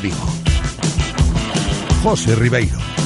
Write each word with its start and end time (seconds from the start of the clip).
Vigo. 0.00 0.16
José 2.02 2.34
Ribeiro. 2.34 3.03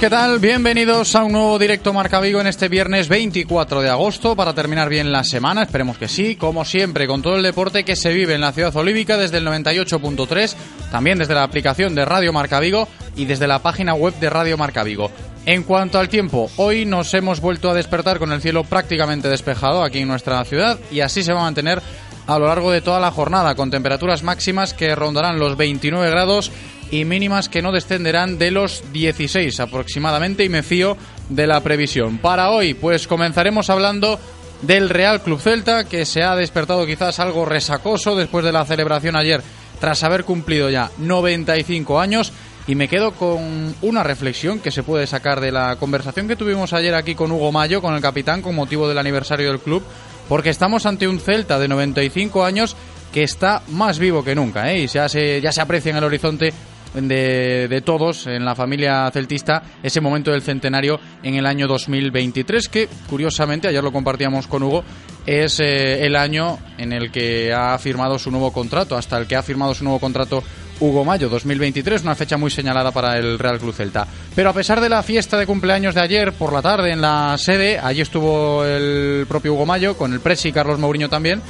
¿Qué 0.00 0.10
tal? 0.10 0.38
Bienvenidos 0.40 1.14
a 1.14 1.24
un 1.24 1.32
nuevo 1.32 1.58
directo 1.58 1.92
Marca 1.92 2.18
Vigo 2.18 2.40
en 2.40 2.46
este 2.46 2.68
viernes 2.68 3.08
24 3.08 3.80
de 3.80 3.90
agosto 3.90 4.34
para 4.34 4.52
terminar 4.52 4.88
bien 4.88 5.12
la 5.12 5.22
semana, 5.24 5.62
esperemos 5.62 5.98
que 5.98 6.08
sí, 6.08 6.36
como 6.36 6.64
siempre, 6.64 7.06
con 7.06 7.22
todo 7.22 7.36
el 7.36 7.42
deporte 7.42 7.84
que 7.84 7.94
se 7.94 8.12
vive 8.12 8.34
en 8.34 8.40
la 8.40 8.52
ciudad 8.52 8.74
olívica 8.74 9.16
desde 9.16 9.38
el 9.38 9.46
98.3, 9.46 10.54
también 10.90 11.18
desde 11.18 11.34
la 11.34 11.44
aplicación 11.44 11.94
de 11.94 12.04
Radio 12.04 12.32
Marca 12.32 12.60
Vigo 12.60 12.88
y 13.14 13.26
desde 13.26 13.46
la 13.46 13.60
página 13.60 13.94
web 13.94 14.14
de 14.18 14.30
Radio 14.30 14.58
Marca 14.58 14.82
Vigo. 14.82 15.10
En 15.46 15.62
cuanto 15.62 15.98
al 15.98 16.08
tiempo, 16.08 16.50
hoy 16.56 16.86
nos 16.86 17.14
hemos 17.14 17.40
vuelto 17.40 17.70
a 17.70 17.74
despertar 17.74 18.18
con 18.18 18.32
el 18.32 18.40
cielo 18.42 18.64
prácticamente 18.64 19.28
despejado 19.28 19.84
aquí 19.84 20.00
en 20.00 20.08
nuestra 20.08 20.44
ciudad 20.44 20.78
y 20.90 21.00
así 21.00 21.22
se 21.22 21.32
va 21.32 21.40
a 21.40 21.44
mantener 21.44 21.80
a 22.26 22.38
lo 22.38 22.46
largo 22.46 22.70
de 22.70 22.80
toda 22.80 23.00
la 23.00 23.10
jornada, 23.10 23.54
con 23.54 23.70
temperaturas 23.70 24.22
máximas 24.22 24.74
que 24.74 24.94
rondarán 24.94 25.38
los 25.38 25.56
29 25.56 26.10
grados 26.10 26.50
y 26.94 27.04
mínimas 27.04 27.48
que 27.48 27.60
no 27.60 27.72
descenderán 27.72 28.38
de 28.38 28.52
los 28.52 28.84
16 28.92 29.58
aproximadamente 29.58 30.44
y 30.44 30.48
me 30.48 30.62
fío 30.62 30.96
de 31.28 31.48
la 31.48 31.60
previsión. 31.60 32.18
Para 32.18 32.50
hoy, 32.50 32.74
pues 32.74 33.08
comenzaremos 33.08 33.68
hablando 33.68 34.20
del 34.62 34.88
Real 34.88 35.20
Club 35.20 35.40
Celta, 35.40 35.84
que 35.84 36.06
se 36.06 36.22
ha 36.22 36.36
despertado 36.36 36.86
quizás 36.86 37.18
algo 37.18 37.44
resacoso 37.46 38.14
después 38.14 38.44
de 38.44 38.52
la 38.52 38.64
celebración 38.64 39.16
ayer, 39.16 39.42
tras 39.80 40.04
haber 40.04 40.22
cumplido 40.22 40.70
ya 40.70 40.92
95 40.98 41.98
años. 41.98 42.32
Y 42.68 42.76
me 42.76 42.86
quedo 42.86 43.10
con 43.10 43.74
una 43.82 44.04
reflexión 44.04 44.60
que 44.60 44.70
se 44.70 44.84
puede 44.84 45.08
sacar 45.08 45.40
de 45.40 45.50
la 45.50 45.74
conversación 45.76 46.28
que 46.28 46.36
tuvimos 46.36 46.72
ayer 46.72 46.94
aquí 46.94 47.16
con 47.16 47.32
Hugo 47.32 47.50
Mayo, 47.50 47.82
con 47.82 47.94
el 47.94 48.00
capitán, 48.00 48.40
con 48.40 48.54
motivo 48.54 48.88
del 48.88 48.98
aniversario 48.98 49.48
del 49.48 49.60
club, 49.60 49.82
porque 50.28 50.50
estamos 50.50 50.86
ante 50.86 51.08
un 51.08 51.18
Celta 51.18 51.58
de 51.58 51.66
95 51.66 52.44
años 52.44 52.76
que 53.12 53.24
está 53.24 53.62
más 53.68 53.98
vivo 53.98 54.22
que 54.22 54.34
nunca, 54.34 54.72
¿eh? 54.72 54.80
y 54.80 54.86
ya 54.86 55.08
se, 55.08 55.40
ya 55.40 55.52
se 55.52 55.60
aprecia 55.60 55.90
en 55.90 55.98
el 55.98 56.04
horizonte 56.04 56.54
de, 56.94 57.82
todos 57.84 58.26
en 58.26 58.44
la 58.44 58.54
familia 58.54 59.10
celtista 59.12 59.62
ese 59.82 60.00
momento 60.00 60.30
del 60.30 60.42
centenario 60.42 60.98
en 61.22 61.34
el 61.34 61.46
año 61.46 61.66
2023, 61.66 62.68
que 62.68 62.88
curiosamente, 63.08 63.68
ayer 63.68 63.82
lo 63.82 63.92
compartíamos 63.92 64.46
con 64.46 64.62
Hugo, 64.62 64.84
es 65.26 65.60
eh, 65.60 66.04
el 66.04 66.16
año 66.16 66.58
en 66.78 66.92
el 66.92 67.10
que 67.10 67.52
ha 67.52 67.76
firmado 67.78 68.18
su 68.18 68.30
nuevo 68.30 68.52
contrato, 68.52 68.96
hasta 68.96 69.18
el 69.18 69.26
que 69.26 69.36
ha 69.36 69.42
firmado 69.42 69.74
su 69.74 69.84
nuevo 69.84 69.98
contrato 69.98 70.42
Hugo 70.80 71.04
Mayo 71.04 71.28
2023, 71.28 72.02
una 72.02 72.14
fecha 72.14 72.36
muy 72.36 72.50
señalada 72.50 72.90
para 72.90 73.16
el 73.16 73.38
Real 73.38 73.58
Club 73.58 73.74
Celta. 73.74 74.06
Pero 74.34 74.50
a 74.50 74.52
pesar 74.52 74.80
de 74.80 74.88
la 74.88 75.02
fiesta 75.02 75.38
de 75.38 75.46
cumpleaños 75.46 75.94
de 75.94 76.00
ayer 76.00 76.32
por 76.32 76.52
la 76.52 76.62
tarde 76.62 76.90
en 76.92 77.00
la 77.00 77.36
sede, 77.38 77.78
allí 77.78 78.00
estuvo 78.00 78.64
el 78.64 79.26
propio 79.26 79.54
Hugo 79.54 79.66
Mayo 79.66 79.96
con 79.96 80.12
el 80.12 80.20
presi 80.20 80.52
Carlos 80.52 80.78
Mourinho 80.78 81.08
también. 81.08 81.40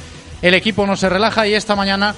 El 0.41 0.53
equipo 0.53 0.85
no 0.85 0.95
se 0.95 1.09
relaja 1.09 1.47
y 1.47 1.53
esta 1.53 1.75
mañana 1.75 2.13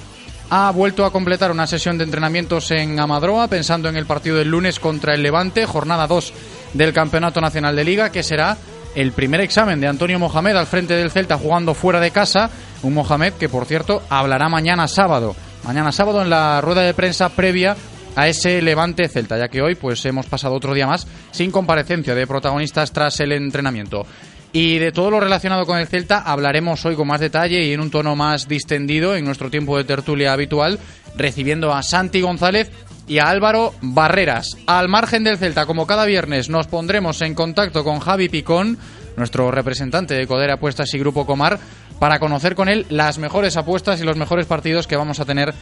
ha 0.50 0.70
vuelto 0.70 1.04
a 1.04 1.12
completar 1.12 1.50
una 1.50 1.66
sesión 1.66 1.98
de 1.98 2.04
entrenamientos 2.04 2.70
en 2.70 2.98
Amadroa 2.98 3.48
pensando 3.48 3.88
en 3.88 3.96
el 3.96 4.06
partido 4.06 4.36
del 4.36 4.48
lunes 4.48 4.80
contra 4.80 5.14
el 5.14 5.22
Levante, 5.22 5.66
jornada 5.66 6.06
2 6.06 6.32
del 6.74 6.92
Campeonato 6.92 7.40
Nacional 7.40 7.76
de 7.76 7.84
Liga, 7.84 8.10
que 8.10 8.22
será 8.22 8.56
el 8.94 9.12
primer 9.12 9.40
examen 9.40 9.80
de 9.80 9.86
Antonio 9.86 10.18
Mohamed 10.18 10.56
al 10.56 10.66
frente 10.66 10.94
del 10.94 11.10
Celta 11.10 11.36
jugando 11.36 11.74
fuera 11.74 12.00
de 12.00 12.10
casa, 12.10 12.50
un 12.82 12.94
Mohamed 12.94 13.34
que 13.34 13.48
por 13.48 13.66
cierto 13.66 14.02
hablará 14.08 14.48
mañana 14.48 14.88
sábado, 14.88 15.36
mañana 15.64 15.92
sábado 15.92 16.22
en 16.22 16.30
la 16.30 16.60
rueda 16.60 16.82
de 16.82 16.94
prensa 16.94 17.28
previa 17.28 17.76
a 18.16 18.26
ese 18.26 18.60
Levante 18.62 19.08
Celta, 19.08 19.38
ya 19.38 19.48
que 19.48 19.62
hoy 19.62 19.74
pues 19.74 20.04
hemos 20.06 20.26
pasado 20.26 20.54
otro 20.54 20.74
día 20.74 20.86
más 20.86 21.06
sin 21.30 21.50
comparecencia 21.50 22.14
de 22.14 22.26
protagonistas 22.26 22.90
tras 22.90 23.20
el 23.20 23.32
entrenamiento. 23.32 24.06
Y 24.52 24.78
de 24.78 24.92
todo 24.92 25.10
lo 25.10 25.20
relacionado 25.20 25.66
con 25.66 25.78
el 25.78 25.88
Celta 25.88 26.20
hablaremos 26.20 26.84
hoy 26.86 26.96
con 26.96 27.06
más 27.06 27.20
detalle 27.20 27.64
y 27.64 27.72
en 27.72 27.80
un 27.80 27.90
tono 27.90 28.16
más 28.16 28.48
distendido 28.48 29.14
en 29.14 29.24
nuestro 29.24 29.50
tiempo 29.50 29.76
de 29.76 29.84
tertulia 29.84 30.32
habitual, 30.32 30.78
recibiendo 31.16 31.72
a 31.74 31.82
Santi 31.82 32.22
González 32.22 32.70
y 33.06 33.18
a 33.18 33.28
Álvaro 33.28 33.74
Barreras. 33.82 34.56
Al 34.66 34.88
margen 34.88 35.24
del 35.24 35.38
Celta, 35.38 35.66
como 35.66 35.86
cada 35.86 36.06
viernes, 36.06 36.48
nos 36.48 36.66
pondremos 36.66 37.20
en 37.20 37.34
contacto 37.34 37.84
con 37.84 38.00
Javi 38.00 38.28
Picón, 38.28 38.78
nuestro 39.16 39.50
representante 39.50 40.14
de 40.14 40.26
Coder 40.26 40.50
Apuestas 40.50 40.92
y 40.94 40.98
Grupo 40.98 41.26
Comar, 41.26 41.58
para 41.98 42.18
conocer 42.18 42.54
con 42.54 42.68
él 42.68 42.86
las 42.88 43.18
mejores 43.18 43.56
apuestas 43.56 44.00
y 44.00 44.04
los 44.04 44.16
mejores 44.16 44.46
partidos 44.46 44.86
que 44.86 44.96
vamos 44.96 45.20
a 45.20 45.24
tener 45.24 45.52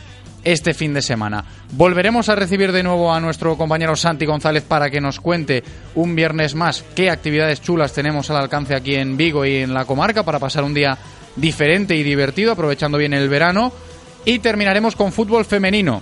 este 0.46 0.74
fin 0.74 0.94
de 0.94 1.02
semana. 1.02 1.44
Volveremos 1.72 2.28
a 2.28 2.36
recibir 2.36 2.70
de 2.70 2.84
nuevo 2.84 3.12
a 3.12 3.20
nuestro 3.20 3.58
compañero 3.58 3.96
Santi 3.96 4.26
González 4.26 4.62
para 4.62 4.88
que 4.88 5.00
nos 5.00 5.18
cuente 5.18 5.64
un 5.96 6.14
viernes 6.14 6.54
más 6.54 6.84
qué 6.94 7.10
actividades 7.10 7.60
chulas 7.60 7.92
tenemos 7.92 8.30
al 8.30 8.36
alcance 8.36 8.76
aquí 8.76 8.94
en 8.94 9.16
Vigo 9.16 9.44
y 9.44 9.56
en 9.56 9.74
la 9.74 9.84
comarca 9.84 10.22
para 10.22 10.38
pasar 10.38 10.62
un 10.62 10.72
día 10.72 10.96
diferente 11.34 11.96
y 11.96 12.04
divertido, 12.04 12.52
aprovechando 12.52 12.96
bien 12.96 13.12
el 13.12 13.28
verano. 13.28 13.72
Y 14.24 14.38
terminaremos 14.38 14.94
con 14.94 15.12
fútbol 15.12 15.44
femenino. 15.44 16.00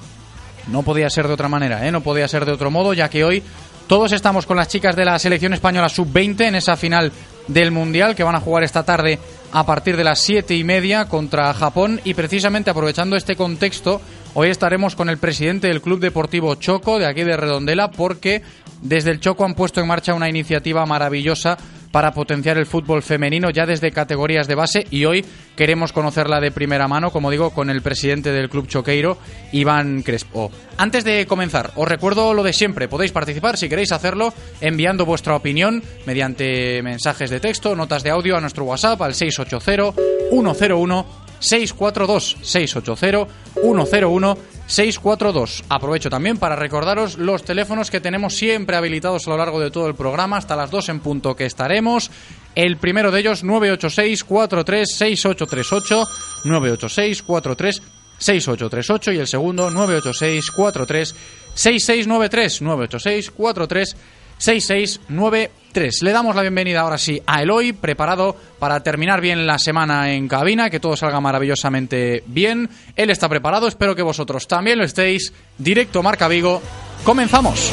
No 0.68 0.82
podía 0.82 1.08
ser 1.08 1.26
de 1.26 1.34
otra 1.34 1.48
manera, 1.48 1.86
¿eh? 1.86 1.90
no 1.90 2.02
podía 2.02 2.28
ser 2.28 2.44
de 2.44 2.52
otro 2.52 2.70
modo, 2.70 2.92
ya 2.92 3.08
que 3.08 3.24
hoy 3.24 3.42
todos 3.86 4.12
estamos 4.12 4.44
con 4.44 4.58
las 4.58 4.68
chicas 4.68 4.94
de 4.94 5.06
la 5.06 5.18
selección 5.18 5.54
española 5.54 5.88
sub-20 5.88 6.48
en 6.48 6.54
esa 6.56 6.76
final 6.76 7.12
del 7.48 7.70
Mundial 7.70 8.14
que 8.14 8.24
van 8.24 8.34
a 8.34 8.40
jugar 8.40 8.62
esta 8.62 8.82
tarde 8.82 9.18
a 9.52 9.64
partir 9.64 9.96
de 9.96 10.04
las 10.04 10.20
siete 10.20 10.54
y 10.54 10.64
media 10.64 11.06
contra 11.06 11.52
Japón 11.54 12.00
y 12.04 12.14
precisamente 12.14 12.70
aprovechando 12.70 13.16
este 13.16 13.36
contexto 13.36 14.00
Hoy 14.36 14.48
estaremos 14.48 14.96
con 14.96 15.08
el 15.08 15.18
presidente 15.18 15.68
del 15.68 15.80
Club 15.80 16.00
Deportivo 16.00 16.56
Choco 16.56 16.98
de 16.98 17.06
aquí 17.06 17.22
de 17.22 17.36
Redondela 17.36 17.92
porque 17.92 18.42
desde 18.82 19.12
el 19.12 19.20
Choco 19.20 19.44
han 19.44 19.54
puesto 19.54 19.80
en 19.80 19.86
marcha 19.86 20.12
una 20.12 20.28
iniciativa 20.28 20.84
maravillosa 20.86 21.56
para 21.92 22.10
potenciar 22.10 22.58
el 22.58 22.66
fútbol 22.66 23.04
femenino 23.04 23.50
ya 23.50 23.64
desde 23.64 23.92
categorías 23.92 24.48
de 24.48 24.56
base 24.56 24.86
y 24.90 25.04
hoy 25.04 25.24
queremos 25.54 25.92
conocerla 25.92 26.40
de 26.40 26.50
primera 26.50 26.88
mano, 26.88 27.12
como 27.12 27.30
digo, 27.30 27.50
con 27.50 27.70
el 27.70 27.80
presidente 27.80 28.32
del 28.32 28.50
Club 28.50 28.66
Choqueiro, 28.66 29.18
Iván 29.52 30.02
Crespo. 30.02 30.50
Antes 30.78 31.04
de 31.04 31.26
comenzar, 31.26 31.70
os 31.76 31.86
recuerdo 31.86 32.34
lo 32.34 32.42
de 32.42 32.52
siempre, 32.52 32.88
podéis 32.88 33.12
participar 33.12 33.56
si 33.56 33.68
queréis 33.68 33.92
hacerlo 33.92 34.34
enviando 34.60 35.06
vuestra 35.06 35.36
opinión 35.36 35.80
mediante 36.06 36.82
mensajes 36.82 37.30
de 37.30 37.38
texto, 37.38 37.76
notas 37.76 38.02
de 38.02 38.10
audio 38.10 38.36
a 38.36 38.40
nuestro 38.40 38.64
WhatsApp 38.64 39.00
al 39.00 39.14
680 39.14 39.92
101 40.32 41.23
642 41.44 42.38
680 42.40 43.32
101 43.60 44.38
642. 44.66 45.64
Aprovecho 45.68 46.08
también 46.08 46.38
para 46.38 46.56
recordaros 46.56 47.18
los 47.18 47.44
teléfonos 47.44 47.90
que 47.90 48.00
tenemos 48.00 48.34
siempre 48.34 48.76
habilitados 48.76 49.26
a 49.26 49.30
lo 49.30 49.36
largo 49.36 49.60
de 49.60 49.70
todo 49.70 49.86
el 49.86 49.94
programa, 49.94 50.38
hasta 50.38 50.56
las 50.56 50.70
2 50.70 50.88
en 50.88 51.00
punto 51.00 51.36
que 51.36 51.44
estaremos. 51.44 52.10
El 52.54 52.78
primero 52.78 53.10
de 53.10 53.20
ellos, 53.20 53.44
986 53.44 54.24
43 54.24 54.96
6838 54.96 56.04
986 56.44 57.22
43 57.22 57.82
6838 58.16 59.12
y 59.12 59.18
el 59.18 59.26
segundo 59.26 59.70
986 59.70 60.50
43 60.50 61.14
6693 61.54 62.62
986 62.62 63.30
43 63.30 63.96
6693. 64.38 65.63
Le 65.74 66.12
damos 66.12 66.36
la 66.36 66.42
bienvenida 66.42 66.82
ahora 66.82 66.96
sí 66.96 67.20
a 67.26 67.42
Eloy, 67.42 67.72
preparado 67.72 68.36
para 68.60 68.78
terminar 68.84 69.20
bien 69.20 69.44
la 69.44 69.58
semana 69.58 70.12
en 70.12 70.28
cabina, 70.28 70.70
que 70.70 70.78
todo 70.78 70.96
salga 70.96 71.20
maravillosamente 71.20 72.22
bien. 72.26 72.70
Él 72.94 73.10
está 73.10 73.28
preparado, 73.28 73.66
espero 73.66 73.96
que 73.96 74.02
vosotros 74.02 74.46
también 74.46 74.78
lo 74.78 74.84
estéis. 74.84 75.32
Directo 75.58 76.00
Marca 76.00 76.28
Vigo, 76.28 76.62
comenzamos. 77.02 77.72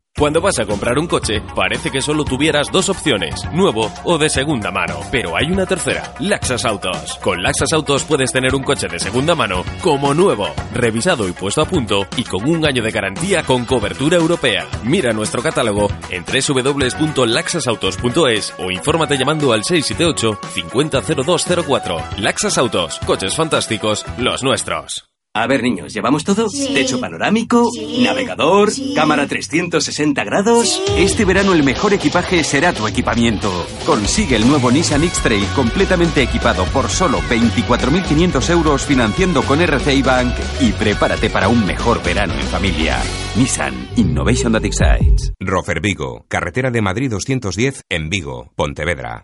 cuando 0.17 0.39
vas 0.39 0.59
a 0.59 0.65
comprar 0.65 0.97
un 0.99 1.07
coche, 1.07 1.41
parece 1.55 1.89
que 1.89 2.01
solo 2.01 2.23
tuvieras 2.23 2.71
dos 2.71 2.89
opciones, 2.89 3.43
nuevo 3.53 3.91
o 4.03 4.19
de 4.19 4.29
segunda 4.29 4.69
mano, 4.69 4.99
pero 5.11 5.35
hay 5.35 5.51
una 5.51 5.65
tercera, 5.65 6.13
Laxas 6.19 6.63
Autos. 6.63 7.17
Con 7.23 7.41
Laxas 7.41 7.73
Autos 7.73 8.03
puedes 8.03 8.31
tener 8.31 8.53
un 8.53 8.61
coche 8.61 8.87
de 8.87 8.99
segunda 8.99 9.33
mano 9.33 9.65
como 9.81 10.13
nuevo, 10.13 10.53
revisado 10.73 11.27
y 11.27 11.31
puesto 11.31 11.63
a 11.63 11.65
punto 11.65 12.05
y 12.17 12.23
con 12.23 12.47
un 12.47 12.67
año 12.67 12.83
de 12.83 12.91
garantía 12.91 13.41
con 13.43 13.65
cobertura 13.65 14.17
europea. 14.17 14.67
Mira 14.83 15.11
nuestro 15.11 15.41
catálogo 15.41 15.87
en 16.09 16.23
www.laxasautos.es 16.23 18.53
o 18.59 18.69
infórmate 18.69 19.17
llamando 19.17 19.53
al 19.53 19.63
678 19.63 20.39
500204. 20.53 21.97
Laxas 22.19 22.59
Autos, 22.59 22.99
coches 23.05 23.35
fantásticos, 23.35 24.05
los 24.17 24.43
nuestros. 24.43 25.10
A 25.33 25.47
ver, 25.47 25.63
niños, 25.63 25.93
¿llevamos 25.93 26.25
todo? 26.25 26.47
Techo 26.49 26.99
panorámico, 26.99 27.69
navegador, 28.03 28.69
cámara 28.93 29.27
360 29.27 30.25
grados. 30.25 30.81
Este 30.97 31.23
verano 31.23 31.53
el 31.53 31.63
mejor 31.63 31.93
equipaje 31.93 32.43
será 32.43 32.73
tu 32.73 32.85
equipamiento. 32.85 33.49
Consigue 33.85 34.35
el 34.35 34.45
nuevo 34.45 34.69
Nissan 34.69 35.05
X-Trail 35.05 35.45
completamente 35.55 36.21
equipado 36.21 36.65
por 36.65 36.89
solo 36.89 37.19
24.500 37.29 38.49
euros 38.49 38.85
financiando 38.85 39.41
con 39.43 39.61
RCI 39.61 40.01
Bank 40.01 40.33
y 40.59 40.73
prepárate 40.73 41.29
para 41.29 41.47
un 41.47 41.65
mejor 41.65 42.03
verano 42.03 42.33
en 42.33 42.47
familia. 42.47 43.01
Nissan 43.37 43.87
Innovation 43.95 44.51
that 44.51 44.65
excites. 44.65 45.31
Rofer 45.39 45.79
Vigo, 45.79 46.25
carretera 46.27 46.71
de 46.71 46.81
Madrid 46.81 47.09
210 47.09 47.83
en 47.89 48.09
Vigo, 48.09 48.51
Pontevedra. 48.57 49.23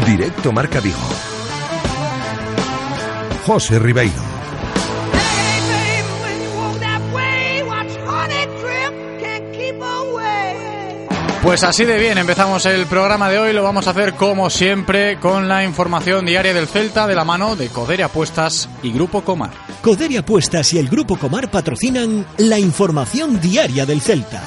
Directo 0.00 0.52
Marca 0.52 0.80
Vigo. 0.80 0.98
José 3.46 3.78
Ribeiro. 3.78 4.32
Pues 11.42 11.64
así 11.64 11.84
de 11.84 11.98
bien, 11.98 12.18
empezamos 12.18 12.64
el 12.66 12.86
programa 12.86 13.28
de 13.28 13.38
hoy, 13.38 13.52
lo 13.52 13.62
vamos 13.62 13.86
a 13.86 13.90
hacer 13.90 14.14
como 14.14 14.48
siempre 14.48 15.18
con 15.18 15.48
la 15.48 15.64
información 15.64 16.24
diaria 16.24 16.54
del 16.54 16.68
Celta 16.68 17.06
de 17.06 17.14
la 17.14 17.24
mano 17.24 17.56
de 17.56 17.68
Coderia 17.68 18.06
Apuestas 18.06 18.68
y 18.82 18.92
Grupo 18.92 19.22
Comar. 19.22 19.50
Coderia 19.82 20.20
Apuestas 20.20 20.72
y 20.72 20.78
el 20.78 20.88
Grupo 20.88 21.16
Comar 21.16 21.50
patrocinan 21.50 22.24
la 22.38 22.58
información 22.58 23.40
diaria 23.40 23.84
del 23.84 24.00
Celta. 24.00 24.40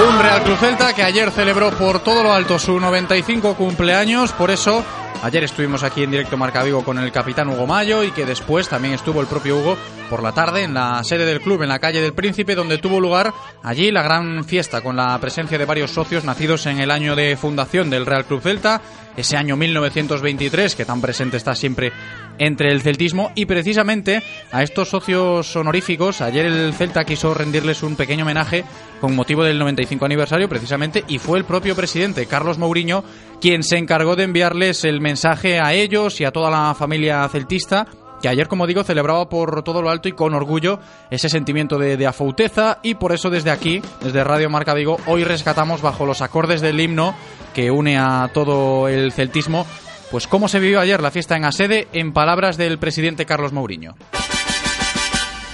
Un 0.00 0.16
Real 0.22 0.44
Cruz 0.44 0.60
Celta 0.60 0.94
que 0.94 1.02
ayer 1.02 1.28
celebró 1.32 1.72
por 1.72 1.98
todo 1.98 2.22
lo 2.22 2.32
alto 2.32 2.56
su 2.60 2.78
95 2.78 3.56
cumpleaños, 3.56 4.30
por 4.30 4.52
eso 4.52 4.84
ayer 5.24 5.42
estuvimos 5.42 5.82
aquí 5.82 6.04
en 6.04 6.12
directo 6.12 6.36
Marca 6.36 6.62
Vigo 6.62 6.84
con 6.84 7.00
el 7.00 7.10
capitán 7.10 7.48
Hugo 7.48 7.66
Mayo 7.66 8.04
y 8.04 8.12
que 8.12 8.24
después 8.24 8.68
también 8.68 8.94
estuvo 8.94 9.20
el 9.20 9.26
propio 9.26 9.58
Hugo 9.58 9.76
por 10.08 10.22
la 10.22 10.30
tarde 10.30 10.62
en 10.62 10.74
la 10.74 11.02
sede 11.02 11.26
del 11.26 11.40
club 11.40 11.62
en 11.62 11.68
la 11.68 11.80
calle 11.80 12.00
del 12.00 12.12
Príncipe 12.12 12.54
donde 12.54 12.78
tuvo 12.78 13.00
lugar 13.00 13.34
allí 13.64 13.90
la 13.90 14.04
gran 14.04 14.44
fiesta 14.44 14.82
con 14.82 14.94
la 14.94 15.18
presencia 15.18 15.58
de 15.58 15.64
varios 15.64 15.90
socios 15.90 16.22
nacidos 16.22 16.66
en 16.66 16.78
el 16.78 16.92
año 16.92 17.16
de 17.16 17.36
fundación 17.36 17.90
del 17.90 18.06
Real 18.06 18.24
Club 18.24 18.40
Celta, 18.40 18.80
ese 19.16 19.36
año 19.36 19.56
1923 19.56 20.76
que 20.76 20.84
tan 20.84 21.00
presente 21.00 21.36
está 21.36 21.56
siempre 21.56 21.92
entre 22.38 22.72
el 22.72 22.82
celtismo 22.82 23.30
y 23.34 23.46
precisamente 23.46 24.22
a 24.52 24.62
estos 24.62 24.88
socios 24.88 25.54
honoríficos 25.56 26.20
ayer 26.20 26.46
el 26.46 26.72
Celta 26.74 27.04
quiso 27.04 27.34
rendirles 27.34 27.82
un 27.82 27.96
pequeño 27.96 28.24
homenaje 28.24 28.64
con 29.00 29.14
motivo 29.14 29.44
del 29.44 29.58
95 29.58 30.04
aniversario 30.04 30.48
precisamente 30.48 31.04
y 31.08 31.18
fue 31.18 31.38
el 31.38 31.44
propio 31.44 31.76
presidente 31.76 32.26
Carlos 32.26 32.58
Mourinho 32.58 33.04
quien 33.40 33.62
se 33.62 33.78
encargó 33.78 34.16
de 34.16 34.24
enviarles 34.24 34.84
el 34.84 35.00
mensaje 35.00 35.60
a 35.60 35.72
ellos 35.72 36.20
y 36.20 36.24
a 36.24 36.32
toda 36.32 36.50
la 36.50 36.74
familia 36.74 37.28
celtista 37.28 37.86
que 38.20 38.28
ayer, 38.28 38.48
como 38.48 38.66
digo, 38.66 38.82
celebraba 38.82 39.28
por 39.28 39.62
todo 39.62 39.82
lo 39.82 39.90
alto 39.90 40.08
y 40.08 40.12
con 40.12 40.34
orgullo 40.34 40.80
ese 41.10 41.28
sentimiento 41.28 41.78
de, 41.78 41.96
de, 41.96 42.06
afauteza 42.06 42.78
y 42.82 42.94
por 42.94 43.12
eso 43.12 43.30
desde 43.30 43.50
aquí, 43.50 43.80
desde 44.02 44.24
Radio 44.24 44.50
Marca 44.50 44.74
Vigo, 44.74 44.98
hoy 45.06 45.24
rescatamos 45.24 45.82
bajo 45.82 46.06
los 46.06 46.20
acordes 46.20 46.60
del 46.60 46.80
himno 46.80 47.14
que 47.54 47.70
une 47.70 47.96
a 47.98 48.30
todo 48.32 48.88
el 48.88 49.12
celtismo, 49.12 49.66
pues 50.10 50.26
cómo 50.26 50.48
se 50.48 50.58
vivió 50.58 50.80
ayer 50.80 51.02
la 51.02 51.10
fiesta 51.10 51.36
en 51.36 51.44
Asede 51.44 51.88
en 51.92 52.12
palabras 52.12 52.56
del 52.56 52.78
presidente 52.78 53.26
Carlos 53.26 53.52
Mourinho. 53.52 53.94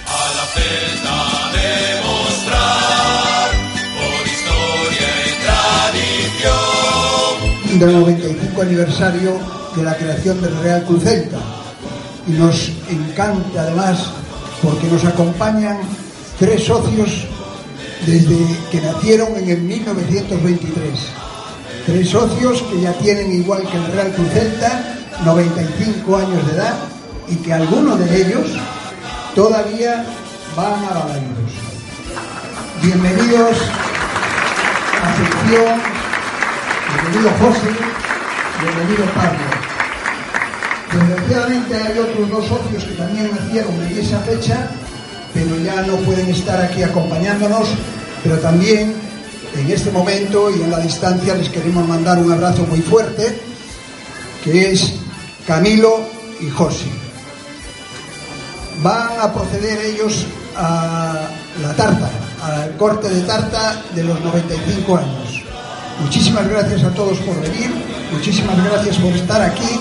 A 0.07 0.31
la 0.33 0.45
Celta 0.53 1.51
demostrar 2.01 3.51
por 3.97 4.27
historia 4.27 5.09
y 5.27 5.31
tradición 6.43 7.79
del 7.79 7.93
95 7.99 8.61
aniversario 8.61 9.39
de 9.75 9.83
la 9.83 9.95
creación 9.97 10.41
del 10.41 10.57
Real 10.61 10.83
Cruz 10.85 11.03
Celta 11.03 11.39
y 12.27 12.31
nos 12.31 12.71
encanta 12.89 13.61
además 13.61 14.11
porque 14.61 14.87
nos 14.87 15.03
acompañan 15.03 15.77
tres 16.39 16.63
socios 16.63 17.27
desde 18.05 18.37
que 18.71 18.81
nacieron 18.81 19.35
en 19.35 19.49
el 19.49 19.61
1923. 19.61 21.24
Tres 21.85 22.09
socios 22.09 22.63
que 22.63 22.81
ya 22.81 22.93
tienen 22.93 23.31
igual 23.31 23.61
que 23.61 23.77
el 23.77 23.85
Real 23.91 24.11
Cruz 24.13 24.27
Celta 24.33 24.95
95 25.23 26.17
años 26.17 26.47
de 26.47 26.53
edad 26.53 26.73
y 27.27 27.35
que 27.35 27.53
algunos 27.53 27.99
de 27.99 28.21
ellos 28.21 28.47
todavía 29.35 30.03
van 30.55 30.83
a 30.83 30.93
Balaidos. 30.99 31.51
Bienvenidos 32.81 33.57
a 35.03 35.15
sección, 35.15 35.79
bienvenido 36.89 37.31
José, 37.39 37.69
bienvenido 38.61 39.05
Pablo. 39.13 39.45
Desgraciadamente 40.91 41.75
hay 41.75 41.99
otros 41.99 42.29
dos 42.31 42.45
socios 42.47 42.83
que 42.83 42.95
también 42.95 43.29
nacieron 43.29 43.73
en 43.75 43.97
esa 43.99 44.19
fecha, 44.21 44.69
pero 45.35 45.55
ya 45.57 45.83
no 45.83 45.97
pueden 45.97 46.29
estar 46.29 46.59
aquí 46.61 46.81
acompañándonos, 46.81 47.67
pero 48.23 48.39
también 48.39 48.95
en 49.57 49.71
este 49.71 49.91
momento 49.91 50.49
y 50.49 50.61
en 50.61 50.71
la 50.71 50.79
distancia 50.79 51.35
les 51.35 51.49
queremos 51.49 51.87
mandar 51.87 52.19
un 52.19 52.31
abrazo 52.31 52.65
muy 52.69 52.81
fuerte, 52.81 53.39
que 54.43 54.71
es 54.71 54.93
Camilo 55.47 55.99
y 56.41 56.49
José. 56.49 56.85
Van 58.83 59.19
a 59.19 59.33
proceder 59.33 59.79
ellos 59.85 60.25
a 60.57 61.27
la 61.61 61.73
tarta, 61.75 62.09
al 62.43 62.75
corte 62.75 63.09
de 63.09 63.21
tarta 63.21 63.81
de 63.93 64.03
los 64.03 64.19
95 64.21 64.97
años. 64.97 65.43
Muchísimas 66.01 66.47
gracias 66.49 66.83
a 66.83 66.89
todos 66.89 67.17
por 67.19 67.39
venir, 67.41 67.71
muchísimas 68.11 68.61
gracias 68.65 68.97
por 68.97 69.13
estar 69.13 69.41
aquí 69.41 69.79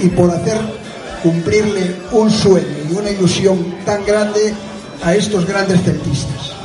y 0.00 0.08
por 0.08 0.30
hacer 0.30 0.58
cumplirle 1.22 1.96
un 2.12 2.30
sueño 2.30 2.76
y 2.88 2.94
una 2.94 3.10
ilusión 3.10 3.74
tan 3.84 4.04
grande 4.04 4.54
a 5.02 5.14
estos 5.14 5.44
grandes 5.44 5.82
celtistas. 5.82 6.55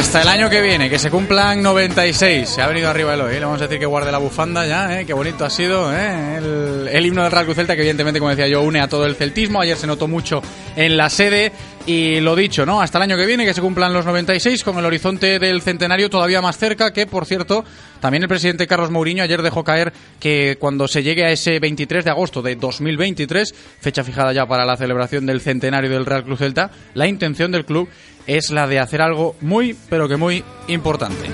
Hasta 0.00 0.22
el 0.22 0.28
año 0.28 0.48
que 0.48 0.62
viene, 0.62 0.88
que 0.88 0.98
se 0.98 1.10
cumplan 1.10 1.62
96. 1.62 2.48
Se 2.48 2.62
ha 2.62 2.66
venido 2.66 2.88
arriba 2.88 3.12
el 3.12 3.20
hoy. 3.20 3.34
Le 3.34 3.40
vamos 3.40 3.60
a 3.60 3.64
decir 3.64 3.78
que 3.78 3.84
guarde 3.84 4.10
la 4.10 4.16
bufanda 4.16 4.66
ya, 4.66 4.98
¿eh? 4.98 5.04
Qué 5.04 5.12
bonito 5.12 5.44
ha 5.44 5.50
sido, 5.50 5.94
¿eh? 5.94 6.36
El, 6.38 6.88
el 6.90 7.06
himno 7.06 7.22
del 7.22 7.30
Real 7.30 7.44
Cruz 7.44 7.56
Celta, 7.56 7.74
que 7.74 7.82
evidentemente, 7.82 8.18
como 8.18 8.30
decía 8.30 8.48
yo, 8.48 8.62
une 8.62 8.80
a 8.80 8.88
todo 8.88 9.04
el 9.04 9.14
celtismo. 9.14 9.60
Ayer 9.60 9.76
se 9.76 9.86
notó 9.86 10.08
mucho 10.08 10.42
en 10.74 10.96
la 10.96 11.10
sede. 11.10 11.52
Y 11.86 12.20
lo 12.20 12.36
dicho, 12.36 12.64
¿no? 12.66 12.80
Hasta 12.80 12.98
el 12.98 13.02
año 13.02 13.16
que 13.16 13.26
viene, 13.26 13.44
que 13.44 13.54
se 13.54 13.60
cumplan 13.60 13.92
los 13.92 14.04
96, 14.04 14.62
con 14.64 14.78
el 14.78 14.84
horizonte 14.84 15.38
del 15.38 15.62
centenario 15.62 16.10
todavía 16.10 16.42
más 16.42 16.58
cerca, 16.58 16.92
que 16.92 17.06
por 17.06 17.24
cierto, 17.24 17.64
también 18.00 18.22
el 18.22 18.28
presidente 18.28 18.66
Carlos 18.66 18.90
Mourinho 18.90 19.24
ayer 19.24 19.40
dejó 19.40 19.64
caer 19.64 19.92
que 20.20 20.56
cuando 20.60 20.86
se 20.88 21.02
llegue 21.02 21.24
a 21.24 21.30
ese 21.30 21.58
23 21.58 22.04
de 22.04 22.10
agosto 22.10 22.42
de 22.42 22.54
2023, 22.56 23.54
fecha 23.80 24.04
fijada 24.04 24.32
ya 24.34 24.46
para 24.46 24.66
la 24.66 24.76
celebración 24.76 25.24
del 25.24 25.40
centenario 25.40 25.90
del 25.90 26.04
Real 26.04 26.22
Cruz 26.22 26.40
Celta, 26.40 26.70
la 26.92 27.06
intención 27.06 27.50
del 27.50 27.64
club 27.64 27.88
es 28.36 28.50
la 28.52 28.68
de 28.68 28.78
hacer 28.78 29.02
algo 29.02 29.34
muy, 29.40 29.76
pero 29.88 30.08
que 30.08 30.16
muy 30.16 30.44
importante. 30.68 31.28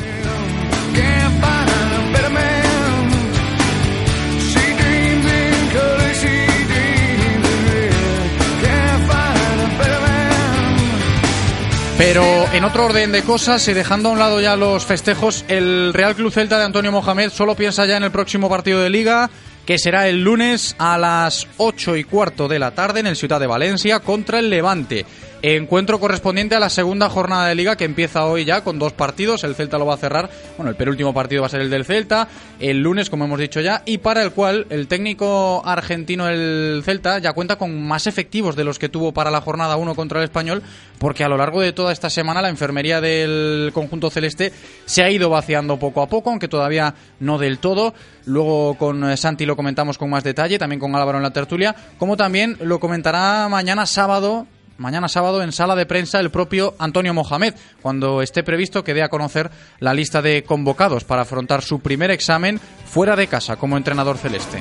Pero 11.99 12.25
en 12.53 12.65
otro 12.65 12.87
orden 12.87 13.13
de 13.13 13.23
cosas 13.23 13.67
y 13.69 13.75
dejando 13.75 14.09
a 14.09 14.13
un 14.13 14.19
lado 14.19 14.41
ya 14.41 14.57
los 14.57 14.87
festejos, 14.87 15.45
el 15.49 15.93
Real 15.93 16.15
Club 16.15 16.33
Celta 16.33 16.59
de 16.59 16.65
Antonio 16.65 16.93
Mohamed 16.93 17.31
solo 17.31 17.55
piensa 17.55 17.85
ya 17.85 17.99
en 17.99 18.05
el 18.05 18.11
próximo 18.11 18.49
partido 18.49 18.81
de 18.81 18.91
liga, 18.91 19.29
que 19.67 19.79
será 19.79 20.09
el 20.09 20.23
lunes 20.23 20.77
a 20.79 20.97
las 20.97 21.47
8 21.59 21.97
y 21.97 22.05
cuarto 22.05 22.49
de 22.49 22.59
la 22.59 22.71
tarde 22.71 23.01
en 23.01 23.07
el 23.07 23.17
Ciudad 23.17 23.41
de 23.41 23.47
Valencia 23.47 24.01
contra 24.01 24.39
el 24.39 24.49
Levante. 24.49 25.05
Encuentro 25.43 26.01
correspondiente 26.01 26.55
a 26.55 26.61
la 26.61 26.71
segunda 26.71 27.11
jornada 27.11 27.49
de 27.49 27.55
liga 27.55 27.77
que 27.77 27.85
empieza 27.85 28.25
hoy 28.25 28.47
ya 28.47 28.65
con 28.65 28.79
dos 28.79 28.95
partidos. 28.95 29.45
El 29.45 29.55
Celta 29.55 29.77
lo 29.79 29.85
va 29.85 29.95
a 29.95 29.99
cerrar. 29.99 30.31
Bueno, 30.57 30.71
el 30.71 30.77
penúltimo 30.77 31.13
partido 31.13 31.43
va 31.43 31.47
a 31.47 31.51
ser 31.51 31.61
el 31.61 31.69
del 31.69 31.85
Celta, 31.85 32.27
el 32.59 32.81
lunes, 32.81 33.11
como 33.11 33.27
hemos 33.27 33.39
dicho 33.39 33.61
ya, 33.61 33.83
y 33.85 33.99
para 33.99 34.23
el 34.23 34.33
cual 34.33 34.67
el 34.71 34.89
técnico 34.89 35.63
argentino 35.65 36.25
del 36.27 36.83
Celta 36.85 37.19
ya 37.19 37.35
cuenta 37.35 37.57
con 37.57 37.87
más 37.87 38.07
efectivos 38.07 38.57
de 38.57 38.65
los 38.65 38.79
que 38.79 38.89
tuvo 38.89 39.13
para 39.13 39.31
la 39.31 39.43
jornada 39.43 39.77
1 39.77 39.95
contra 39.95 40.21
el 40.21 40.25
Español, 40.25 40.63
porque 40.99 41.23
a 41.23 41.29
lo 41.29 41.37
largo 41.37 41.61
de 41.61 41.73
toda 41.73 41.93
esta 41.93 42.09
semana 42.09 42.41
la 42.41 42.49
enfermería 42.49 43.03
del 43.03 43.71
conjunto 43.75 44.11
celeste 44.11 44.53
se 44.87 45.03
ha 45.03 45.11
ido 45.11 45.29
vaciando 45.29 45.79
poco 45.79 46.01
a 46.01 46.09
poco, 46.09 46.31
aunque 46.31 46.49
todavía 46.49 46.95
no 47.21 47.37
del 47.39 47.59
todo. 47.59 47.93
Luego 48.25 48.75
con 48.77 49.09
eh, 49.09 49.17
Santi 49.17 49.45
lo 49.45 49.55
comentamos 49.55 49.99
con 49.99 50.11
más 50.11 50.25
detalle, 50.25 50.59
también 50.59 50.81
con 50.81 50.95
Álvaro 50.97 51.19
en 51.19 51.23
la 51.23 51.33
tertulia, 51.33 51.77
como 51.99 52.17
también 52.17 52.57
lo 52.61 52.81
comentará 52.81 53.49
mañana 53.49 53.87
sábado 53.87 54.47
mañana 54.79 55.09
sábado 55.09 55.43
en 55.43 55.53
sala 55.53 55.75
de 55.75 55.87
prensa 55.87 56.21
el 56.21 56.31
propio 56.31 56.75
Antonio 56.79 57.15
Mohamed, 57.15 57.55
cuando 57.83 58.23
esté 58.23 58.43
previsto 58.43 58.85
que 58.85 58.95
dé 58.95 59.03
a 59.03 59.09
conocer 59.09 59.51
la 59.81 59.95
lista 59.95 60.23
de 60.23 60.45
convocados 60.45 61.05
para 61.05 61.23
afrontar 61.23 61.63
su 61.63 61.81
primer 61.81 62.11
examen 62.11 62.61
fuera 62.85 63.17
de 63.17 63.27
casa 63.27 63.57
como 63.57 63.77
entrenador 63.77 64.19
celeste. 64.19 64.61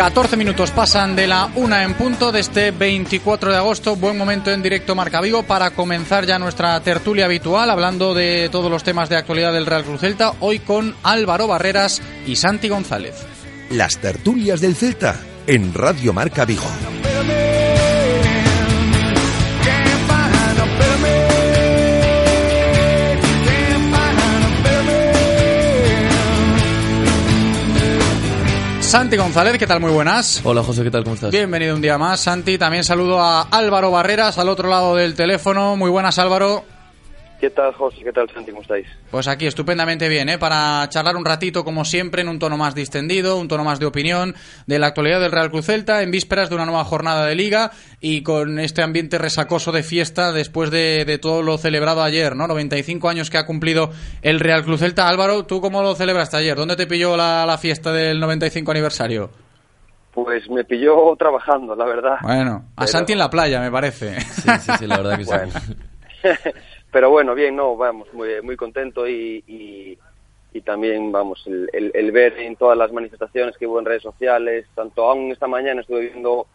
...14 0.00 0.34
minutos 0.38 0.70
pasan 0.70 1.14
de 1.14 1.26
la 1.26 1.50
una 1.56 1.84
en 1.84 1.92
punto 1.92 2.32
de 2.32 2.40
este 2.40 2.70
24 2.70 3.50
de 3.50 3.58
agosto. 3.58 3.96
Buen 3.96 4.16
momento 4.16 4.50
en 4.50 4.62
directo 4.62 4.94
Marca 4.94 5.20
Vigo 5.20 5.42
para 5.42 5.72
comenzar 5.72 6.24
ya 6.24 6.38
nuestra 6.38 6.80
tertulia 6.80 7.26
habitual, 7.26 7.68
hablando 7.68 8.14
de 8.14 8.48
todos 8.50 8.70
los 8.70 8.82
temas 8.82 9.10
de 9.10 9.16
actualidad 9.16 9.52
del 9.52 9.66
Real 9.66 9.84
Cruz 9.84 10.00
Celta, 10.00 10.32
hoy 10.40 10.60
con 10.60 10.96
Álvaro 11.02 11.46
Barreras 11.46 12.00
y 12.26 12.36
Santi 12.36 12.70
González. 12.70 13.14
Las 13.68 13.98
tertulias 13.98 14.62
del 14.62 14.74
Celta 14.74 15.20
en 15.46 15.74
Radio 15.74 16.14
Marca 16.14 16.46
Vigo. 16.46 16.64
Santi 28.90 29.16
González, 29.16 29.56
¿qué 29.56 29.68
tal? 29.68 29.78
Muy 29.78 29.92
buenas. 29.92 30.40
Hola 30.42 30.64
José, 30.64 30.82
¿qué 30.82 30.90
tal? 30.90 31.04
¿Cómo 31.04 31.14
estás? 31.14 31.30
Bienvenido 31.30 31.76
un 31.76 31.80
día 31.80 31.96
más, 31.96 32.18
Santi. 32.18 32.58
También 32.58 32.82
saludo 32.82 33.22
a 33.22 33.42
Álvaro 33.42 33.92
Barreras 33.92 34.36
al 34.36 34.48
otro 34.48 34.68
lado 34.68 34.96
del 34.96 35.14
teléfono. 35.14 35.76
Muy 35.76 35.90
buenas, 35.90 36.18
Álvaro. 36.18 36.64
¿Qué 37.40 37.48
tal, 37.48 37.72
José? 37.72 38.02
¿Qué 38.04 38.12
tal, 38.12 38.28
Santi? 38.28 38.50
¿Cómo 38.50 38.60
estáis? 38.60 38.86
Pues 39.10 39.26
aquí 39.26 39.46
estupendamente 39.46 40.10
bien, 40.10 40.28
¿eh? 40.28 40.36
Para 40.36 40.86
charlar 40.90 41.16
un 41.16 41.24
ratito, 41.24 41.64
como 41.64 41.86
siempre, 41.86 42.20
en 42.20 42.28
un 42.28 42.38
tono 42.38 42.58
más 42.58 42.74
distendido, 42.74 43.38
un 43.38 43.48
tono 43.48 43.64
más 43.64 43.80
de 43.80 43.86
opinión 43.86 44.34
de 44.66 44.78
la 44.78 44.88
actualidad 44.88 45.20
del 45.20 45.32
Real 45.32 45.50
Cruz 45.50 45.64
Celta, 45.64 46.02
en 46.02 46.10
vísperas 46.10 46.50
de 46.50 46.56
una 46.56 46.66
nueva 46.66 46.84
jornada 46.84 47.24
de 47.24 47.34
liga 47.34 47.70
y 47.98 48.22
con 48.22 48.58
este 48.58 48.82
ambiente 48.82 49.16
resacoso 49.16 49.72
de 49.72 49.82
fiesta 49.82 50.32
después 50.32 50.70
de, 50.70 51.06
de 51.06 51.16
todo 51.16 51.40
lo 51.42 51.56
celebrado 51.56 52.02
ayer, 52.02 52.36
¿no? 52.36 52.46
95 52.46 53.08
años 53.08 53.30
que 53.30 53.38
ha 53.38 53.46
cumplido 53.46 53.90
el 54.20 54.38
Real 54.38 54.62
Cruz 54.62 54.80
Celta. 54.80 55.08
Álvaro, 55.08 55.46
¿tú 55.46 55.62
cómo 55.62 55.80
lo 55.82 55.94
celebraste 55.94 56.36
ayer? 56.36 56.56
¿Dónde 56.58 56.76
te 56.76 56.86
pilló 56.86 57.16
la, 57.16 57.46
la 57.46 57.56
fiesta 57.56 57.90
del 57.90 58.20
95 58.20 58.70
aniversario? 58.70 59.30
Pues 60.12 60.46
me 60.50 60.62
pilló 60.64 61.16
trabajando, 61.18 61.74
la 61.74 61.86
verdad. 61.86 62.16
Bueno, 62.20 62.64
a 62.76 62.80
Pero- 62.80 62.88
Santi 62.92 63.14
en 63.14 63.18
la 63.18 63.30
playa, 63.30 63.60
me 63.60 63.70
parece. 63.70 64.20
Sí, 64.20 64.42
sí, 64.60 64.72
sí, 64.80 64.86
la 64.86 64.98
verdad 64.98 65.16
que 65.16 65.24
sí. 65.24 65.30
Pero 66.92 67.10
bueno, 67.10 67.34
bien, 67.34 67.54
no, 67.56 67.76
vamos, 67.76 68.12
muy, 68.12 68.40
muy 68.42 68.56
contento 68.56 69.06
y, 69.06 69.44
y, 69.46 69.98
y 70.52 70.60
también, 70.62 71.12
vamos, 71.12 71.42
el, 71.46 71.70
el- 71.72 71.92
el 71.94 72.10
ver 72.12 72.38
en 72.40 72.56
todas 72.56 72.76
las 72.76 72.92
manifestaciones 72.92 73.56
que 73.56 73.66
hubo 73.66 73.78
en 73.78 73.84
redes 73.84 74.02
sociales, 74.02 74.66
tanto 74.74 75.08
aún 75.08 75.30
esta 75.30 75.46
mañana 75.46 75.82
estuve 75.82 76.10
viendo 76.10 76.46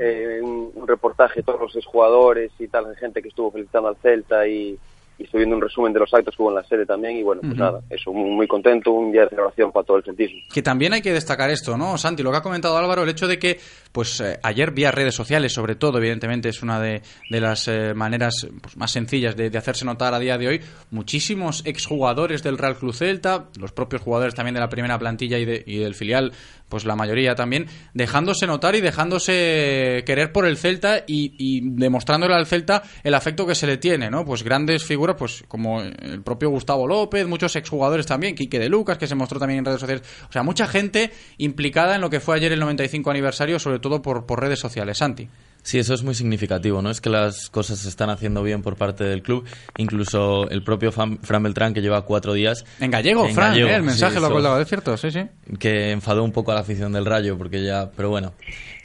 eh, 0.00 0.40
un, 0.42 0.72
un 0.74 0.88
reportaje 0.88 1.40
de 1.40 1.44
todos 1.44 1.60
los 1.60 1.76
exjugadores 1.76 2.50
y 2.58 2.66
tal, 2.68 2.88
de 2.88 2.96
gente 2.96 3.22
que 3.22 3.28
estuvo 3.28 3.52
felicitando 3.52 3.88
al 3.88 3.96
Celta 3.96 4.46
y, 4.48 4.76
y 5.18 5.24
estoy 5.24 5.38
viendo 5.40 5.56
un 5.56 5.62
resumen 5.62 5.92
de 5.92 6.00
los 6.00 6.12
actos 6.12 6.34
que 6.36 6.42
hubo 6.42 6.50
en 6.50 6.56
la 6.56 6.64
sede 6.64 6.84
también 6.86 7.16
y 7.16 7.22
bueno, 7.22 7.40
pues 7.42 7.56
nada, 7.56 7.80
eso, 7.90 8.12
muy, 8.12 8.46
contento, 8.48 8.90
un 8.90 9.12
día 9.12 9.22
de 9.22 9.28
celebración 9.30 9.70
para 9.72 9.84
todo 9.86 9.96
el 9.98 10.04
celtismo. 10.04 10.40
Que 10.52 10.62
también 10.62 10.92
hay 10.92 11.02
que 11.02 11.12
destacar 11.12 11.50
esto, 11.50 11.76
¿no, 11.76 11.96
Santi? 11.98 12.22
Lo 12.22 12.30
que 12.32 12.38
ha 12.38 12.42
comentado 12.42 12.76
Álvaro, 12.76 13.02
el 13.04 13.08
hecho 13.08 13.28
de 13.28 13.38
que, 13.38 13.58
pues 13.92 14.20
eh, 14.20 14.38
ayer 14.42 14.72
vía 14.72 14.90
redes 14.90 15.14
sociales, 15.14 15.52
sobre 15.52 15.76
todo, 15.76 15.98
evidentemente 15.98 16.48
es 16.48 16.62
una 16.62 16.80
de, 16.80 17.02
de 17.30 17.40
las 17.40 17.68
eh, 17.68 17.94
maneras 17.94 18.46
pues, 18.60 18.76
más 18.76 18.90
sencillas 18.90 19.36
de, 19.36 19.50
de 19.50 19.58
hacerse 19.58 19.84
notar 19.84 20.14
a 20.14 20.18
día 20.18 20.36
de 20.38 20.48
hoy, 20.48 20.60
muchísimos 20.90 21.62
exjugadores 21.66 22.42
del 22.42 22.58
Real 22.58 22.76
Club 22.76 22.94
Celta, 22.94 23.44
los 23.60 23.72
propios 23.72 24.02
jugadores 24.02 24.34
también 24.34 24.54
de 24.54 24.60
la 24.60 24.68
primera 24.68 24.98
plantilla 24.98 25.38
y, 25.38 25.44
de- 25.44 25.62
y 25.66 25.78
del 25.78 25.94
filial, 25.94 26.32
pues 26.68 26.84
la 26.84 26.96
mayoría 26.96 27.34
también, 27.34 27.66
dejándose 27.92 28.46
notar 28.46 28.74
y 28.74 28.80
dejándose 28.80 30.02
querer 30.06 30.32
por 30.32 30.46
el 30.46 30.56
Celta 30.56 31.04
y, 31.06 31.34
y 31.38 31.60
demostrándole 31.62 32.34
al 32.34 32.46
Celta 32.46 32.82
el 33.02 33.14
afecto 33.14 33.46
que 33.46 33.54
se 33.54 33.66
le 33.66 33.76
tiene, 33.76 34.10
¿no? 34.10 34.24
Pues 34.24 34.42
grandes 34.42 34.84
figuras, 34.84 35.16
pues 35.18 35.44
como 35.48 35.82
el 35.82 36.22
propio 36.22 36.50
Gustavo 36.50 36.86
López, 36.86 37.26
muchos 37.26 37.54
exjugadores 37.56 38.06
también, 38.06 38.34
Quique 38.34 38.58
de 38.58 38.68
Lucas, 38.68 38.98
que 38.98 39.06
se 39.06 39.14
mostró 39.14 39.38
también 39.38 39.58
en 39.58 39.64
redes 39.64 39.80
sociales. 39.80 40.04
O 40.28 40.32
sea, 40.32 40.42
mucha 40.42 40.66
gente 40.66 41.12
implicada 41.38 41.94
en 41.94 42.00
lo 42.00 42.10
que 42.10 42.20
fue 42.20 42.36
ayer 42.36 42.52
el 42.52 42.60
95 42.60 43.10
aniversario, 43.10 43.58
sobre 43.58 43.78
todo 43.78 44.02
por, 44.02 44.26
por 44.26 44.40
redes 44.40 44.58
sociales. 44.58 44.98
Santi. 44.98 45.28
Sí, 45.64 45.78
eso 45.78 45.94
es 45.94 46.02
muy 46.02 46.14
significativo, 46.14 46.82
¿no? 46.82 46.90
Es 46.90 47.00
que 47.00 47.08
las 47.08 47.48
cosas 47.48 47.78
se 47.78 47.88
están 47.88 48.10
haciendo 48.10 48.42
bien 48.42 48.60
por 48.60 48.76
parte 48.76 49.02
del 49.02 49.22
club. 49.22 49.46
Incluso 49.78 50.48
el 50.50 50.62
propio 50.62 50.92
Fran, 50.92 51.18
Fran 51.22 51.42
Beltrán, 51.42 51.72
que 51.72 51.80
lleva 51.80 52.02
cuatro 52.02 52.34
días... 52.34 52.66
En 52.80 52.90
gallego, 52.90 53.26
En 53.26 53.34
Fran, 53.34 53.52
gallego, 53.52 53.68
¿eh? 53.68 53.74
el 53.76 53.82
mensaje 53.82 54.16
sí, 54.16 54.20
lo 54.20 54.26
ha 54.26 54.30
colgado, 54.30 54.60
es 54.60 54.68
cierto, 54.68 54.94
sí, 54.98 55.10
sí. 55.10 55.26
que 55.58 55.90
enfadó 55.90 56.22
un 56.22 56.32
poco 56.32 56.52
a 56.52 56.54
la 56.54 56.60
afición 56.60 56.92
del 56.92 57.06
Rayo, 57.06 57.38
porque 57.38 57.64
ya, 57.64 57.90
pero 57.96 58.10
bueno. 58.10 58.34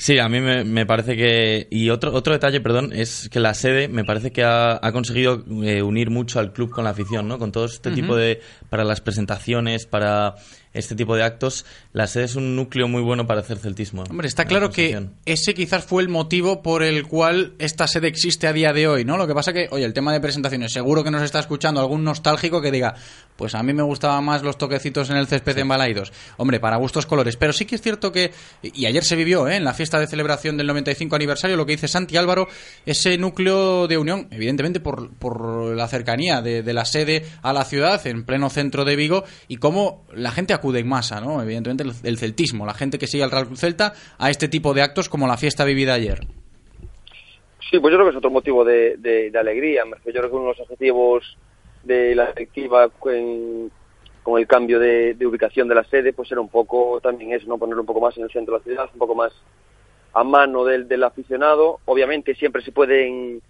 Sí, 0.02 0.18
a 0.18 0.30
mí 0.30 0.40
me, 0.40 0.64
me 0.64 0.86
parece 0.86 1.18
que... 1.18 1.68
Y 1.70 1.90
otro, 1.90 2.14
otro 2.14 2.32
detalle, 2.32 2.62
perdón, 2.62 2.94
es 2.94 3.28
que 3.30 3.42
la 3.42 3.54
sede 3.54 3.90
me 3.90 4.06
parece 4.06 4.32
que 4.32 4.44
ha, 4.46 4.80
ha 4.82 4.92
conseguido 4.94 5.44
eh, 5.62 5.82
unir 5.82 6.10
mucho 6.10 6.40
al 6.40 6.54
club 6.54 6.72
con 6.72 6.86
la 6.86 6.92
afición, 6.92 7.28
¿no? 7.28 7.38
Con 7.38 7.52
todo 7.52 7.66
este 7.66 7.92
tipo 7.92 8.16
de... 8.16 8.40
para 8.70 8.86
las 8.86 9.02
presentaciones, 9.02 9.86
para 9.86 10.36
este 10.72 10.96
tipo 10.96 11.16
de 11.16 11.24
actos, 11.24 11.66
la 11.94 12.06
sede 12.08 12.26
es 12.26 12.36
un 12.36 12.56
núcleo 12.56 12.88
muy 12.88 13.02
bueno 13.02 13.26
para 13.26 13.42
hacer 13.42 13.58
celtismo. 13.58 14.04
Hombre, 14.10 14.28
está 14.28 14.44
La 14.44 14.50
claro 14.50 14.70
que 14.70 15.08
ese 15.26 15.54
quizás 15.54 15.84
fue 15.84 16.04
el 16.04 16.10
motivo 16.10 16.62
por 16.62 16.84
el 16.84 17.08
cual 17.08 17.56
esta 17.58 17.88
sede 17.88 18.08
existe 18.08 18.46
a 18.48 18.54
día 18.54 18.72
de 18.72 18.88
hoy, 18.88 19.04
¿no? 19.04 19.18
Lo 19.18 19.28
que 19.28 19.34
pasa 19.34 19.52
que, 19.52 19.68
oye, 19.72 19.84
el 19.84 19.94
tema 19.94 20.14
de 20.14 20.22
presentaciones, 20.22 20.72
seguro 20.72 21.04
que 21.04 21.12
nos 21.12 21.24
está 21.24 21.40
escuchando 21.40 21.82
algún 21.82 22.04
nostálgico 22.04 22.62
que 22.62 22.72
diga, 22.72 22.94
pues 23.36 23.56
a 23.56 23.64
mí 23.64 23.74
me 23.74 23.82
gustaban 23.82 24.24
más 24.24 24.44
los 24.44 24.58
toquecitos 24.58 25.10
en 25.10 25.18
el 25.18 25.26
césped 25.26 25.58
en 25.58 25.68
Balaidos. 25.68 26.14
Hombre, 26.38 26.60
para 26.60 26.78
gustos 26.78 27.08
colores. 27.08 27.36
Pero 27.36 27.52
sí 27.52 27.66
que 27.66 27.76
es 27.76 27.82
cierto 27.82 28.12
que, 28.12 28.32
y 28.62 28.86
ayer 28.86 29.04
se 29.04 29.16
vivió, 29.16 29.48
¿eh? 29.48 29.56
En 29.56 29.64
la 29.64 29.74
fiesta 29.74 29.89
de 29.98 30.08
celebración 30.08 30.58
del 30.58 30.68
95 30.68 31.16
aniversario, 31.16 31.56
lo 31.56 31.66
que 31.66 31.72
dice 31.72 31.88
Santi 31.88 32.18
Álvaro, 32.18 32.48
ese 32.86 33.18
núcleo 33.18 33.88
de 33.88 33.98
unión, 33.98 34.28
evidentemente 34.32 34.82
por, 34.82 35.10
por 35.16 35.74
la 35.76 35.88
cercanía 35.88 36.42
de, 36.42 36.62
la 36.74 36.84
sede 36.84 37.24
a 37.42 37.54
la 37.54 37.64
ciudad, 37.64 38.06
en 38.06 38.26
pleno 38.26 38.50
centro 38.50 38.84
de 38.84 38.98
Vigo, 38.98 39.24
y 39.48 39.56
cómo 39.56 40.06
la 40.14 40.32
gente 40.32 40.54
acude 40.54 40.80
en 40.82 40.90
masa, 40.90 41.22
¿no? 41.22 41.42
Evidentemente 41.42 41.84
el, 41.84 41.94
el 42.04 42.18
celtismo, 42.18 42.66
la 42.66 42.74
gente 42.74 43.00
que 43.00 43.08
sigue 43.08 43.24
al 43.24 43.32
Real 43.32 43.46
Club 43.48 43.58
Celta 43.58 43.94
a 44.18 44.30
este 44.30 44.50
tipo 44.50 44.74
de 44.74 44.82
actos 44.82 45.08
como 45.08 45.26
la 45.26 45.38
fiesta 45.38 45.64
vivida 45.64 45.94
ayer. 45.94 46.20
Sí, 47.72 47.80
pues 47.80 47.92
yo 47.92 47.98
creo 47.98 48.06
que 48.06 48.10
es 48.12 48.18
otro 48.18 48.32
motivo 48.32 48.66
de, 48.66 48.98
de- 48.98 49.30
de 49.30 49.40
alegría. 49.40 49.84
Yo 49.86 50.12
creo 50.12 50.30
que 50.30 50.36
uno 50.36 50.46
de 50.46 50.50
los 50.50 50.60
objetivos 50.60 51.38
de 51.84 52.16
la 52.16 52.28
directiva 52.34 52.90
con 52.90 53.70
el 54.40 54.48
cambio 54.48 54.80
de, 54.80 55.14
de 55.14 55.26
ubicación 55.26 55.68
de 55.68 55.76
la 55.76 55.84
sede, 55.84 56.14
pues 56.14 56.32
era 56.32 56.42
un 56.42 56.50
poco 56.50 57.00
también 57.02 57.32
eso, 57.34 57.48
¿no? 57.48 57.58
Ponerlo 57.58 57.82
un 57.82 57.88
poco 57.88 58.02
más 58.02 58.18
en 58.18 58.24
el 58.24 58.32
centro 58.32 58.56
de 58.56 58.60
la 58.60 58.64
ciudad, 58.64 58.90
un 58.94 59.00
poco 59.00 59.16
más 59.16 59.32
a 60.14 60.24
mano 60.24 60.64
del, 60.66 60.88
del 60.88 61.04
aficionado. 61.04 61.80
Obviamente 61.86 62.36
siempre 62.36 62.62
se 62.64 62.72
pueden 62.72 63.42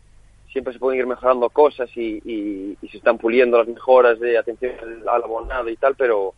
siempre 0.52 0.74
se 0.74 0.80
pueden 0.80 1.00
ir 1.00 1.06
mejorando 1.06 1.48
cosas 1.50 1.90
y, 1.96 2.20
y- 2.26 2.76
y 2.82 2.88
se 2.90 2.98
están 2.98 3.20
puliendo 3.20 3.60
las 3.60 3.68
mejoras 3.68 4.20
de 4.20 4.36
atención 4.38 4.74
al, 5.08 5.24
abonado 5.24 5.70
y 5.70 5.76
tal, 5.78 5.96
pero 5.96 6.34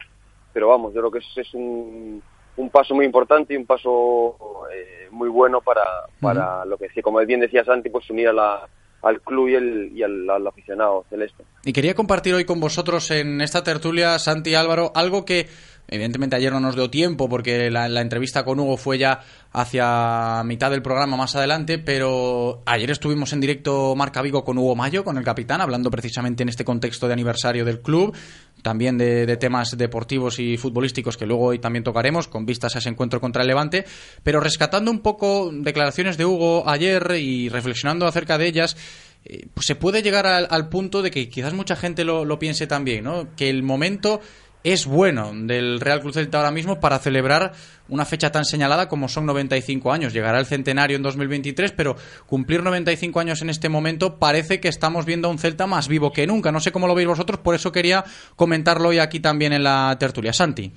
pero 0.53 0.67
vamos, 0.67 0.93
yo 0.93 0.99
creo 0.99 1.11
que 1.11 1.19
es, 1.19 1.37
es 1.37 1.53
un, 1.53 2.21
un 2.57 2.69
paso 2.69 2.93
muy 2.93 3.05
importante 3.05 3.53
y 3.53 3.57
un 3.57 3.65
paso 3.65 4.35
eh, 4.73 5.07
muy 5.11 5.29
bueno 5.29 5.61
para, 5.61 5.83
para 6.19 6.65
lo 6.65 6.77
que 6.77 6.89
como 7.01 7.19
bien 7.25 7.39
decía 7.39 7.63
Santi, 7.63 7.89
pues 7.89 8.09
unir 8.09 8.27
a 8.27 8.33
la, 8.33 8.67
al 9.03 9.21
club 9.21 9.47
y, 9.47 9.55
el, 9.55 9.91
y 9.95 10.03
al, 10.03 10.29
al 10.29 10.45
aficionado 10.45 11.05
celeste. 11.09 11.45
Y 11.63 11.71
quería 11.71 11.95
compartir 11.95 12.33
hoy 12.33 12.43
con 12.43 12.59
vosotros 12.59 13.09
en 13.11 13.39
esta 13.39 13.63
tertulia, 13.63 14.19
Santi 14.19 14.49
y 14.51 14.55
Álvaro, 14.55 14.91
algo 14.93 15.23
que 15.23 15.47
evidentemente 15.91 16.35
ayer 16.35 16.51
no 16.51 16.59
nos 16.59 16.75
dio 16.75 16.89
tiempo 16.89 17.29
porque 17.29 17.69
la, 17.69 17.87
la 17.89 18.01
entrevista 18.01 18.43
con 18.43 18.59
Hugo 18.59 18.77
fue 18.77 18.97
ya 18.97 19.19
hacia 19.51 20.41
mitad 20.45 20.71
del 20.71 20.81
programa 20.81 21.17
más 21.17 21.35
adelante, 21.35 21.77
pero 21.77 22.63
ayer 22.65 22.89
estuvimos 22.89 23.33
en 23.33 23.41
directo 23.41 23.93
Marca 23.95 24.21
Vigo 24.21 24.45
con 24.45 24.57
Hugo 24.57 24.75
Mayo, 24.75 25.03
con 25.03 25.17
el 25.17 25.23
capitán, 25.23 25.59
hablando 25.59 25.91
precisamente 25.91 26.43
en 26.43 26.49
este 26.49 26.63
contexto 26.63 27.07
de 27.07 27.13
aniversario 27.13 27.65
del 27.65 27.81
club, 27.81 28.15
también 28.61 28.97
de, 28.97 29.37
temas 29.37 29.77
deportivos 29.77 30.39
y 30.39 30.55
futbolísticos 30.55 31.17
que 31.17 31.25
luego 31.25 31.47
hoy 31.47 31.59
también 31.59 31.83
tocaremos 31.83 32.27
con 32.27 32.45
vistas 32.45 32.75
a 32.75 32.79
ese 32.79 32.89
encuentro 32.89 33.19
contra 33.19 33.41
el 33.41 33.47
Levante, 33.49 33.85
pero 34.23 34.39
rescatando 34.39 34.89
un 34.89 34.99
poco 34.99 35.51
declaraciones 35.51 36.17
de 36.17 36.25
Hugo 36.25 36.63
ayer 36.69 37.17
y 37.19 37.49
reflexionando 37.49 38.07
acerca 38.07 38.37
de 38.37 38.47
ellas, 38.47 38.77
eh, 39.25 39.47
pues 39.53 39.65
se 39.65 39.75
puede 39.75 40.01
llegar 40.01 40.25
al, 40.25 40.47
al 40.49 40.69
punto 40.69 41.01
de 41.01 41.11
que 41.11 41.27
quizás 41.27 41.53
mucha 41.53 41.75
gente 41.75 42.05
lo, 42.05 42.23
lo 42.23 42.39
piense 42.39 42.67
también, 42.67 43.03
¿no? 43.03 43.35
Que 43.35 43.49
el 43.49 43.63
momento 43.63 44.21
es 44.63 44.85
bueno 44.85 45.31
del 45.33 45.79
Real 45.79 46.01
Cruz 46.01 46.15
Celta 46.15 46.37
ahora 46.37 46.51
mismo 46.51 46.79
para 46.79 46.99
celebrar 46.99 47.53
una 47.89 48.05
fecha 48.05 48.31
tan 48.31 48.45
señalada 48.45 48.87
como 48.87 49.07
son 49.07 49.25
95 49.25 49.91
años. 49.91 50.13
Llegará 50.13 50.39
el 50.39 50.45
centenario 50.45 50.97
en 50.97 51.03
2023, 51.03 51.71
pero 51.71 51.95
cumplir 52.25 52.63
95 52.63 53.19
años 53.19 53.41
en 53.41 53.49
este 53.49 53.69
momento 53.69 54.17
parece 54.17 54.59
que 54.59 54.67
estamos 54.67 55.05
viendo 55.05 55.27
a 55.27 55.31
un 55.31 55.39
Celta 55.39 55.67
más 55.67 55.87
vivo 55.87 56.11
que 56.11 56.27
nunca. 56.27 56.51
No 56.51 56.59
sé 56.59 56.71
cómo 56.71 56.87
lo 56.87 56.95
veis 56.95 57.07
vosotros, 57.07 57.39
por 57.39 57.55
eso 57.55 57.71
quería 57.71 58.05
comentarlo 58.35 58.89
hoy 58.89 58.99
aquí 58.99 59.19
también 59.19 59.53
en 59.53 59.63
la 59.63 59.95
tertulia. 59.99 60.33
Santi. 60.33 60.71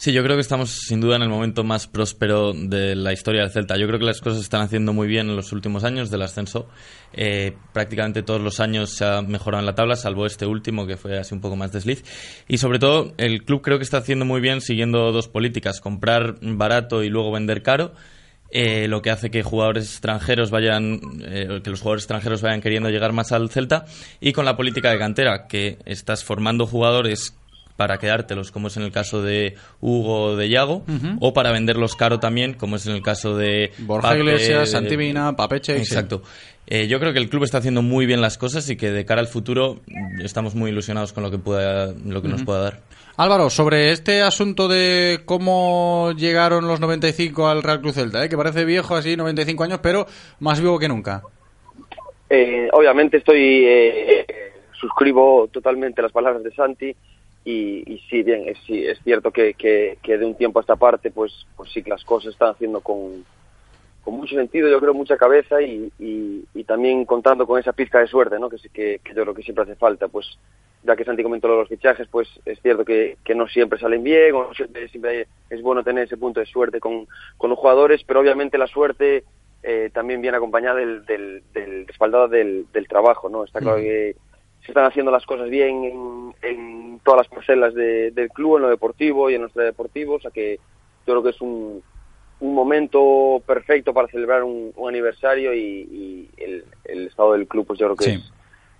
Sí, 0.00 0.12
yo 0.12 0.22
creo 0.22 0.36
que 0.36 0.42
estamos 0.42 0.70
sin 0.70 1.00
duda 1.00 1.16
en 1.16 1.22
el 1.22 1.28
momento 1.28 1.64
más 1.64 1.88
próspero 1.88 2.52
de 2.52 2.94
la 2.94 3.12
historia 3.12 3.42
del 3.42 3.50
Celta. 3.50 3.76
Yo 3.76 3.88
creo 3.88 3.98
que 3.98 4.04
las 4.04 4.20
cosas 4.20 4.38
se 4.38 4.44
están 4.44 4.60
haciendo 4.60 4.92
muy 4.92 5.08
bien 5.08 5.28
en 5.28 5.34
los 5.34 5.50
últimos 5.52 5.82
años 5.82 6.08
del 6.08 6.22
ascenso. 6.22 6.68
Eh, 7.12 7.56
prácticamente 7.72 8.22
todos 8.22 8.40
los 8.40 8.60
años 8.60 8.90
se 8.90 9.04
ha 9.04 9.22
mejorado 9.22 9.60
en 9.60 9.66
la 9.66 9.74
tabla, 9.74 9.96
salvo 9.96 10.24
este 10.24 10.46
último 10.46 10.86
que 10.86 10.96
fue 10.96 11.18
así 11.18 11.34
un 11.34 11.40
poco 11.40 11.56
más 11.56 11.72
desliz. 11.72 12.04
Y 12.46 12.58
sobre 12.58 12.78
todo, 12.78 13.12
el 13.16 13.44
club 13.44 13.60
creo 13.60 13.78
que 13.78 13.82
está 13.82 13.96
haciendo 13.96 14.24
muy 14.24 14.40
bien 14.40 14.60
siguiendo 14.60 15.10
dos 15.10 15.26
políticas: 15.26 15.80
comprar 15.80 16.36
barato 16.42 17.02
y 17.02 17.08
luego 17.08 17.32
vender 17.32 17.64
caro. 17.64 17.92
eh, 18.50 18.88
lo 18.88 19.02
que 19.02 19.10
hace 19.10 19.30
que 19.30 19.42
jugadores 19.42 19.84
extranjeros 19.84 20.50
vayan, 20.50 21.00
eh, 21.22 21.60
que 21.62 21.70
los 21.70 21.80
jugadores 21.80 22.04
extranjeros 22.04 22.40
vayan 22.40 22.60
queriendo 22.60 22.88
llegar 22.88 23.12
más 23.12 23.32
al 23.32 23.50
Celta 23.50 23.84
y 24.20 24.32
con 24.32 24.44
la 24.44 24.56
política 24.56 24.90
de 24.90 24.98
cantera, 24.98 25.46
que 25.48 25.78
estás 25.84 26.24
formando 26.24 26.66
jugadores 26.66 27.36
para 27.78 27.98
quedártelos, 27.98 28.50
como 28.50 28.66
es 28.66 28.76
en 28.76 28.82
el 28.82 28.90
caso 28.90 29.22
de 29.22 29.54
Hugo 29.80 30.22
o 30.22 30.36
de 30.36 30.48
Yago, 30.48 30.82
o 31.20 31.32
para 31.32 31.52
venderlos 31.52 31.94
caro 31.94 32.18
también, 32.18 32.54
como 32.54 32.74
es 32.74 32.84
en 32.88 32.96
el 32.96 33.02
caso 33.02 33.36
de 33.36 33.70
Borja 33.78 34.08
Pape, 34.08 34.18
Iglesias, 34.18 34.60
de- 34.62 34.66
Santi 34.66 34.96
Mina, 34.96 35.36
Pape 35.36 35.60
Cheik, 35.60 35.78
sí. 35.84 35.94
Exacto. 35.94 36.22
Eh, 36.66 36.88
yo 36.88 36.98
creo 36.98 37.12
que 37.12 37.20
el 37.20 37.28
club 37.30 37.44
está 37.44 37.58
haciendo 37.58 37.80
muy 37.80 38.04
bien 38.04 38.20
las 38.20 38.36
cosas 38.36 38.68
y 38.68 38.76
que 38.76 38.90
de 38.90 39.04
cara 39.04 39.20
al 39.20 39.28
futuro 39.28 39.78
estamos 40.20 40.56
muy 40.56 40.72
ilusionados 40.72 41.12
con 41.12 41.22
lo 41.22 41.30
que 41.30 41.38
pueda, 41.38 41.94
lo 42.04 42.20
que 42.20 42.26
nos 42.26 42.42
pueda 42.42 42.62
dar. 42.62 42.80
Álvaro, 43.16 43.48
sobre 43.48 43.92
este 43.92 44.22
asunto 44.22 44.66
de 44.66 45.20
cómo 45.24 46.12
llegaron 46.16 46.66
los 46.66 46.80
95 46.80 47.46
al 47.48 47.62
Real 47.62 47.80
Cruz 47.80 47.94
Celta, 47.94 48.24
¿eh? 48.24 48.28
que 48.28 48.36
parece 48.36 48.64
viejo 48.64 48.96
así, 48.96 49.16
95 49.16 49.62
años, 49.62 49.78
pero 49.80 50.04
más 50.40 50.60
vivo 50.60 50.80
que 50.80 50.88
nunca. 50.88 51.22
Eh, 52.28 52.68
obviamente 52.72 53.18
estoy 53.18 53.64
eh, 53.66 54.26
suscribo 54.78 55.48
totalmente 55.52 56.02
las 56.02 56.12
palabras 56.12 56.42
de 56.42 56.52
Santi 56.52 56.94
y, 57.50 57.82
y 57.94 57.98
sí 58.10 58.22
bien 58.22 58.42
es, 58.46 58.58
sí, 58.66 58.84
es 58.84 58.98
cierto 59.04 59.30
que, 59.30 59.54
que, 59.54 59.98
que 60.02 60.18
de 60.18 60.26
un 60.26 60.34
tiempo 60.34 60.58
a 60.58 60.62
esta 60.62 60.76
parte 60.76 61.10
pues 61.10 61.46
pues 61.56 61.70
sí 61.72 61.82
que 61.82 61.90
las 61.90 62.04
cosas 62.04 62.32
están 62.32 62.50
haciendo 62.50 62.80
con, 62.80 63.24
con 64.04 64.14
mucho 64.14 64.34
sentido 64.34 64.68
yo 64.68 64.80
creo 64.80 64.92
mucha 64.92 65.16
cabeza 65.16 65.62
y, 65.62 65.90
y, 65.98 66.44
y 66.54 66.64
también 66.64 67.04
contando 67.04 67.46
con 67.46 67.58
esa 67.58 67.72
pizca 67.72 68.00
de 68.00 68.06
suerte 68.06 68.38
no 68.38 68.48
que, 68.50 68.56
que, 68.72 69.00
que 69.02 69.14
yo 69.14 69.22
creo 69.22 69.34
que 69.34 69.42
siempre 69.42 69.64
hace 69.64 69.76
falta 69.76 70.08
pues 70.08 70.26
ya 70.84 70.94
que 70.94 71.04
Santi 71.04 71.22
comentó 71.22 71.48
los 71.48 71.68
fichajes 71.68 72.06
pues 72.08 72.28
es 72.44 72.60
cierto 72.60 72.84
que, 72.84 73.16
que 73.24 73.34
no 73.34 73.48
siempre 73.48 73.78
salen 73.78 74.02
bien 74.02 74.34
o 74.34 74.52
siempre, 74.54 74.88
siempre 74.88 75.10
hay- 75.10 75.24
es 75.50 75.62
bueno 75.62 75.82
tener 75.82 76.04
ese 76.04 76.16
punto 76.16 76.40
de 76.40 76.46
suerte 76.46 76.80
con, 76.80 77.06
con 77.38 77.50
los 77.50 77.58
jugadores 77.58 78.02
pero 78.06 78.20
obviamente 78.20 78.58
la 78.58 78.66
suerte 78.66 79.24
eh, 79.62 79.90
también 79.92 80.20
viene 80.20 80.36
acompañada 80.36 80.76
del, 80.76 81.04
del, 81.06 81.42
del 81.52 81.86
respaldado 81.86 82.28
del, 82.28 82.66
del 82.72 82.86
trabajo, 82.86 83.28
¿no? 83.28 83.42
Está 83.44 83.58
claro 83.60 83.78
que 83.78 84.14
se 84.68 84.72
están 84.72 84.84
haciendo 84.84 85.10
las 85.10 85.24
cosas 85.24 85.48
bien 85.48 85.82
en, 85.82 86.34
en 86.42 87.00
todas 87.02 87.20
las 87.26 87.28
parcelas 87.28 87.72
de- 87.72 88.10
del 88.10 88.28
club, 88.28 88.56
en 88.56 88.62
lo 88.64 88.68
deportivo 88.68 89.30
y 89.30 89.34
en 89.34 89.40
nuestro 89.40 89.62
deportivo, 89.64 90.16
o 90.16 90.20
sea 90.20 90.30
que 90.30 90.56
yo 91.06 91.14
creo 91.14 91.22
que 91.22 91.30
es 91.30 91.40
un, 91.40 91.82
un 92.40 92.54
momento 92.54 93.42
perfecto 93.46 93.94
para 93.94 94.08
celebrar 94.08 94.44
un, 94.44 94.70
un 94.76 94.88
aniversario 94.90 95.54
y, 95.54 95.58
y 95.90 96.28
el, 96.36 96.64
el 96.84 97.06
estado 97.06 97.32
del 97.32 97.48
club, 97.48 97.66
pues 97.66 97.78
yo 97.78 97.86
creo 97.86 97.96
que, 97.96 98.04
Sí. 98.04 98.10
es, 98.10 98.32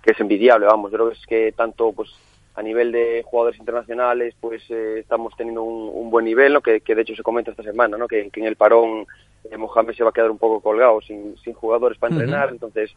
que 0.03 0.11
es 0.11 0.19
envidiable, 0.19 0.67
vamos, 0.67 0.91
yo 0.91 0.97
creo 0.97 1.09
que 1.09 1.15
es 1.15 1.25
que 1.25 1.51
tanto 1.53 1.91
pues 1.91 2.11
a 2.53 2.61
nivel 2.61 2.91
de 2.91 3.23
jugadores 3.25 3.59
internacionales, 3.59 4.35
pues 4.39 4.61
eh, 4.69 4.99
estamos 4.99 5.33
teniendo 5.37 5.63
un, 5.63 5.89
un 5.91 6.11
buen 6.11 6.25
nivel, 6.25 6.53
¿no? 6.53 6.61
que, 6.61 6.81
que 6.81 6.93
de 6.93 7.01
hecho 7.01 7.15
se 7.15 7.23
comenta 7.23 7.49
esta 7.49 7.63
semana, 7.63 7.97
¿no? 7.97 8.07
que, 8.07 8.29
que 8.29 8.41
en 8.41 8.45
el 8.45 8.57
parón 8.57 9.07
eh, 9.49 9.57
Mohamed 9.57 9.95
se 9.95 10.03
va 10.03 10.11
a 10.11 10.13
quedar 10.13 10.29
un 10.29 10.37
poco 10.37 10.61
colgado, 10.61 11.01
sin, 11.01 11.35
sin 11.37 11.53
jugadores 11.55 11.97
para 11.97 12.13
entrenar, 12.13 12.49
entonces 12.49 12.91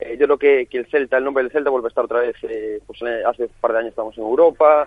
eh, 0.00 0.16
yo 0.18 0.26
creo 0.26 0.38
que, 0.38 0.66
que 0.66 0.78
el 0.78 0.86
Celta, 0.86 1.18
el 1.18 1.24
nombre 1.24 1.42
del 1.44 1.52
Celta 1.52 1.70
vuelve 1.70 1.86
a 1.86 1.90
estar 1.90 2.04
otra 2.04 2.20
vez, 2.20 2.36
eh, 2.42 2.80
pues 2.86 3.00
hace 3.26 3.44
un 3.44 3.50
par 3.60 3.72
de 3.72 3.78
años 3.78 3.90
estamos 3.90 4.16
en 4.18 4.24
Europa, 4.24 4.86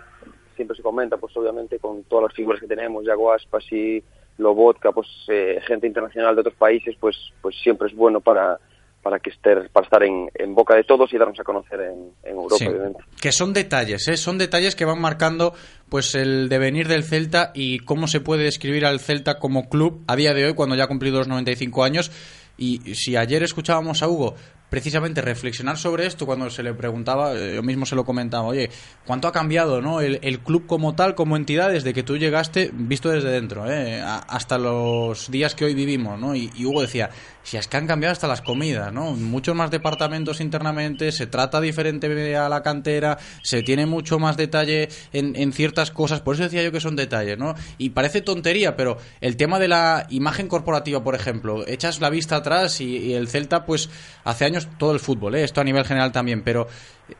siempre 0.55 0.75
se 0.77 0.83
comenta, 0.83 1.17
pues 1.17 1.35
obviamente 1.37 1.79
con 1.79 2.03
todas 2.03 2.25
las 2.25 2.33
figuras 2.33 2.59
que 2.61 2.67
tenemos, 2.67 3.05
Yago 3.05 3.31
Aspas 3.33 3.63
y 3.71 4.03
Lobotka, 4.37 4.91
pues 4.91 5.07
eh, 5.29 5.59
gente 5.67 5.87
internacional 5.87 6.35
de 6.35 6.41
otros 6.41 6.55
países, 6.55 6.95
pues 6.99 7.15
pues 7.41 7.55
siempre 7.61 7.87
es 7.87 7.95
bueno 7.95 8.21
para 8.21 8.57
para 9.01 9.19
que 9.19 9.29
estar 9.29 9.69
para 9.69 9.85
estar 9.85 10.03
en, 10.03 10.29
en 10.35 10.53
boca 10.53 10.75
de 10.75 10.83
todos 10.83 11.11
y 11.13 11.17
darnos 11.17 11.39
a 11.39 11.43
conocer 11.45 11.79
en, 11.79 12.11
en 12.23 12.31
Europa, 12.35 12.55
Sí. 12.57 12.67
obviamente. 12.67 12.99
Que 13.21 13.31
son 13.31 13.53
detalles, 13.53 14.07
¿eh? 14.09 14.17
son 14.17 14.37
detalles 14.37 14.75
que 14.75 14.83
van 14.85 14.99
marcando 14.99 15.53
pues 15.87 16.15
el 16.15 16.49
devenir 16.49 16.87
del 16.89 17.03
Celta 17.03 17.51
y 17.53 17.79
cómo 17.79 18.07
se 18.07 18.19
puede 18.19 18.43
describir 18.43 18.85
al 18.85 18.99
Celta 18.99 19.39
como 19.39 19.69
club 19.69 20.03
a 20.07 20.15
día 20.17 20.33
de 20.33 20.45
hoy 20.45 20.53
cuando 20.53 20.75
ya 20.75 20.83
ha 20.83 20.87
cumplido 20.87 21.17
los 21.19 21.27
95 21.29 21.83
años. 21.85 22.11
Y 22.57 22.93
si 22.95 23.15
ayer 23.15 23.41
escuchábamos 23.41 24.03
a 24.03 24.09
Hugo 24.09 24.35
precisamente 24.69 25.21
reflexionar 25.21 25.77
sobre 25.77 26.05
esto 26.05 26.25
cuando 26.25 26.49
se 26.49 26.63
le 26.63 26.73
preguntaba, 26.73 27.33
eh, 27.33 27.55
yo 27.55 27.63
mismo 27.63 27.85
se 27.85 27.95
lo 27.95 28.05
comentaba, 28.05 28.47
oye, 28.47 28.69
¿cuánto 29.05 29.27
ha 29.27 29.31
cambiado 29.31 29.81
¿no? 29.81 30.01
el, 30.01 30.19
el 30.21 30.39
club 30.39 30.67
como 30.67 30.95
tal, 30.95 31.15
como 31.15 31.35
entidad, 31.35 31.71
desde 31.71 31.93
que 31.93 32.03
tú 32.03 32.17
llegaste, 32.17 32.69
visto 32.73 33.09
desde 33.09 33.29
dentro, 33.29 33.69
¿eh? 33.69 34.01
Hasta 34.01 34.57
los 34.57 35.29
días 35.31 35.55
que 35.55 35.65
hoy 35.65 35.73
vivimos? 35.73 36.19
¿no? 36.19 36.35
Y, 36.35 36.51
y 36.55 36.65
Hugo 36.65 36.81
decía, 36.81 37.09
si 37.43 37.57
es 37.57 37.67
que 37.67 37.77
han 37.77 37.87
cambiado 37.87 38.11
hasta 38.11 38.27
las 38.27 38.41
comidas, 38.41 38.93
¿no? 38.93 39.11
Muchos 39.11 39.55
más 39.55 39.71
departamentos 39.71 40.41
internamente, 40.41 41.11
se 41.11 41.27
trata 41.27 41.61
diferente 41.61 42.35
a 42.35 42.49
la 42.49 42.61
cantera, 42.61 43.17
se 43.43 43.63
tiene 43.63 43.85
mucho 43.85 44.19
más 44.19 44.37
detalle 44.37 44.89
en, 45.13 45.35
en 45.35 45.53
ciertas 45.53 45.91
cosas, 45.91 46.21
por 46.21 46.35
eso 46.35 46.43
decía 46.43 46.63
yo 46.63 46.71
que 46.71 46.79
son 46.79 46.95
detalles, 46.95 47.37
¿no? 47.37 47.55
Y 47.77 47.91
parece 47.91 48.21
tontería, 48.21 48.75
pero 48.75 48.97
el 49.21 49.37
tema 49.37 49.59
de 49.59 49.67
la 49.67 50.05
imagen 50.09 50.47
corporativa, 50.47 51.03
por 51.03 51.15
ejemplo, 51.15 51.67
echas 51.67 52.01
la 52.01 52.09
vista 52.09 52.37
atrás 52.37 52.81
y, 52.81 52.97
y 52.97 53.13
el 53.13 53.27
Celta, 53.27 53.65
pues 53.65 53.89
hace 54.23 54.45
años 54.45 54.67
todo 54.77 54.91
el 54.91 54.99
fútbol, 54.99 55.35
¿eh? 55.35 55.43
esto 55.43 55.61
a 55.61 55.63
nivel 55.63 55.85
general 55.85 56.11
también, 56.11 56.43
pero 56.43 56.67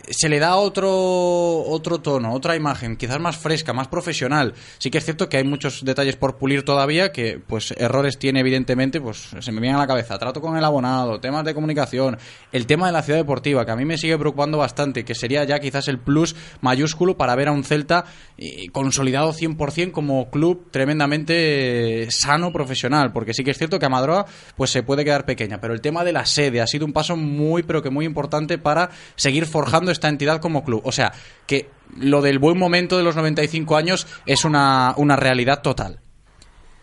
se 0.10 0.30
le 0.30 0.39
da 0.39 0.56
otro 0.56 0.89
otro 0.89 1.99
tono, 1.99 2.34
otra 2.34 2.56
imagen, 2.56 2.97
quizás 2.97 3.19
más 3.19 3.38
fresca, 3.38 3.73
más 3.73 3.88
profesional. 3.88 4.54
Sí 4.78 4.89
que 4.89 4.97
es 4.97 5.06
cierto 5.06 5.30
que 5.30 5.38
hay 5.38 5.43
muchos 5.43 5.84
detalles 5.84 6.15
por 6.15 6.38
pulir 6.38 6.63
todavía, 6.63 7.12
que 7.12 7.39
pues 7.39 7.73
errores 7.78 8.17
tiene 8.17 8.39
evidentemente, 8.39 9.02
pues 9.02 9.30
se 9.39 9.52
me 9.52 9.62
viene 9.62 9.75
a 9.75 9.80
la 9.80 9.88
cabeza. 9.88 10.17
Trato 10.17 10.41
con 10.41 10.58
el 10.58 10.63
abonado, 10.63 11.19
temas 11.19 11.45
de 11.45 11.54
comunicación, 11.54 12.17
el 12.52 12.65
tema 12.65 12.88
de 12.88 12.93
la 12.93 13.04
ciudad 13.04 13.19
deportiva, 13.19 13.65
que 13.65 13.71
a 13.71 13.75
mí 13.75 13.86
me 13.86 13.97
sigue 13.97 14.17
preocupando 14.17 14.58
bastante, 14.58 15.06
que 15.06 15.15
sería 15.15 15.43
ya 15.43 15.60
quizás 15.60 15.88
el 15.88 15.99
plus 15.99 16.36
mayúsculo 16.62 17.17
para 17.17 17.36
ver 17.36 17.47
a 17.47 17.52
un 17.52 17.63
Celta 17.63 18.06
eh, 18.38 18.69
consolidado 18.71 19.34
100% 19.34 19.91
como 19.91 20.30
club 20.30 20.69
tremendamente 20.71 22.08
sano, 22.12 22.52
profesional, 22.52 23.12
porque 23.12 23.34
sí 23.34 23.43
que 23.43 23.52
es 23.52 23.58
cierto 23.58 23.80
que 23.80 23.86
Amadroa 23.86 24.25
pues 24.56 24.71
se 24.71 24.84
puede 24.84 25.04
quedar 25.04 25.25
pequeña, 25.25 25.60
pero 25.60 25.73
el 25.73 25.82
tema 25.82 26.04
de 26.04 26.13
la 26.13 26.25
sede 26.25 26.62
ha 26.62 26.67
sido 26.67 26.86
un 26.86 26.93
paso 26.93 27.15
muy, 27.15 27.63
pero 27.63 27.82
que 27.82 27.89
muy 27.89 28.06
importante 28.06 28.58
para 28.58 28.89
seguir 29.15 29.45
forjando 29.45 29.78
esta 29.87 30.09
entidad 30.09 30.41
como 30.41 30.63
club. 30.63 30.81
O 30.83 30.91
sea, 30.91 31.13
que 31.47 31.69
lo 31.97 32.21
del 32.21 32.39
buen 32.39 32.57
momento 32.57 32.97
de 32.97 33.03
los 33.03 33.15
95 33.15 33.77
años 33.77 34.07
es 34.25 34.45
una, 34.45 34.93
una 34.97 35.15
realidad 35.15 35.61
total. 35.61 35.99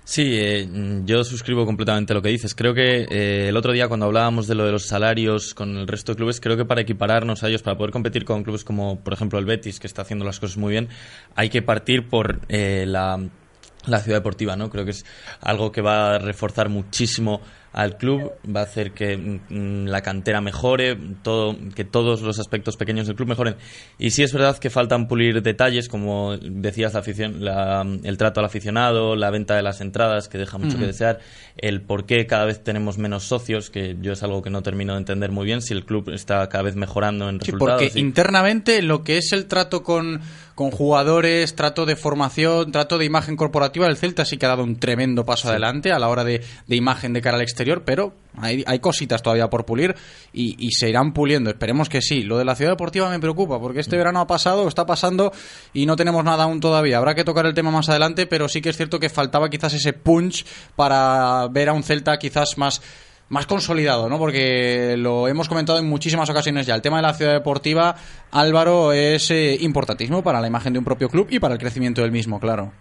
Sí, 0.07 0.39
eh, 0.39 0.69
yo 1.05 1.25
suscribo 1.25 1.67
completamente 1.67 2.15
lo 2.15 2.23
que 2.23 2.29
dices. 2.29 2.55
Creo 2.55 2.75
que 2.75 3.09
eh, 3.11 3.49
el 3.49 3.57
otro 3.57 3.73
día 3.73 3.89
cuando 3.89 4.07
hablábamos 4.07 4.47
de 4.47 4.55
lo 4.55 4.65
de 4.65 4.71
los 4.71 4.87
salarios 4.87 5.53
con 5.53 5.77
el 5.77 5.89
resto 5.89 6.13
de 6.13 6.17
clubes, 6.17 6.41
creo 6.41 6.57
que 6.57 6.65
para 6.65 6.83
equipararnos 6.83 7.43
a 7.43 7.49
ellos, 7.49 7.63
para 7.63 7.77
poder 7.77 7.91
competir 7.91 8.25
con 8.25 8.45
clubes 8.45 8.63
como 8.63 9.01
por 9.01 9.15
ejemplo 9.15 9.41
el 9.41 9.47
Betis, 9.47 9.81
que 9.81 9.89
está 9.89 10.03
haciendo 10.03 10.25
las 10.25 10.39
cosas 10.39 10.59
muy 10.59 10.71
bien, 10.71 10.89
hay 11.35 11.49
que 11.51 11.61
partir 11.61 12.09
por 12.09 12.41
eh, 12.49 12.85
la, 12.87 13.19
la 13.87 13.99
ciudad 13.99 14.19
deportiva, 14.19 14.55
¿no? 14.55 14.71
Creo 14.71 14.85
que 14.85 14.93
es 14.93 15.05
algo 15.41 15.73
que 15.73 15.81
va 15.81 16.15
a 16.15 16.19
reforzar 16.19 16.69
muchísimo 16.69 17.41
al 17.77 17.99
club, 17.99 18.33
va 18.45 18.61
a 18.61 18.65
hacer 18.65 18.93
que 18.93 19.17
mm, 19.17 19.85
la 19.87 20.01
cantera 20.01 20.41
mejore, 20.41 20.97
todo, 21.23 21.55
que 21.75 21.85
todos 21.85 22.23
los 22.23 22.39
aspectos 22.41 22.77
pequeños 22.79 23.07
del 23.07 23.15
club 23.17 23.29
mejoren. 23.29 23.57
Y 23.99 24.11
sí 24.11 24.23
es 24.23 24.33
verdad 24.33 24.57
que 24.59 24.71
faltan 24.71 25.07
pulir 25.09 25.43
detalles, 25.43 25.89
como 25.89 26.37
decías, 26.39 26.95
la 26.95 27.01
afición, 27.01 27.45
la- 27.45 27.87
el 28.03 28.17
trato 28.17 28.41
al 28.41 28.47
aficionado, 28.47 29.15
la 29.15 29.31
venta 29.31 29.55
de 29.57 29.63
las 29.63 29.83
entradas, 29.83 30.29
que 30.29 30.39
deja 30.39 30.57
mucho 30.57 30.79
que 30.79 30.87
desear, 30.87 31.19
el 31.59 31.83
por 31.83 32.07
qué 32.07 32.27
cada 32.27 32.47
vez 32.47 32.65
tenemos 32.65 32.97
menos 32.97 33.25
socios, 33.25 33.69
que 33.69 33.97
yo 34.01 34.13
es 34.13 34.23
algo 34.23 34.41
que 34.41 34.49
no 34.49 34.63
termino 34.63 34.95
de 34.95 35.01
entender 35.01 35.31
muy 35.31 35.45
bien, 35.45 35.61
si 35.61 35.75
el 35.75 35.85
club 35.85 36.09
está 36.09 36.49
cada 36.49 36.65
vez 36.65 36.77
mejorando 36.77 37.29
en 37.29 37.39
Sí, 37.41 37.51
resultados. 37.53 37.83
porque 37.83 37.99
y- 37.99 38.03
internamente 38.03 38.81
lo 38.81 39.05
que 39.05 39.19
es 39.19 39.33
el 39.33 39.45
trato 39.47 39.83
con, 39.83 40.23
con 40.55 40.71
jugadores, 40.71 41.55
trato 41.55 41.85
de 41.85 41.95
formación, 41.97 42.73
trato 42.73 42.97
de 42.97 43.05
imagen 43.05 43.37
corporativa, 43.37 43.87
el 43.87 43.99
Celta 43.99 44.25
sí 44.25 44.39
que 44.39 44.47
ha 44.47 44.49
dado 44.49 44.65
un 44.65 44.77
tremendo 44.77 45.27
paso 45.27 45.51
adelante 45.51 45.93
a 45.93 45.99
la 45.99 46.09
hora 46.09 46.25
de, 46.25 46.41
de 46.67 46.77
imagen 46.77 47.13
de 47.13 47.21
cara 47.21 47.37
al 47.37 47.43
exterior, 47.43 47.66
pero 47.85 48.15
hay, 48.37 48.65
hay 48.67 48.79
cositas 48.79 49.23
todavía 49.23 49.49
por 49.49 49.65
pulir 49.65 49.95
y, 50.33 50.57
y 50.59 50.71
se 50.73 50.89
irán 50.89 51.13
puliendo. 51.13 51.51
Esperemos 51.51 51.89
que 51.89 52.03
sí. 52.03 52.23
Lo 52.23 52.39
de 52.39 52.45
la 52.45 52.55
ciudad 52.55 52.73
deportiva 52.73 53.11
me 53.11 53.21
preocupa 53.21 53.61
porque 53.61 53.81
este 53.81 53.97
verano 53.97 54.21
ha 54.21 54.27
pasado, 54.27 54.69
está 54.69 54.87
pasando 54.87 55.33
y 55.73 55.87
no 55.87 55.97
tenemos 55.97 56.25
nada 56.25 56.45
aún 56.45 56.61
todavía. 56.61 56.99
Habrá 56.99 57.15
que 57.15 57.25
tocar 57.25 57.47
el 57.47 57.55
tema 57.55 57.71
más 57.71 57.89
adelante, 57.89 58.27
pero 58.27 58.49
sí 58.49 58.61
que 58.61 58.71
es 58.71 58.77
cierto 58.77 59.01
que 59.01 59.09
faltaba 59.09 59.51
quizás 59.51 59.75
ese 59.75 59.93
punch 59.93 60.45
para 60.77 61.49
ver 61.49 61.69
a 61.69 61.73
un 61.73 61.83
Celta 61.83 62.19
quizás 62.19 62.59
más 62.59 62.81
más 63.29 63.47
consolidado, 63.47 64.09
¿no? 64.09 64.19
Porque 64.19 64.95
lo 64.97 65.27
hemos 65.29 65.49
comentado 65.49 65.79
en 65.79 65.89
muchísimas 65.89 66.31
ocasiones 66.31 66.67
ya. 66.67 66.75
El 66.75 66.83
tema 66.83 66.99
de 66.99 67.03
la 67.03 67.15
ciudad 67.15 67.33
deportiva, 67.33 67.97
Álvaro, 68.31 68.93
es 68.93 69.31
eh, 69.31 69.57
importantísimo 69.61 70.23
para 70.23 70.41
la 70.41 70.47
imagen 70.47 70.73
de 70.73 70.79
un 70.79 70.85
propio 70.85 71.09
club 71.09 71.27
y 71.31 71.41
para 71.41 71.55
el 71.55 71.61
crecimiento 71.61 72.03
del 72.03 72.13
mismo, 72.13 72.39
claro. 72.39 72.73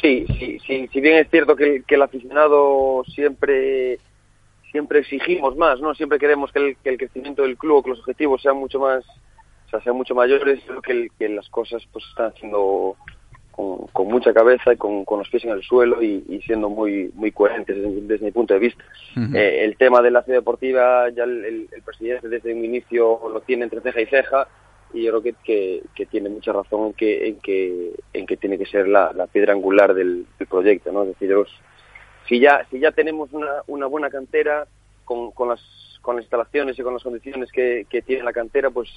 Sí, 0.00 0.26
sí, 0.38 0.58
sí, 0.66 0.88
si 0.92 1.00
bien 1.00 1.16
es 1.18 1.28
cierto 1.30 1.56
que, 1.56 1.64
el- 1.76 1.84
que 1.84 1.94
el 1.96 2.02
aficionado 2.02 3.04
siempre 3.14 3.98
siempre 4.70 4.98
exigimos 5.00 5.56
más, 5.56 5.80
¿no? 5.80 5.94
Siempre 5.94 6.18
queremos 6.18 6.52
que 6.52 6.58
el, 6.58 6.76
que 6.76 6.90
el 6.90 6.98
crecimiento 6.98 7.42
del 7.42 7.56
club, 7.56 7.82
que 7.84 7.90
los 7.90 8.00
objetivos 8.00 8.42
sean 8.42 8.56
mucho 8.58 8.78
más, 8.78 9.02
o 9.66 9.70
sea, 9.70 9.80
sean 9.80 9.96
mucho 9.96 10.14
mayores, 10.14 10.60
creo 10.66 10.82
que, 10.82 10.92
el- 10.92 11.10
que 11.18 11.28
las 11.30 11.48
cosas 11.48 11.82
pues 11.90 12.04
están 12.06 12.26
haciendo 12.32 12.96
con, 13.50 13.86
con 13.88 14.06
mucha 14.08 14.32
cabeza 14.34 14.72
y 14.72 14.76
con, 14.76 15.04
con 15.06 15.18
los 15.20 15.28
pies 15.30 15.44
en 15.44 15.50
el 15.50 15.62
suelo 15.62 16.02
y, 16.02 16.22
y 16.28 16.42
siendo 16.42 16.68
muy 16.68 17.10
muy 17.14 17.32
coherentes 17.32 17.74
desde, 17.76 18.00
desde 18.02 18.24
mi 18.26 18.30
punto 18.30 18.54
de 18.54 18.60
vista. 18.60 18.84
Eh, 19.34 19.64
el 19.64 19.76
tema 19.76 20.00
de 20.02 20.10
la 20.10 20.22
ciudad 20.22 20.38
deportiva, 20.40 21.08
ya 21.10 21.24
el, 21.24 21.44
el- 21.44 21.68
el 21.72 21.82
presidente 21.82 22.28
desde 22.28 22.52
un 22.54 22.64
inicio 22.64 23.20
lo 23.32 23.40
tiene 23.40 23.64
entre 23.64 23.80
ceja 23.80 24.00
y 24.02 24.06
ceja 24.06 24.48
y 24.92 25.04
yo 25.04 25.10
creo 25.10 25.22
que, 25.22 25.34
que, 25.44 25.82
que 25.94 26.06
tiene 26.06 26.28
mucha 26.28 26.52
razón 26.52 26.86
en 26.86 26.92
que, 26.94 27.28
en 27.28 27.40
que, 27.40 27.92
en 28.12 28.26
que 28.26 28.36
tiene 28.36 28.58
que 28.58 28.66
ser 28.66 28.88
la, 28.88 29.12
la 29.12 29.26
piedra 29.26 29.52
angular 29.52 29.94
del, 29.94 30.26
del 30.38 30.48
proyecto, 30.48 30.92
¿no? 30.92 31.02
Es 31.02 31.08
decir, 31.08 31.34
si 32.28 32.40
ya, 32.40 32.66
si 32.70 32.78
ya 32.78 32.92
tenemos 32.92 33.32
una, 33.32 33.62
una 33.66 33.86
buena 33.86 34.10
cantera 34.10 34.66
con, 35.04 35.30
con, 35.32 35.48
las, 35.48 35.60
con 36.02 36.16
las 36.16 36.24
instalaciones 36.24 36.78
y 36.78 36.82
con 36.82 36.94
las 36.94 37.02
condiciones 37.02 37.50
que, 37.52 37.86
que 37.88 38.02
tiene 38.02 38.22
la 38.22 38.32
cantera, 38.32 38.70
pues 38.70 38.88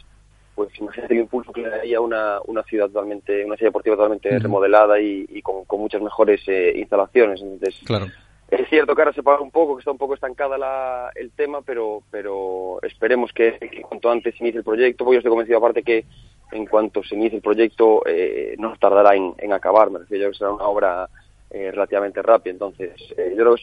pues 0.55 0.69
imagínate 0.79 1.13
el 1.13 1.21
impulso 1.21 1.53
que 1.53 1.61
le 1.61 1.69
daría 1.69 2.01
una, 2.01 2.39
una 2.45 2.61
ciudad 2.63 2.87
totalmente, 2.87 3.45
una 3.45 3.55
ciudad 3.55 3.69
deportiva 3.69 3.95
totalmente 3.95 4.37
remodelada 4.37 4.99
y, 4.99 5.25
y 5.29 5.41
con, 5.41 5.63
con 5.65 5.79
muchas 5.79 6.01
mejores 6.01 6.41
eh, 6.47 6.73
instalaciones. 6.75 7.41
Entonces, 7.41 7.79
Claro. 7.85 8.07
Es 8.51 8.69
cierto 8.69 8.93
que 8.95 9.01
ahora 9.01 9.13
se 9.13 9.23
paga 9.23 9.41
un 9.41 9.49
poco, 9.51 9.75
que 9.75 9.79
está 9.79 9.91
un 9.91 9.97
poco 9.97 10.13
estancada 10.13 10.57
la, 10.57 11.09
el 11.15 11.31
tema, 11.31 11.61
pero, 11.61 12.03
pero 12.11 12.79
esperemos 12.83 13.31
que, 13.33 13.57
que 13.57 13.81
cuanto 13.81 14.11
antes 14.11 14.35
se 14.35 14.43
inicie 14.43 14.59
el 14.59 14.63
proyecto. 14.65 15.05
Pues 15.05 15.15
yo 15.15 15.19
estoy 15.19 15.29
convencido 15.29 15.57
aparte 15.57 15.83
que 15.83 16.05
en 16.51 16.65
cuanto 16.65 17.01
se 17.03 17.15
inicie 17.15 17.37
el 17.37 17.41
proyecto 17.41 18.03
eh, 18.05 18.55
no 18.59 18.75
tardará 18.77 19.15
en, 19.15 19.53
acabar. 19.53 19.89
Me 19.89 19.99
refiero 19.99 20.25
yo 20.25 20.31
que 20.31 20.37
será 20.37 20.51
una 20.51 20.65
obra 20.65 21.09
eh, 21.49 21.71
relativamente 21.71 22.21
rápida. 22.21 22.51
Entonces, 22.51 22.91
eh, 23.17 23.33
yo 23.37 23.43
creo 23.43 23.55
que 23.55 23.61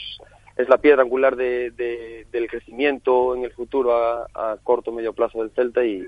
es, 0.62 0.68
la 0.68 0.78
piedra 0.78 1.02
angular 1.02 1.36
de, 1.36 1.70
de- 1.72 2.26
del 2.32 2.48
crecimiento 2.48 3.34
en 3.36 3.44
el 3.44 3.52
futuro 3.52 3.92
a, 3.94 4.26
a 4.34 4.56
corto 4.62 4.90
o 4.90 4.94
medio 4.94 5.12
plazo 5.12 5.40
del 5.40 5.50
Celta 5.50 5.84
y- 5.84 6.06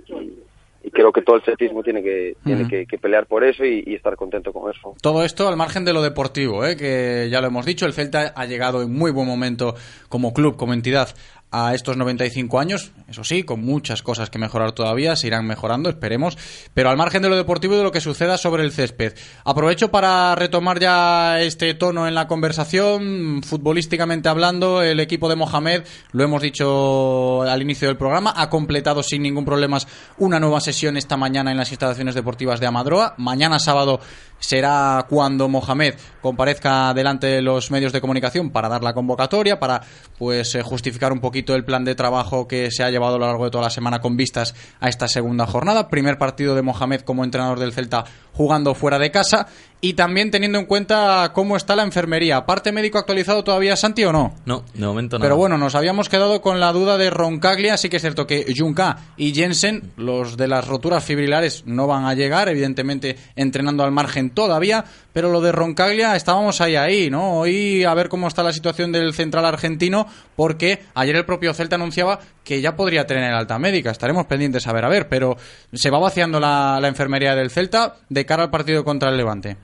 y 0.83 0.90
creo 0.90 1.12
que 1.12 1.23
todo 1.23 1.37
el 1.37 1.43
celtismo 1.43 1.83
tiene 1.83 2.03
que, 2.03 2.37
tiene 2.45 2.66
que 2.69 2.99
pelear 2.99 3.27
por 3.27 3.45
eso 3.45 3.64
y, 3.64 3.85
y 3.87 3.95
estar 3.95 4.16
contento 4.16 4.53
con 4.53 4.71
eso. 4.71 4.95
Todo 5.03 5.25
esto 5.25 5.49
al 5.49 5.57
margen 5.57 5.85
de 5.85 5.93
lo 5.93 6.03
deportivo, 6.03 6.64
¿eh? 6.64 6.77
que 6.77 7.29
ya 7.31 7.40
lo 7.40 7.49
hemos 7.49 7.66
dicho, 7.66 7.87
el 7.87 7.93
Celta 7.93 8.33
ha 8.35 8.47
llegado 8.47 8.83
en 8.83 8.93
muy 8.93 9.11
buen 9.11 9.27
momento 9.27 9.75
como 10.09 10.33
club, 10.33 10.57
como 10.57 10.73
entidad 10.73 11.14
a 11.53 11.75
estos 11.75 11.97
95 11.97 12.61
años, 12.61 12.93
eso 13.09 13.25
sí, 13.25 13.43
con 13.43 13.65
muchas 13.65 14.03
cosas 14.03 14.31
que 14.31 14.39
mejorar 14.39 14.73
todavía, 14.73 15.17
se 15.17 15.27
irán 15.27 15.47
mejorando, 15.47 15.91
esperemos, 15.91 16.39
pero 16.75 16.91
al 16.91 16.97
margen 16.97 17.23
de 17.23 17.29
lo 17.29 17.37
deportivo 17.37 17.75
y 17.75 17.79
de 17.79 17.83
lo 17.83 17.91
que 17.91 18.01
suceda 18.01 18.39
sobre 18.39 18.63
el 18.63 18.73
césped. 18.73 19.15
Aprovecho 19.45 19.91
para 19.91 20.35
retomar 20.37 20.79
ya 20.79 21.41
este 21.41 21.75
tono 21.75 22.07
en 22.07 22.15
la 22.15 22.29
conversación, 22.29 23.43
futbolísticamente 23.43 24.29
hablando, 24.29 24.83
el 24.83 25.01
equipo 25.01 25.29
de 25.29 25.37
Mohamed, 25.37 25.83
lo 26.13 26.23
hemos 26.23 26.41
dicho 26.43 27.43
al 27.43 27.63
inicio 27.63 27.89
del 27.89 27.97
programa, 27.97 28.33
ha 28.37 28.49
completado 28.49 29.03
sin 29.03 29.23
ningún 29.23 29.45
problema 29.45 29.79
una 30.19 30.41
nueva 30.41 30.61
sesión 30.61 30.97
esta 30.97 31.17
mañana 31.17 31.51
en 31.51 31.57
las 31.57 31.71
instalaciones 31.71 32.15
deportivas 32.15 32.61
de 32.61 32.67
Amadroa. 32.67 33.15
Mañana 33.19 33.59
sábado 33.59 34.01
será 34.39 35.07
cuando 35.09 35.49
Mohamed 35.49 35.95
comparezca 36.23 36.93
delante 36.95 37.27
de 37.27 37.43
los 37.43 37.71
medios 37.71 37.93
de 37.93 38.01
comunicación 38.01 38.51
para 38.51 38.69
dar 38.69 38.83
la 38.83 38.95
convocatoria, 38.95 39.61
para 39.61 39.83
pues 40.19 40.55
eh, 40.55 40.63
justificar 40.63 41.13
un 41.13 41.21
poquito 41.21 41.39
el 41.48 41.64
plan 41.64 41.85
de 41.85 41.94
trabajo 41.94 42.46
que 42.46 42.70
se 42.70 42.83
ha 42.83 42.90
llevado 42.90 43.16
a 43.16 43.18
lo 43.18 43.26
largo 43.26 43.44
de 43.44 43.50
toda 43.50 43.64
la 43.64 43.70
semana 43.70 44.00
con 44.00 44.16
vistas 44.16 44.55
a 44.81 44.88
esta 44.88 45.09
segunda 45.09 45.46
jornada. 45.46 45.88
Primer 45.88 46.18
partido 46.18 46.55
de 46.55 46.62
Mohamed 46.62 47.00
como 47.00 47.24
entrenador 47.24 47.59
del 47.59 47.72
Celta 47.72 48.05
jugando 48.33 48.74
fuera 48.74 48.98
de 48.98 49.11
casa 49.11 49.48
y 49.81 49.95
también 49.95 50.31
teniendo 50.31 50.59
en 50.59 50.66
cuenta 50.66 51.31
cómo 51.35 51.57
está 51.57 51.75
la 51.75 51.83
enfermería. 51.83 52.45
¿Parte 52.45 52.73
médico 52.73 52.99
actualizado 52.99 53.43
todavía, 53.45 53.77
Santi, 53.77 54.05
o 54.05 54.12
no? 54.12 54.35
No, 54.45 54.64
de 54.75 54.87
momento 54.87 55.19
no. 55.19 55.23
Pero 55.23 55.37
bueno, 55.37 55.57
nos 55.57 55.75
habíamos 55.75 56.09
quedado 56.09 56.43
con 56.43 56.61
la 56.61 56.73
duda 56.73 56.99
de 56.99 57.09
Roncaglia, 57.09 57.77
sí 57.77 57.88
que 57.88 57.97
es 57.97 58.03
cierto 58.03 58.27
que 58.27 58.53
Junca 58.57 58.99
y 59.16 59.33
Jensen, 59.33 59.93
los 59.97 60.37
de 60.37 60.49
las 60.49 60.66
roturas 60.66 61.05
fibrilares, 61.05 61.64
no 61.66 61.87
van 61.87 62.05
a 62.05 62.14
llegar, 62.14 62.49
evidentemente 62.49 63.16
entrenando 63.37 63.83
al 63.83 63.93
margen 63.93 64.31
todavía, 64.31 64.85
pero 65.12 65.31
lo 65.31 65.40
de 65.40 65.53
Roncaglia 65.53 66.14
estábamos 66.14 66.61
ahí 66.61 66.77
ahí, 66.77 67.11
¿no? 67.11 67.38
Hoy 67.38 67.85
a 67.85 67.95
ver 67.95 68.09
cómo 68.09 68.29
está 68.29 68.43
la 68.43 68.53
situación 68.53 68.93
del 68.93 69.14
central 69.14 69.47
argentino, 69.47 70.07
porque 70.37 70.81
ayer 70.95 71.16
el 71.16 71.25
propio 71.25 71.55
Celta 71.55 71.77
anunciaba 71.77 72.21
que 72.45 72.61
ya 72.61 72.77
podría 72.77 73.07
tener 73.07 73.33
alta 73.33 73.59
médica, 73.59 73.90
estaremos 73.90 74.27
pendientes 74.27 74.66
a 74.66 74.73
ver, 74.73 74.85
a 74.85 74.88
ver, 74.88 75.09
pero 75.09 75.37
se 75.73 75.90
va 75.90 75.99
vaciando 75.99 76.38
la, 76.38 76.79
la 76.81 76.88
enfermería 76.88 77.35
del 77.35 77.51
Celta 77.51 77.97
de 78.09 78.27
cara 78.27 78.45
al 78.45 78.51
partido 78.51 78.85
contra 78.85 79.09
el 79.09 79.16
Levante. 79.16 79.57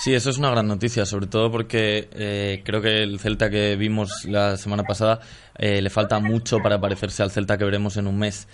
Sí, 0.00 0.14
eso 0.14 0.30
es 0.30 0.38
una 0.38 0.50
gran 0.50 0.68
noticia, 0.68 1.04
sobre 1.04 1.26
todo 1.26 1.50
porque 1.50 2.08
eh, 2.12 2.62
creo 2.64 2.80
que 2.80 3.02
el 3.02 3.18
Celta 3.18 3.50
que 3.50 3.74
vimos 3.74 4.24
la 4.26 4.56
semana 4.56 4.84
pasada 4.84 5.18
eh, 5.58 5.82
le 5.82 5.90
falta 5.90 6.20
mucho 6.20 6.58
para 6.58 6.80
parecerse 6.80 7.24
al 7.24 7.32
Celta 7.32 7.58
que 7.58 7.64
veremos 7.64 7.96
en 7.96 8.06
un 8.06 8.16
mes. 8.16 8.46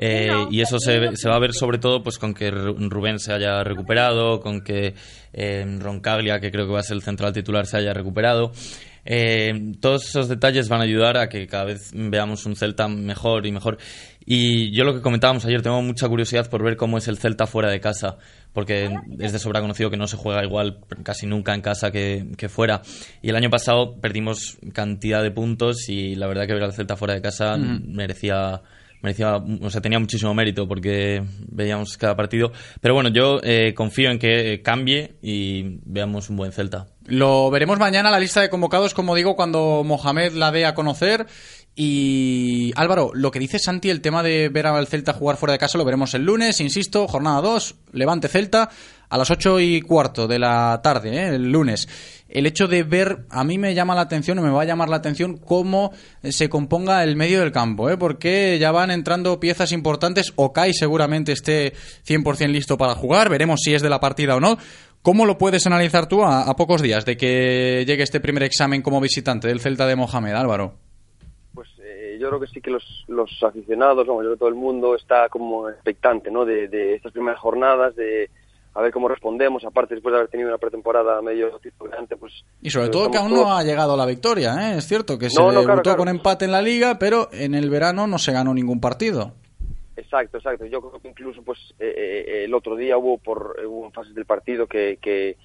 Eh, 0.00 0.32
y 0.50 0.62
eso 0.62 0.78
se, 0.78 1.14
se 1.16 1.28
va 1.28 1.36
a 1.36 1.38
ver 1.38 1.52
sobre 1.52 1.76
todo 1.78 2.02
pues 2.02 2.18
con 2.18 2.32
que 2.32 2.50
Ru- 2.50 2.88
Rubén 2.88 3.18
se 3.18 3.32
haya 3.34 3.62
recuperado, 3.62 4.40
con 4.40 4.62
que 4.62 4.94
eh, 5.34 5.76
Roncaglia, 5.80 6.40
que 6.40 6.50
creo 6.50 6.66
que 6.66 6.72
va 6.72 6.80
a 6.80 6.82
ser 6.82 6.96
el 6.96 7.02
central 7.02 7.34
titular, 7.34 7.66
se 7.66 7.76
haya 7.76 7.92
recuperado. 7.92 8.52
Eh, 9.04 9.74
todos 9.80 10.08
esos 10.08 10.28
detalles 10.28 10.68
van 10.68 10.80
a 10.80 10.84
ayudar 10.84 11.16
a 11.18 11.28
que 11.28 11.46
cada 11.46 11.64
vez 11.64 11.90
veamos 11.94 12.46
un 12.46 12.56
Celta 12.56 12.88
mejor 12.88 13.46
y 13.46 13.52
mejor. 13.52 13.76
Y 14.24 14.72
yo 14.74 14.82
lo 14.82 14.94
que 14.94 15.00
comentábamos 15.02 15.44
ayer, 15.44 15.62
tengo 15.62 15.80
mucha 15.82 16.08
curiosidad 16.08 16.50
por 16.50 16.64
ver 16.64 16.76
cómo 16.76 16.98
es 16.98 17.06
el 17.06 17.16
Celta 17.18 17.46
fuera 17.46 17.70
de 17.70 17.78
casa, 17.80 18.16
porque 18.56 18.88
es 19.18 19.32
de 19.34 19.38
sobra 19.38 19.60
conocido 19.60 19.90
que 19.90 19.98
no 19.98 20.06
se 20.06 20.16
juega 20.16 20.42
igual 20.42 20.78
casi 21.02 21.26
nunca 21.26 21.54
en 21.54 21.60
casa 21.60 21.90
que, 21.90 22.24
que 22.38 22.48
fuera. 22.48 22.80
Y 23.20 23.28
el 23.28 23.36
año 23.36 23.50
pasado 23.50 24.00
perdimos 24.00 24.56
cantidad 24.72 25.22
de 25.22 25.30
puntos 25.30 25.90
y 25.90 26.14
la 26.14 26.26
verdad 26.26 26.46
que 26.46 26.54
ver 26.54 26.64
al 26.64 26.72
Celta 26.72 26.96
fuera 26.96 27.12
de 27.12 27.20
casa 27.20 27.56
Ujú. 27.56 27.80
merecía 27.86 28.62
merecía, 29.02 29.36
o 29.36 29.70
sea, 29.70 29.80
tenía 29.80 29.98
muchísimo 29.98 30.32
mérito 30.34 30.66
porque 30.66 31.22
veíamos 31.48 31.96
cada 31.96 32.16
partido. 32.16 32.50
Pero 32.80 32.94
bueno, 32.94 33.10
yo 33.10 33.40
eh, 33.42 33.74
confío 33.74 34.10
en 34.10 34.18
que 34.18 34.62
cambie 34.64 35.16
y 35.22 35.78
veamos 35.84 36.30
un 36.30 36.36
buen 36.36 36.50
Celta. 36.50 36.86
Lo 37.04 37.50
veremos 37.50 37.78
mañana 37.78 38.10
la 38.10 38.18
lista 38.18 38.40
de 38.40 38.50
convocados, 38.50 38.94
como 38.94 39.14
digo, 39.14 39.36
cuando 39.36 39.84
Mohamed 39.84 40.32
la 40.32 40.50
dé 40.50 40.66
a 40.66 40.74
conocer. 40.74 41.26
Y 41.78 42.72
Álvaro, 42.74 43.10
lo 43.12 43.30
que 43.30 43.38
dice 43.38 43.58
Santi, 43.58 43.90
el 43.90 44.00
tema 44.00 44.22
de 44.22 44.48
ver 44.48 44.66
al 44.66 44.86
Celta 44.86 45.12
jugar 45.12 45.36
fuera 45.36 45.52
de 45.52 45.58
casa, 45.58 45.76
lo 45.76 45.84
veremos 45.84 46.14
el 46.14 46.24
lunes, 46.24 46.58
insisto, 46.62 47.06
jornada 47.06 47.42
2, 47.42 47.74
Levante 47.92 48.28
Celta, 48.28 48.70
a 49.10 49.18
las 49.18 49.30
8 49.30 49.60
y 49.60 49.82
cuarto 49.82 50.26
de 50.26 50.38
la 50.38 50.80
tarde, 50.82 51.10
¿eh? 51.10 51.34
el 51.34 51.52
lunes. 51.52 51.86
El 52.30 52.46
hecho 52.46 52.66
de 52.66 52.82
ver, 52.82 53.26
a 53.28 53.44
mí 53.44 53.58
me 53.58 53.74
llama 53.74 53.94
la 53.94 54.00
atención, 54.00 54.38
o 54.38 54.42
me 54.42 54.48
va 54.48 54.62
a 54.62 54.64
llamar 54.64 54.88
la 54.88 54.96
atención, 54.96 55.36
cómo 55.36 55.92
se 56.22 56.48
componga 56.48 57.04
el 57.04 57.14
medio 57.14 57.40
del 57.40 57.52
campo, 57.52 57.90
¿eh? 57.90 57.98
porque 57.98 58.58
ya 58.58 58.72
van 58.72 58.90
entrando 58.90 59.38
piezas 59.38 59.70
importantes, 59.72 60.32
Okai 60.34 60.72
seguramente 60.72 61.32
esté 61.32 61.74
100% 62.08 62.48
listo 62.48 62.78
para 62.78 62.94
jugar, 62.94 63.28
veremos 63.28 63.60
si 63.62 63.74
es 63.74 63.82
de 63.82 63.90
la 63.90 64.00
partida 64.00 64.34
o 64.34 64.40
no. 64.40 64.56
¿Cómo 65.02 65.26
lo 65.26 65.36
puedes 65.36 65.66
analizar 65.66 66.08
tú 66.08 66.24
a, 66.24 66.44
a 66.44 66.56
pocos 66.56 66.80
días 66.80 67.04
de 67.04 67.18
que 67.18 67.84
llegue 67.86 68.02
este 68.02 68.18
primer 68.18 68.44
examen 68.44 68.80
como 68.80 68.98
visitante 68.98 69.46
del 69.46 69.60
Celta 69.60 69.86
de 69.86 69.94
Mohamed, 69.94 70.32
Álvaro? 70.32 70.85
Yo 72.26 72.30
creo 72.30 72.40
que 72.40 72.52
sí 72.52 72.60
que 72.60 72.72
los, 72.72 73.04
los 73.06 73.40
aficionados, 73.44 74.04
vamos, 74.04 74.24
yo 74.24 74.30
creo 74.30 74.34
que 74.34 74.38
todo 74.40 74.48
el 74.48 74.56
mundo 74.56 74.96
está 74.96 75.28
como 75.28 75.68
expectante, 75.68 76.28
¿no? 76.28 76.44
De, 76.44 76.66
de 76.66 76.94
estas 76.94 77.12
primeras 77.12 77.38
jornadas, 77.38 77.94
de 77.94 78.28
a 78.74 78.80
ver 78.82 78.92
cómo 78.92 79.06
respondemos, 79.06 79.64
aparte 79.64 79.94
después 79.94 80.12
de 80.12 80.18
haber 80.18 80.28
tenido 80.28 80.48
una 80.48 80.58
pretemporada 80.58 81.22
medio 81.22 81.56
titulante, 81.60 82.16
pues... 82.16 82.44
Y 82.60 82.70
sobre 82.70 82.88
pues 82.88 82.96
todo 82.96 83.10
que 83.12 83.18
aún 83.18 83.32
no 83.32 83.56
ha 83.56 83.62
llegado 83.62 83.96
la 83.96 84.04
victoria, 84.06 84.72
¿eh? 84.72 84.78
Es 84.78 84.88
cierto 84.88 85.16
que 85.18 85.30
se 85.30 85.40
No, 85.40 85.46
no, 85.46 85.52
debutó 85.52 85.66
claro, 85.66 85.82
claro. 85.82 85.98
con 85.98 86.08
empate 86.08 86.46
en 86.46 86.50
la 86.50 86.60
liga, 86.60 86.98
pero 86.98 87.28
en 87.32 87.54
el 87.54 87.70
verano 87.70 88.08
no 88.08 88.18
se 88.18 88.32
ganó 88.32 88.52
ningún 88.52 88.80
partido. 88.80 89.34
Exacto, 89.96 90.38
exacto. 90.38 90.66
Yo 90.66 90.80
creo 90.80 91.00
que 91.00 91.08
incluso 91.08 91.42
pues 91.42 91.58
eh, 91.78 92.24
eh, 92.26 92.44
el 92.44 92.52
otro 92.54 92.74
día 92.74 92.98
hubo 92.98 93.18
por 93.18 93.56
hubo 93.64 93.88
fases 93.92 94.16
del 94.16 94.26
partido 94.26 94.66
que, 94.66 94.98
que, 95.00 95.36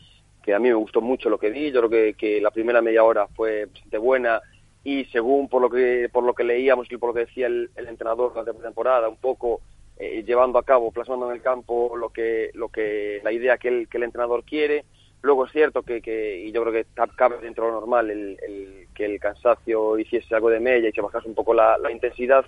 que 0.43 0.53
a 0.55 0.59
mí 0.59 0.69
me 0.69 0.73
gustó 0.73 0.99
mucho 0.99 1.29
lo 1.29 1.37
que 1.37 1.51
vi. 1.51 1.71
Yo 1.71 1.79
creo 1.79 1.89
que, 1.89 2.13
que 2.15 2.41
la 2.41 2.49
primera 2.49 2.81
media 2.81 3.03
hora 3.03 3.27
fue 3.27 3.65
bastante 3.65 3.97
buena 3.99 4.41
y 4.83 5.05
según 5.05 5.47
por 5.47 5.61
lo 5.61 5.69
que 5.69 6.09
por 6.11 6.23
lo 6.23 6.33
que 6.33 6.43
leíamos 6.43 6.91
y 6.91 6.97
por 6.97 7.09
lo 7.09 7.13
que 7.13 7.25
decía 7.25 7.47
el, 7.47 7.69
entrenador 7.75 8.33
durante 8.33 8.53
la 8.53 8.65
temporada, 8.67 9.09
un 9.09 9.17
poco 9.17 9.61
eh, 9.97 10.23
llevando 10.23 10.57
a 10.57 10.63
cabo, 10.63 10.91
plasmando 10.91 11.27
en 11.27 11.35
el 11.35 11.41
campo 11.41 11.95
lo 11.95 12.09
que 12.09 12.51
lo 12.53 12.69
que 12.69 13.21
la 13.23 13.31
idea 13.31 13.57
que 13.57 13.67
el, 13.67 13.87
que 13.87 13.97
el 13.97 14.03
entrenador 14.03 14.43
quiere. 14.43 14.85
Luego 15.23 15.45
es 15.45 15.51
cierto 15.51 15.83
que, 15.83 16.01
que 16.01 16.39
y 16.39 16.51
yo 16.51 16.63
creo 16.63 16.73
que 16.73 16.87
cabe 17.15 17.37
dentro 17.41 17.65
de 17.65 17.71
lo 17.71 17.79
normal 17.79 18.09
el, 18.09 18.87
que 18.95 19.05
el 19.05 19.19
cansancio 19.19 19.99
hiciese 19.99 20.33
algo 20.33 20.49
de 20.49 20.59
mella 20.59 20.89
y 20.89 20.91
que 20.91 21.01
bajase 21.01 21.27
un 21.27 21.35
poco 21.35 21.53
la, 21.53 21.77
la 21.77 21.91
intensidad 21.91 22.43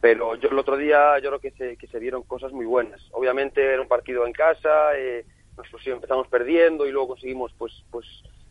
pero 0.00 0.36
yo 0.36 0.48
el 0.50 0.58
otro 0.58 0.76
día 0.76 1.18
yo 1.18 1.30
creo 1.30 1.40
que 1.40 1.50
se, 1.52 1.76
que 1.76 1.86
se 1.86 1.98
vieron 1.98 2.22
cosas 2.22 2.52
muy 2.52 2.66
buenas. 2.66 3.00
Obviamente 3.12 3.64
era 3.64 3.80
un 3.80 3.88
partido 3.88 4.26
en 4.26 4.32
casa, 4.32 4.96
eh, 4.96 5.24
nosotros 5.56 5.86
empezamos 5.86 6.28
perdiendo 6.28 6.86
y 6.86 6.92
luego 6.92 7.08
conseguimos 7.08 7.52
pues 7.58 7.72
pues 7.90 8.06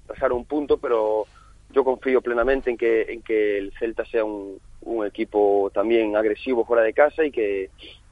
pasar 0.07 0.33
un 0.33 0.45
punto, 0.45 0.77
pero 0.77 1.25
yo 1.71 1.83
confío 1.83 2.21
plenamente 2.21 2.69
en 2.69 2.77
que 2.77 3.01
en 3.03 3.21
que 3.21 3.57
el 3.57 3.73
Celta 3.77 4.05
sea 4.05 4.23
un, 4.23 4.59
un 4.81 5.05
equipo 5.05 5.71
también 5.73 6.15
agresivo 6.15 6.65
fuera 6.65 6.83
de 6.83 6.93
casa 6.93 7.25
y 7.25 7.31
que, 7.31 7.69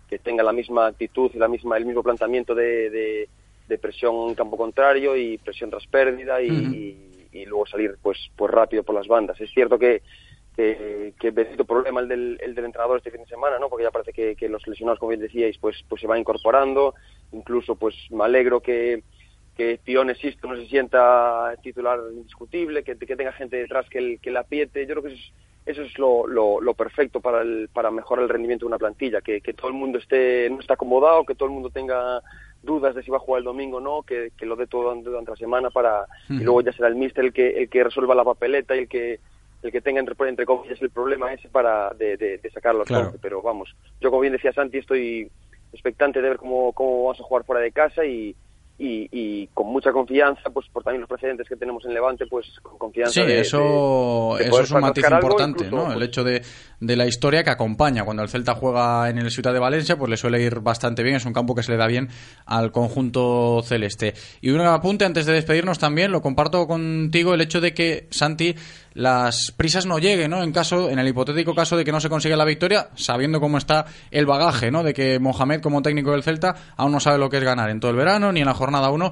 que 0.09 0.19
tenga 0.19 0.43
la 0.43 0.51
misma 0.51 0.87
actitud 0.87 1.31
y 1.33 1.37
la 1.37 1.47
misma 1.47 1.77
el 1.77 1.85
mismo 1.85 2.03
planteamiento 2.03 2.53
de, 2.55 2.89
de, 2.89 3.29
de 3.67 3.77
presión 3.77 4.29
en 4.29 4.35
campo 4.35 4.57
contrario 4.57 5.15
y 5.15 5.37
presión 5.37 5.69
tras 5.69 5.87
pérdida 5.87 6.41
y, 6.41 7.27
y 7.31 7.45
luego 7.45 7.65
salir 7.65 7.95
pues 8.01 8.17
pues 8.35 8.51
rápido 8.51 8.83
por 8.83 8.95
las 8.95 9.07
bandas. 9.07 9.39
Es 9.39 9.51
cierto 9.51 9.77
que 9.77 10.01
que, 10.55 11.13
que 11.19 11.31
bendito 11.31 11.65
problema 11.65 11.99
el 12.01 12.07
del, 12.07 12.39
el 12.41 12.55
del 12.55 12.65
entrenador 12.65 12.97
este 12.97 13.11
fin 13.11 13.21
de 13.21 13.27
semana, 13.27 13.57
¿no? 13.59 13.69
Porque 13.69 13.83
ya 13.83 13.91
parece 13.91 14.13
que, 14.13 14.35
que 14.35 14.49
los 14.49 14.65
lesionados, 14.67 14.99
como 14.99 15.09
bien 15.09 15.21
decíais, 15.21 15.57
pues, 15.57 15.83
pues 15.87 16.01
se 16.01 16.07
van 16.07 16.19
incorporando. 16.19 16.93
Incluso, 17.31 17.75
pues 17.75 17.95
me 18.11 18.23
alegro 18.23 18.59
que, 18.61 19.03
que 19.55 19.79
Pione 19.83 20.15
Sisto 20.15 20.47
no 20.47 20.55
se 20.55 20.65
sienta 20.67 21.55
titular 21.61 21.99
indiscutible, 22.11 22.83
que, 22.83 22.97
que 22.97 23.15
tenga 23.15 23.33
gente 23.33 23.57
detrás 23.57 23.87
que, 23.89 23.99
el- 23.99 24.19
que 24.19 24.31
la 24.31 24.41
apriete. 24.41 24.81
Yo 24.87 24.95
creo 24.95 25.03
que 25.03 25.09
eso 25.13 25.17
es, 25.17 25.33
eso 25.65 25.81
es 25.83 25.97
lo, 25.99 26.27
lo, 26.27 26.59
lo 26.61 26.73
perfecto 26.73 27.21
para, 27.21 27.41
el, 27.41 27.69
para 27.71 27.91
mejorar 27.91 28.23
el 28.23 28.29
rendimiento 28.29 28.65
de 28.65 28.69
una 28.69 28.79
plantilla, 28.79 29.21
que, 29.21 29.41
que 29.41 29.53
todo 29.53 29.67
el 29.67 29.73
mundo 29.75 29.99
esté, 29.99 30.49
no 30.49 30.59
esté 30.59 30.73
acomodado, 30.73 31.25
que 31.25 31.35
todo 31.35 31.47
el 31.47 31.53
mundo 31.53 31.69
tenga 31.69 32.21
dudas 32.61 32.95
de 32.95 33.03
si 33.03 33.11
va 33.11 33.17
a 33.17 33.19
jugar 33.19 33.39
el 33.39 33.45
domingo 33.45 33.77
o 33.77 33.81
no, 33.81 34.03
que, 34.03 34.31
que 34.37 34.45
lo 34.45 34.55
dé 34.55 34.67
todo 34.67 34.95
durante, 34.95 35.31
la 35.31 35.37
semana 35.37 35.69
para 35.69 36.07
y 36.29 36.35
Ujú. 36.35 36.43
luego 36.45 36.61
ya 36.61 36.71
será 36.71 36.87
el 36.87 36.95
míster 36.95 37.25
el 37.25 37.33
que 37.33 37.49
el 37.61 37.69
que 37.69 37.83
resuelva 37.83 38.15
la 38.15 38.23
papeleta 38.23 38.75
y 38.75 38.79
el 38.79 38.87
que 38.87 39.19
el 39.61 39.71
que 39.71 39.81
tenga 39.81 39.99
entre, 39.99 40.15
entre 40.29 40.45
comillas 40.45 40.81
el 40.81 40.89
problema 40.89 41.33
ese 41.33 41.49
para 41.49 41.89
de, 41.91 42.15
de, 42.17 42.37
de 42.37 42.51
sacarlo 42.51 42.85
Claro. 42.85 43.13
pero 43.21 43.41
vamos 43.41 43.75
yo 43.99 44.09
como 44.09 44.21
bien 44.21 44.31
decía 44.33 44.53
Santi 44.53 44.77
estoy 44.77 45.29
expectante 45.73 46.21
de 46.21 46.29
ver 46.29 46.37
cómo, 46.37 46.71
cómo 46.71 47.03
vamos 47.03 47.19
a 47.19 47.23
jugar 47.23 47.43
fuera 47.43 47.61
de 47.61 47.71
casa 47.73 48.05
y, 48.05 48.33
y, 48.77 49.07
y 49.11 49.47
con 49.53 49.67
mucha 49.67 49.91
confianza 49.91 50.49
pues 50.51 50.65
por 50.73 50.83
también 50.83 51.01
los 51.01 51.09
precedentes 51.09 51.47
que 51.47 51.55
tenemos 51.55 51.85
en 51.85 51.93
Levante 51.93 52.25
pues 52.27 52.47
con 52.63 52.77
confianza 52.77 53.13
Sí, 53.21 53.27
de- 53.27 53.39
eso, 53.41 54.35
de- 54.37 54.43
de 54.45 54.49
eso 54.49 54.61
es 54.61 54.71
un 54.71 54.81
matiz 54.81 55.05
importante, 55.09 55.65
incluso, 55.65 55.85
¿no? 55.85 55.91
El 55.91 55.97
pues, 55.99 56.07
hecho 56.07 56.23
de, 56.23 56.41
de 56.79 56.95
la 56.95 57.05
historia 57.05 57.43
que 57.43 57.51
acompaña. 57.51 58.03
Cuando 58.03 58.23
el 58.23 58.29
Celta 58.29 58.55
juega 58.55 59.09
en 59.09 59.19
el 59.19 59.29
Ciudad 59.31 59.53
de 59.53 59.59
Valencia, 59.59 59.95
pues 59.97 60.09
le 60.09 60.17
suele 60.17 60.41
ir 60.41 60.59
bastante 60.61 61.03
bien. 61.03 61.15
Es 61.17 61.25
un 61.25 61.33
campo 61.33 61.53
que 61.55 61.61
se 61.63 61.71
le 61.71 61.77
da 61.77 61.85
bien 61.87 62.09
al 62.45 62.71
conjunto 62.71 63.61
celeste. 63.63 64.13
Y 64.41 64.49
un 64.49 64.61
apunte 64.61 65.05
antes 65.05 65.25
de 65.25 65.33
despedirnos 65.33 65.77
también, 65.79 66.11
lo 66.11 66.21
comparto 66.21 66.65
contigo, 66.67 67.33
el 67.35 67.41
hecho 67.41 67.61
de 67.61 67.73
que, 67.73 68.07
Santi, 68.11 68.55
las 68.93 69.51
prisas 69.51 69.85
no 69.85 69.97
lleguen, 69.99 70.31
¿no? 70.31 70.43
En 70.43 70.51
caso, 70.51 70.89
en 70.89 70.99
el 70.99 71.07
hipotético 71.07 71.55
caso 71.55 71.75
de 71.77 71.83
que 71.83 71.91
no 71.91 71.99
se 71.99 72.09
consiga 72.09 72.35
la 72.35 72.45
victoria, 72.45 72.89
sabiendo 72.95 73.39
cómo 73.39 73.57
está 73.57 73.85
el 74.11 74.25
bagaje, 74.25 74.71
¿no? 74.71 74.83
De 74.83 74.93
que 74.93 75.19
Mohamed, 75.19 75.61
como 75.61 75.81
técnico 75.81 76.11
del 76.11 76.23
Celta, 76.23 76.55
aún 76.77 76.91
no 76.91 76.99
sabe 76.99 77.17
lo 77.17 77.29
que 77.29 77.37
es 77.37 77.43
ganar 77.43 77.69
en 77.69 77.79
todo 77.79 77.91
el 77.91 77.97
verano, 77.97 78.31
ni 78.31 78.41
en 78.41 78.45
la 78.45 78.53
jornada 78.53 78.91
1. 78.91 79.11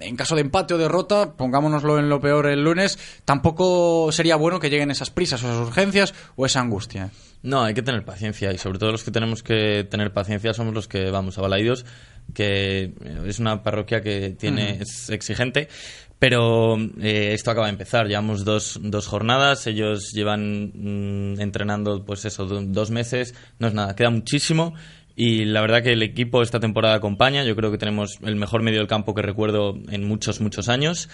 En 0.00 0.16
caso 0.16 0.34
de 0.34 0.40
empate 0.40 0.74
o 0.74 0.78
derrota, 0.78 1.34
pongámonoslo 1.34 1.98
en 1.98 2.08
lo 2.08 2.20
peor 2.20 2.46
el 2.46 2.64
lunes, 2.64 2.98
tampoco 3.24 4.10
sería 4.12 4.36
bueno 4.36 4.58
que 4.58 4.70
lleguen 4.70 4.90
esas 4.90 5.10
prisas 5.10 5.42
o 5.44 5.46
esas 5.46 5.68
urgencias 5.68 6.14
o 6.36 6.46
esa 6.46 6.60
angustia. 6.60 7.10
No, 7.42 7.62
hay 7.62 7.72
que 7.72 7.82
tener 7.82 8.04
paciencia 8.04 8.52
y 8.52 8.58
sobre 8.58 8.78
todo 8.78 8.92
los 8.92 9.02
que 9.02 9.10
tenemos 9.10 9.42
que 9.42 9.86
tener 9.90 10.12
paciencia 10.12 10.52
somos 10.52 10.74
los 10.74 10.88
que 10.88 11.10
vamos 11.10 11.38
a 11.38 11.40
Balaidos, 11.40 11.86
que 12.34 12.92
es 13.26 13.38
una 13.38 13.62
parroquia 13.62 14.02
que 14.02 14.30
tiene 14.38 14.78
es 14.82 15.08
exigente, 15.08 15.68
pero 16.20 16.76
eh, 17.00 17.30
esto 17.32 17.50
acaba 17.50 17.66
de 17.66 17.72
empezar. 17.72 18.06
Llevamos 18.06 18.44
dos, 18.44 18.78
dos 18.80 19.08
jornadas, 19.08 19.66
ellos 19.66 20.12
llevan 20.12 20.70
mm, 21.34 21.40
entrenando 21.40 22.04
pues 22.04 22.24
eso 22.26 22.44
do- 22.46 22.62
dos 22.62 22.90
meses, 22.92 23.34
no 23.58 23.66
es 23.66 23.74
nada, 23.74 23.96
queda 23.96 24.10
muchísimo. 24.10 24.74
Y 25.16 25.44
la 25.46 25.60
verdad 25.60 25.82
que 25.82 25.92
el 25.92 26.02
equipo 26.02 26.40
esta 26.42 26.60
temporada 26.60 26.94
acompaña. 26.94 27.42
Yo 27.44 27.56
creo 27.56 27.70
que 27.72 27.78
tenemos 27.78 28.18
el 28.22 28.36
mejor 28.36 28.62
medio 28.62 28.78
del 28.78 28.86
campo 28.86 29.14
que 29.14 29.22
recuerdo 29.22 29.74
en 29.90 30.06
muchos, 30.06 30.40
muchos 30.40 30.68
años. 30.68 31.08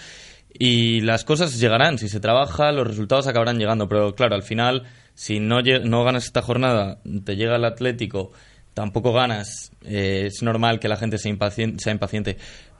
Y 0.59 1.01
las 1.01 1.23
cosas 1.25 1.59
llegarán, 1.59 1.97
si 1.97 2.07
se 2.09 2.19
trabaja, 2.19 2.71
los 2.71 2.87
resultados 2.87 3.27
acabarán 3.27 3.57
llegando. 3.59 3.89
Pero 3.89 4.13
claro, 4.15 4.35
al 4.35 4.43
final, 4.43 4.83
si 5.13 5.39
no, 5.39 5.61
no 5.61 6.03
ganas 6.03 6.25
esta 6.25 6.41
jornada, 6.41 6.99
te 7.25 7.35
llega 7.35 7.57
el 7.57 7.65
Atlético, 7.65 8.31
tampoco 8.73 9.11
ganas, 9.11 9.71
eh, 9.83 10.25
es 10.27 10.41
normal 10.41 10.79
que 10.79 10.87
la 10.87 10.95
gente 10.97 11.17
sea 11.17 11.31
impaciente, 11.31 11.83
sea 11.83 11.91
impaciente. 11.91 12.37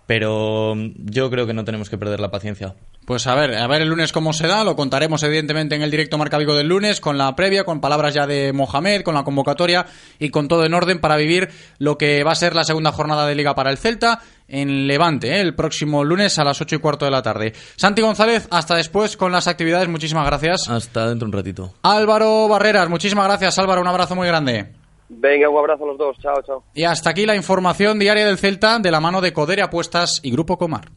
Pero 0.08 0.74
mm, 0.76 1.12
yo 1.12 1.30
creo 1.30 1.46
que 1.46 1.54
no 1.54 1.63
tenemos 1.63 1.89
que 1.89 1.98
perder 1.98 2.20
la 2.20 2.32
paciencia. 2.32 2.74
Pues 3.06 3.26
a 3.28 3.36
ver, 3.36 3.56
a 3.56 3.67
ver 3.67 3.82
el 3.82 3.89
lunes 3.89 4.12
cómo 4.12 4.34
se 4.34 4.48
da, 4.48 4.65
lo 4.65 4.76
contaremos 4.76 5.24
evidentemente 5.24 5.76
en 5.76 5.82
el 5.82 5.91
directo 5.91 6.17
Marca 6.17 6.38
Vigo 6.38 6.56
del 6.56 6.67
lunes, 6.67 7.00
con 7.00 7.17
la 7.17 7.34
previa, 7.36 7.63
con 7.63 7.80
palabras 7.80 8.13
ya 8.13 8.28
de 8.28 8.52
Mohamed, 8.52 9.04
con 9.04 9.13
la 9.13 9.24
convocatoria 9.24 9.86
y 10.20 10.30
con 10.30 10.50
todo 10.50 10.65
en 10.65 10.74
orden 10.74 11.00
para 11.00 11.15
vivir 11.15 11.50
lo 11.78 11.98
que 11.98 12.24
va 12.26 12.32
a 12.34 12.36
ser 12.36 12.54
la 12.54 12.65
segunda 12.65 12.91
jornada 12.91 13.26
de 13.26 13.36
liga 13.36 13.56
para 13.56 13.70
el 13.70 13.78
Celta 13.78 14.20
en 14.50 14.88
Levante, 14.88 15.38
¿eh? 15.38 15.41
el 15.41 15.56
próximo 15.56 16.04
lunes 16.04 16.38
a 16.39 16.43
las 16.43 16.60
ocho 16.60 16.76
y 16.76 16.80
cuarto 16.80 17.06
de 17.06 17.12
la 17.12 17.22
tarde. 17.22 17.54
Santi 17.76 18.02
González, 18.02 18.48
hasta 18.52 18.76
después 18.76 19.15
con 19.15 19.32
las 19.32 19.48
actividades, 19.48 19.88
muchísimas 19.88 20.26
gracias. 20.26 20.67
Hasta 20.70 21.08
dentro 21.08 21.28
de 21.28 21.30
un 21.30 21.38
ratito. 21.38 21.74
Álvaro 21.84 22.48
Barreras, 22.50 22.89
muchísimas 22.89 23.26
gracias 23.26 23.58
Álvaro, 23.58 23.82
un 23.82 23.88
abrazo 23.88 24.15
muy 24.15 24.28
grande. 24.28 24.87
Venga 25.10 25.50
un 25.50 25.58
abrazo 25.58 25.84
a 25.84 25.88
los 25.88 25.98
dos 25.98 26.17
chao 26.22 26.41
chao 26.46 26.63
Y 26.74 26.84
hasta 26.84 27.10
aquí 27.10 27.26
la 27.26 27.36
información 27.36 28.00
diaria 28.00 28.26
del 28.26 28.38
Celta 28.38 28.80
de 28.80 28.91
la 28.91 29.00
mano 29.00 29.22
de 29.22 29.34
Codere 29.34 29.62
Apuestas 29.62 30.20
y 30.24 30.32
Grupo 30.32 30.58
Comar. 30.58 30.91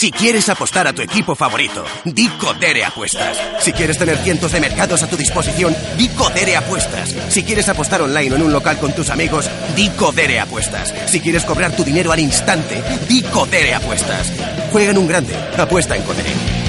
Si 0.00 0.10
quieres 0.10 0.48
apostar 0.48 0.86
a 0.86 0.94
tu 0.94 1.02
equipo 1.02 1.34
favorito, 1.34 1.84
di 2.06 2.26
Codere 2.38 2.86
Apuestas. 2.86 3.38
Si 3.58 3.70
quieres 3.70 3.98
tener 3.98 4.16
cientos 4.16 4.50
de 4.50 4.58
mercados 4.58 5.02
a 5.02 5.10
tu 5.10 5.14
disposición, 5.14 5.76
di 5.98 6.08
Codere 6.08 6.56
Apuestas. 6.56 7.10
Si 7.28 7.44
quieres 7.44 7.68
apostar 7.68 8.00
online 8.00 8.32
o 8.32 8.36
en 8.36 8.42
un 8.44 8.50
local 8.50 8.78
con 8.78 8.94
tus 8.94 9.10
amigos, 9.10 9.50
di 9.76 9.90
Codere 9.90 10.40
Apuestas. 10.40 10.94
Si 11.04 11.20
quieres 11.20 11.44
cobrar 11.44 11.76
tu 11.76 11.84
dinero 11.84 12.12
al 12.12 12.20
instante, 12.20 12.82
di 13.10 13.22
Codere 13.24 13.74
Apuestas. 13.74 14.32
Juega 14.72 14.92
en 14.92 14.96
un 14.96 15.06
grande, 15.06 15.34
apuesta 15.58 15.94
en 15.94 16.02
Codere. 16.04 16.59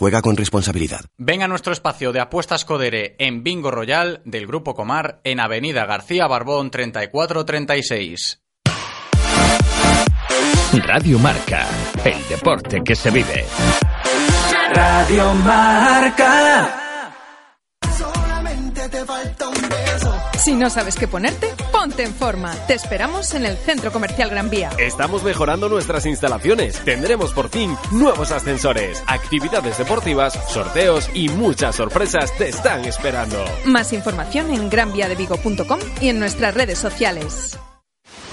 Juega 0.00 0.22
con 0.22 0.34
responsabilidad. 0.34 1.02
Venga 1.18 1.44
a 1.44 1.48
nuestro 1.48 1.74
espacio 1.74 2.10
de 2.10 2.20
apuestas 2.20 2.64
Codere 2.64 3.16
en 3.18 3.42
Bingo 3.42 3.70
Royal 3.70 4.22
del 4.24 4.46
Grupo 4.46 4.74
Comar 4.74 5.20
en 5.24 5.40
Avenida 5.40 5.84
García 5.84 6.26
Barbón 6.26 6.70
3436. 6.70 8.40
Radio 10.72 11.18
Marca, 11.18 11.66
el 12.02 12.28
deporte 12.30 12.80
que 12.82 12.96
se 12.96 13.10
vive. 13.10 13.44
Radio 14.72 15.34
Marca. 15.34 16.89
Si 20.42 20.54
no 20.54 20.70
sabes 20.70 20.96
qué 20.96 21.06
ponerte, 21.06 21.48
ponte 21.70 22.02
en 22.02 22.14
forma. 22.14 22.54
Te 22.66 22.72
esperamos 22.72 23.34
en 23.34 23.44
el 23.44 23.58
Centro 23.58 23.92
Comercial 23.92 24.30
Gran 24.30 24.48
Vía. 24.48 24.70
Estamos 24.78 25.22
mejorando 25.22 25.68
nuestras 25.68 26.06
instalaciones. 26.06 26.82
Tendremos 26.82 27.34
por 27.34 27.50
fin 27.50 27.76
nuevos 27.92 28.30
ascensores, 28.30 29.02
actividades 29.06 29.76
deportivas, 29.76 30.32
sorteos 30.48 31.10
y 31.12 31.28
muchas 31.28 31.76
sorpresas 31.76 32.34
te 32.38 32.48
están 32.48 32.86
esperando. 32.86 33.44
Más 33.66 33.92
información 33.92 34.50
en 34.50 34.70
granviadevigo.com 34.70 35.78
y 36.00 36.08
en 36.08 36.18
nuestras 36.18 36.54
redes 36.54 36.78
sociales. 36.78 37.58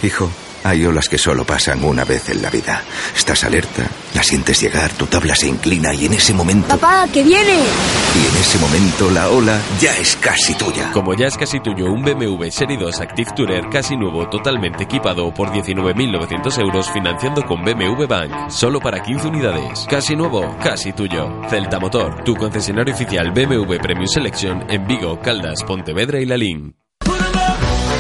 Hijo, 0.03 0.29
Hay 0.63 0.86
olas 0.86 1.07
que 1.07 1.17
solo 1.17 1.45
pasan 1.45 1.83
una 1.83 2.03
vez 2.03 2.29
en 2.29 2.41
la 2.41 2.49
vida. 2.49 2.83
Estás 3.15 3.45
alerta, 3.45 3.88
la 4.13 4.21
sientes 4.21 4.60
llegar, 4.60 4.91
tu 4.91 5.05
tabla 5.05 5.33
se 5.33 5.47
inclina 5.47 5.93
y 5.93 6.07
en 6.07 6.13
ese 6.13 6.33
momento... 6.33 6.67
¡Papá, 6.67 7.07
que 7.13 7.23
viene! 7.23 7.53
Y 7.53 8.27
en 8.27 8.38
ese 8.38 8.57
momento 8.60 9.10
la 9.12 9.29
ola 9.29 9.62
ya 9.79 9.95
es 9.97 10.17
casi 10.17 10.55
tuya. 10.55 10.91
Como 10.91 11.13
ya 11.13 11.27
es 11.27 11.38
casi 11.38 11.60
tuyo 11.62 11.86
un 11.86 12.03
BMW 12.03 12.49
Serie 12.49 12.77
2 12.77 12.99
Active 12.99 13.31
Tourer 13.36 13.69
casi 13.71 13.95
nuevo, 13.95 14.27
totalmente 14.27 14.83
equipado 14.83 15.33
por 15.33 15.51
19.900 15.51 16.60
euros 16.60 16.91
financiando 16.91 17.43
con 17.43 17.63
BMW 17.63 18.05
Bank. 18.05 18.49
Solo 18.49 18.81
para 18.81 19.01
15 19.01 19.27
unidades. 19.27 19.86
Casi 19.89 20.15
nuevo, 20.17 20.57
casi 20.62 20.91
tuyo. 20.91 21.41
Celta 21.49 21.79
Motor, 21.79 22.23
tu 22.25 22.36
concesionario 22.36 22.93
oficial 22.93 23.31
BMW 23.31 23.77
Premium 23.77 24.07
Selection 24.07 24.65
en 24.69 24.86
Vigo, 24.86 25.19
Caldas, 25.21 25.63
Pontevedra 25.63 26.19
y 26.19 26.25
Lalín. 26.25 26.87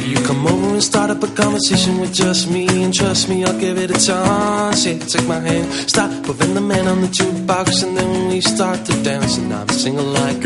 You 0.00 0.16
come 0.24 0.46
over 0.46 0.74
and 0.74 0.82
start 0.82 1.10
up 1.10 1.22
a 1.22 1.28
conversation 1.28 2.00
with 2.00 2.14
just 2.14 2.50
me, 2.50 2.66
and 2.68 2.94
trust 2.94 3.28
me, 3.28 3.44
I'll 3.44 3.58
give 3.58 3.78
it 3.78 3.90
a 3.90 3.98
chance. 4.00 4.84
Take 4.84 5.26
my 5.26 5.40
hand, 5.40 5.70
stop, 5.90 6.10
the 6.10 6.60
man 6.60 6.88
on 6.88 7.00
the 7.02 7.08
jukebox, 7.08 7.82
and 7.84 7.96
then 7.96 8.28
we 8.28 8.40
start 8.40 8.84
to 8.86 9.02
dance, 9.02 9.38
and 9.38 9.52
I'm 9.52 9.66
like. 10.12 10.42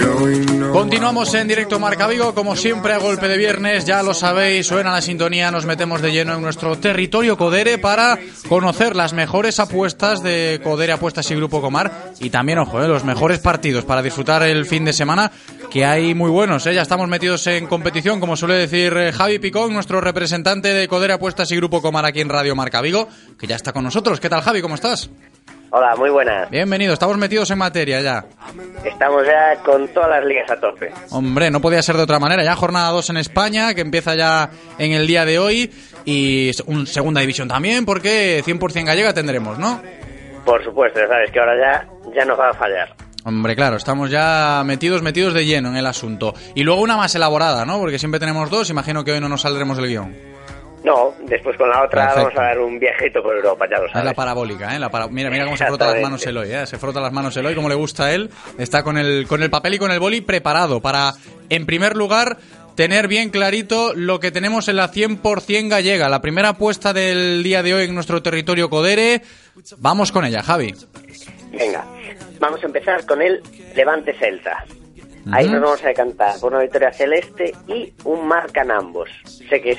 Continuamos 0.72 1.32
en 1.34 1.48
directo 1.48 1.78
Marca 1.78 2.06
Vigo, 2.06 2.34
como 2.34 2.54
siempre 2.54 2.92
a 2.92 2.98
golpe 2.98 3.28
de 3.28 3.38
viernes, 3.38 3.84
ya 3.84 4.02
lo 4.02 4.14
sabéis, 4.14 4.66
suena 4.66 4.92
la 4.92 5.00
sintonía, 5.00 5.50
nos 5.50 5.64
metemos 5.64 6.02
de 6.02 6.12
lleno 6.12 6.34
en 6.34 6.42
nuestro 6.42 6.76
territorio 6.78 7.36
Codere 7.36 7.78
para 7.78 8.18
conocer 8.48 8.94
las 8.94 9.12
mejores 9.12 9.58
apuestas 9.58 10.22
de 10.22 10.60
Codere 10.62 10.92
Apuestas 10.92 11.30
y 11.30 11.34
Grupo 11.34 11.60
Comar 11.60 12.12
y 12.20 12.30
también, 12.30 12.58
ojo, 12.58 12.82
eh, 12.82 12.88
los 12.88 13.04
mejores 13.04 13.38
partidos 13.38 13.84
para 13.84 14.02
disfrutar 14.02 14.42
el 14.42 14.66
fin 14.66 14.84
de 14.84 14.92
semana, 14.92 15.30
que 15.70 15.84
hay 15.84 16.14
muy 16.14 16.30
buenos, 16.30 16.66
eh, 16.66 16.74
ya 16.74 16.82
estamos 16.82 17.08
metidos 17.08 17.46
en 17.46 17.66
competición, 17.66 18.20
como 18.20 18.36
suele 18.36 18.54
decir 18.54 18.96
eh, 18.96 19.12
Javi 19.12 19.38
Picón, 19.38 19.72
nuestro 19.72 20.00
representante 20.00 20.72
de 20.72 20.88
Codere 20.88 21.14
Apuestas 21.14 21.50
y 21.52 21.56
Grupo 21.56 21.82
Comar 21.82 22.04
aquí 22.04 22.20
en 22.20 22.28
Radio 22.28 22.54
Marca 22.54 22.80
Vigo, 22.80 23.08
que 23.38 23.46
ya 23.46 23.56
está 23.56 23.72
con 23.72 23.84
nosotros. 23.84 24.20
¿Qué 24.20 24.28
tal 24.28 24.42
Javi? 24.42 24.62
¿Cómo 24.62 24.74
estás? 24.74 25.10
Hola, 25.70 25.96
muy 25.96 26.10
buenas. 26.10 26.48
Bienvenido, 26.48 26.94
estamos 26.94 27.18
metidos 27.18 27.50
en 27.50 27.58
materia 27.58 28.00
ya. 28.00 28.24
Estamos 28.84 29.26
ya 29.26 29.60
con 29.62 29.88
todas 29.88 30.08
las 30.08 30.24
ligas 30.24 30.50
a 30.50 30.60
tope. 30.60 30.92
Hombre, 31.10 31.50
no 31.50 31.60
podía 31.60 31.82
ser 31.82 31.96
de 31.96 32.04
otra 32.04 32.18
manera. 32.18 32.44
Ya 32.44 32.54
jornada 32.54 32.90
2 32.90 33.10
en 33.10 33.16
España, 33.18 33.74
que 33.74 33.80
empieza 33.80 34.14
ya 34.14 34.48
en 34.78 34.92
el 34.92 35.06
día 35.06 35.24
de 35.24 35.38
hoy. 35.38 35.70
Y 36.04 36.52
un 36.66 36.86
segunda 36.86 37.20
división 37.20 37.48
también, 37.48 37.84
porque 37.84 38.42
100% 38.44 38.84
gallega 38.86 39.12
tendremos, 39.12 39.58
¿no? 39.58 39.82
Por 40.44 40.62
supuesto, 40.64 41.00
ya 41.00 41.08
sabes 41.08 41.30
que 41.32 41.40
ahora 41.40 41.54
ya, 41.58 41.88
ya 42.14 42.24
nos 42.24 42.38
va 42.38 42.50
a 42.50 42.54
fallar. 42.54 42.94
Hombre, 43.26 43.56
claro, 43.56 43.76
estamos 43.76 44.08
ya 44.08 44.62
metidos, 44.64 45.02
metidos 45.02 45.34
de 45.34 45.44
lleno 45.44 45.68
en 45.70 45.76
el 45.76 45.86
asunto. 45.86 46.32
Y 46.54 46.62
luego 46.62 46.80
una 46.80 46.96
más 46.96 47.12
elaborada, 47.16 47.64
¿no? 47.66 47.78
Porque 47.80 47.98
siempre 47.98 48.20
tenemos 48.20 48.48
dos, 48.50 48.70
imagino 48.70 49.04
que 49.04 49.10
hoy 49.12 49.20
no 49.20 49.28
nos 49.28 49.40
saldremos 49.42 49.76
del 49.76 49.88
guion. 49.88 50.16
No, 50.84 51.12
después 51.24 51.56
con 51.56 51.68
la 51.68 51.82
otra 51.82 52.02
Perfecto. 52.06 52.26
vamos 52.28 52.38
a 52.38 52.42
dar 52.44 52.58
un 52.60 52.78
viajito 52.78 53.20
por 53.20 53.34
Europa, 53.34 53.66
ya 53.68 53.78
lo 53.78 53.86
Es 53.86 53.92
sabes. 53.92 54.04
la 54.06 54.14
parabólica, 54.14 54.76
¿eh? 54.76 54.78
La 54.78 54.88
para- 54.88 55.08
Mira, 55.08 55.28
mira 55.30 55.44
cómo 55.44 55.56
se 55.56 55.66
frota 55.66 55.86
las 55.92 56.00
manos 56.00 56.24
Eloy, 56.24 56.52
¿eh? 56.52 56.66
Se 56.68 56.78
frota 56.78 57.00
las 57.00 57.12
manos 57.12 57.36
Eloy, 57.36 57.56
como 57.56 57.68
le 57.68 57.74
gusta 57.74 58.04
a 58.04 58.12
él. 58.14 58.30
Está 58.58 58.84
con 58.84 58.96
el, 58.96 59.26
con 59.26 59.42
el 59.42 59.50
papel 59.50 59.74
y 59.74 59.78
con 59.78 59.90
el 59.90 59.98
boli 59.98 60.20
preparado 60.20 60.80
para, 60.80 61.12
en 61.50 61.66
primer 61.66 61.96
lugar, 61.96 62.36
tener 62.76 63.08
bien 63.08 63.30
clarito 63.30 63.92
lo 63.96 64.20
que 64.20 64.30
tenemos 64.30 64.68
en 64.68 64.76
la 64.76 64.92
100% 64.92 65.68
gallega. 65.68 66.08
La 66.08 66.20
primera 66.22 66.50
apuesta 66.50 66.92
del 66.92 67.42
día 67.42 67.64
de 67.64 67.74
hoy 67.74 67.84
en 67.86 67.94
nuestro 67.96 68.22
territorio 68.22 68.70
Codere. 68.70 69.22
Vamos 69.78 70.12
con 70.12 70.24
ella, 70.24 70.44
Javi. 70.44 70.72
Venga, 71.52 71.84
vamos 72.38 72.62
a 72.62 72.66
empezar 72.66 73.04
con 73.06 73.22
el 73.22 73.42
Levante 73.74 74.12
Celta. 74.18 74.64
Ahí 75.32 75.46
Ujú. 75.46 75.54
nos 75.54 75.62
vamos 75.62 75.84
a 75.84 75.88
decantar 75.88 76.38
por 76.40 76.52
una 76.52 76.62
victoria 76.62 76.92
celeste 76.92 77.52
y 77.66 77.92
un 78.04 78.28
marcan 78.28 78.70
ambos. 78.70 79.08
Sé 79.24 79.60
que 79.60 79.72
es, 79.72 79.78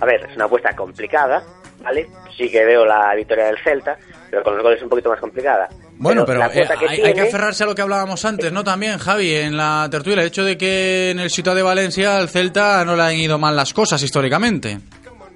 a 0.00 0.04
ver, 0.06 0.26
es 0.30 0.36
una 0.36 0.44
apuesta 0.44 0.74
complicada, 0.76 1.42
¿vale? 1.82 2.08
Sí 2.36 2.48
que 2.48 2.64
veo 2.64 2.84
la 2.84 3.12
victoria 3.16 3.46
del 3.46 3.58
Celta, 3.64 3.96
pero 4.30 4.44
con 4.44 4.54
los 4.54 4.62
goles 4.62 4.78
es 4.78 4.84
un 4.84 4.88
poquito 4.90 5.10
más 5.10 5.18
complicada. 5.18 5.68
Bueno, 5.96 6.24
pero, 6.24 6.42
eh, 6.46 6.50
que 6.78 6.88
hay, 6.88 7.00
hay 7.02 7.14
que 7.14 7.20
aferrarse 7.22 7.64
a 7.64 7.66
lo 7.66 7.74
que 7.74 7.82
hablábamos 7.82 8.24
antes, 8.24 8.50
¿no? 8.52 8.64
También, 8.64 8.98
Javi, 8.98 9.34
en 9.34 9.56
la 9.56 9.86
tertulia, 9.90 10.22
el 10.22 10.28
hecho 10.28 10.44
de 10.44 10.56
que 10.56 11.10
en 11.10 11.18
el 11.18 11.30
Ciudad 11.30 11.54
de 11.54 11.62
Valencia 11.62 12.16
al 12.16 12.28
Celta 12.28 12.84
no 12.84 12.96
le 12.96 13.02
han 13.02 13.16
ido 13.16 13.38
mal 13.38 13.54
las 13.56 13.74
cosas 13.74 14.02
históricamente. 14.02 14.78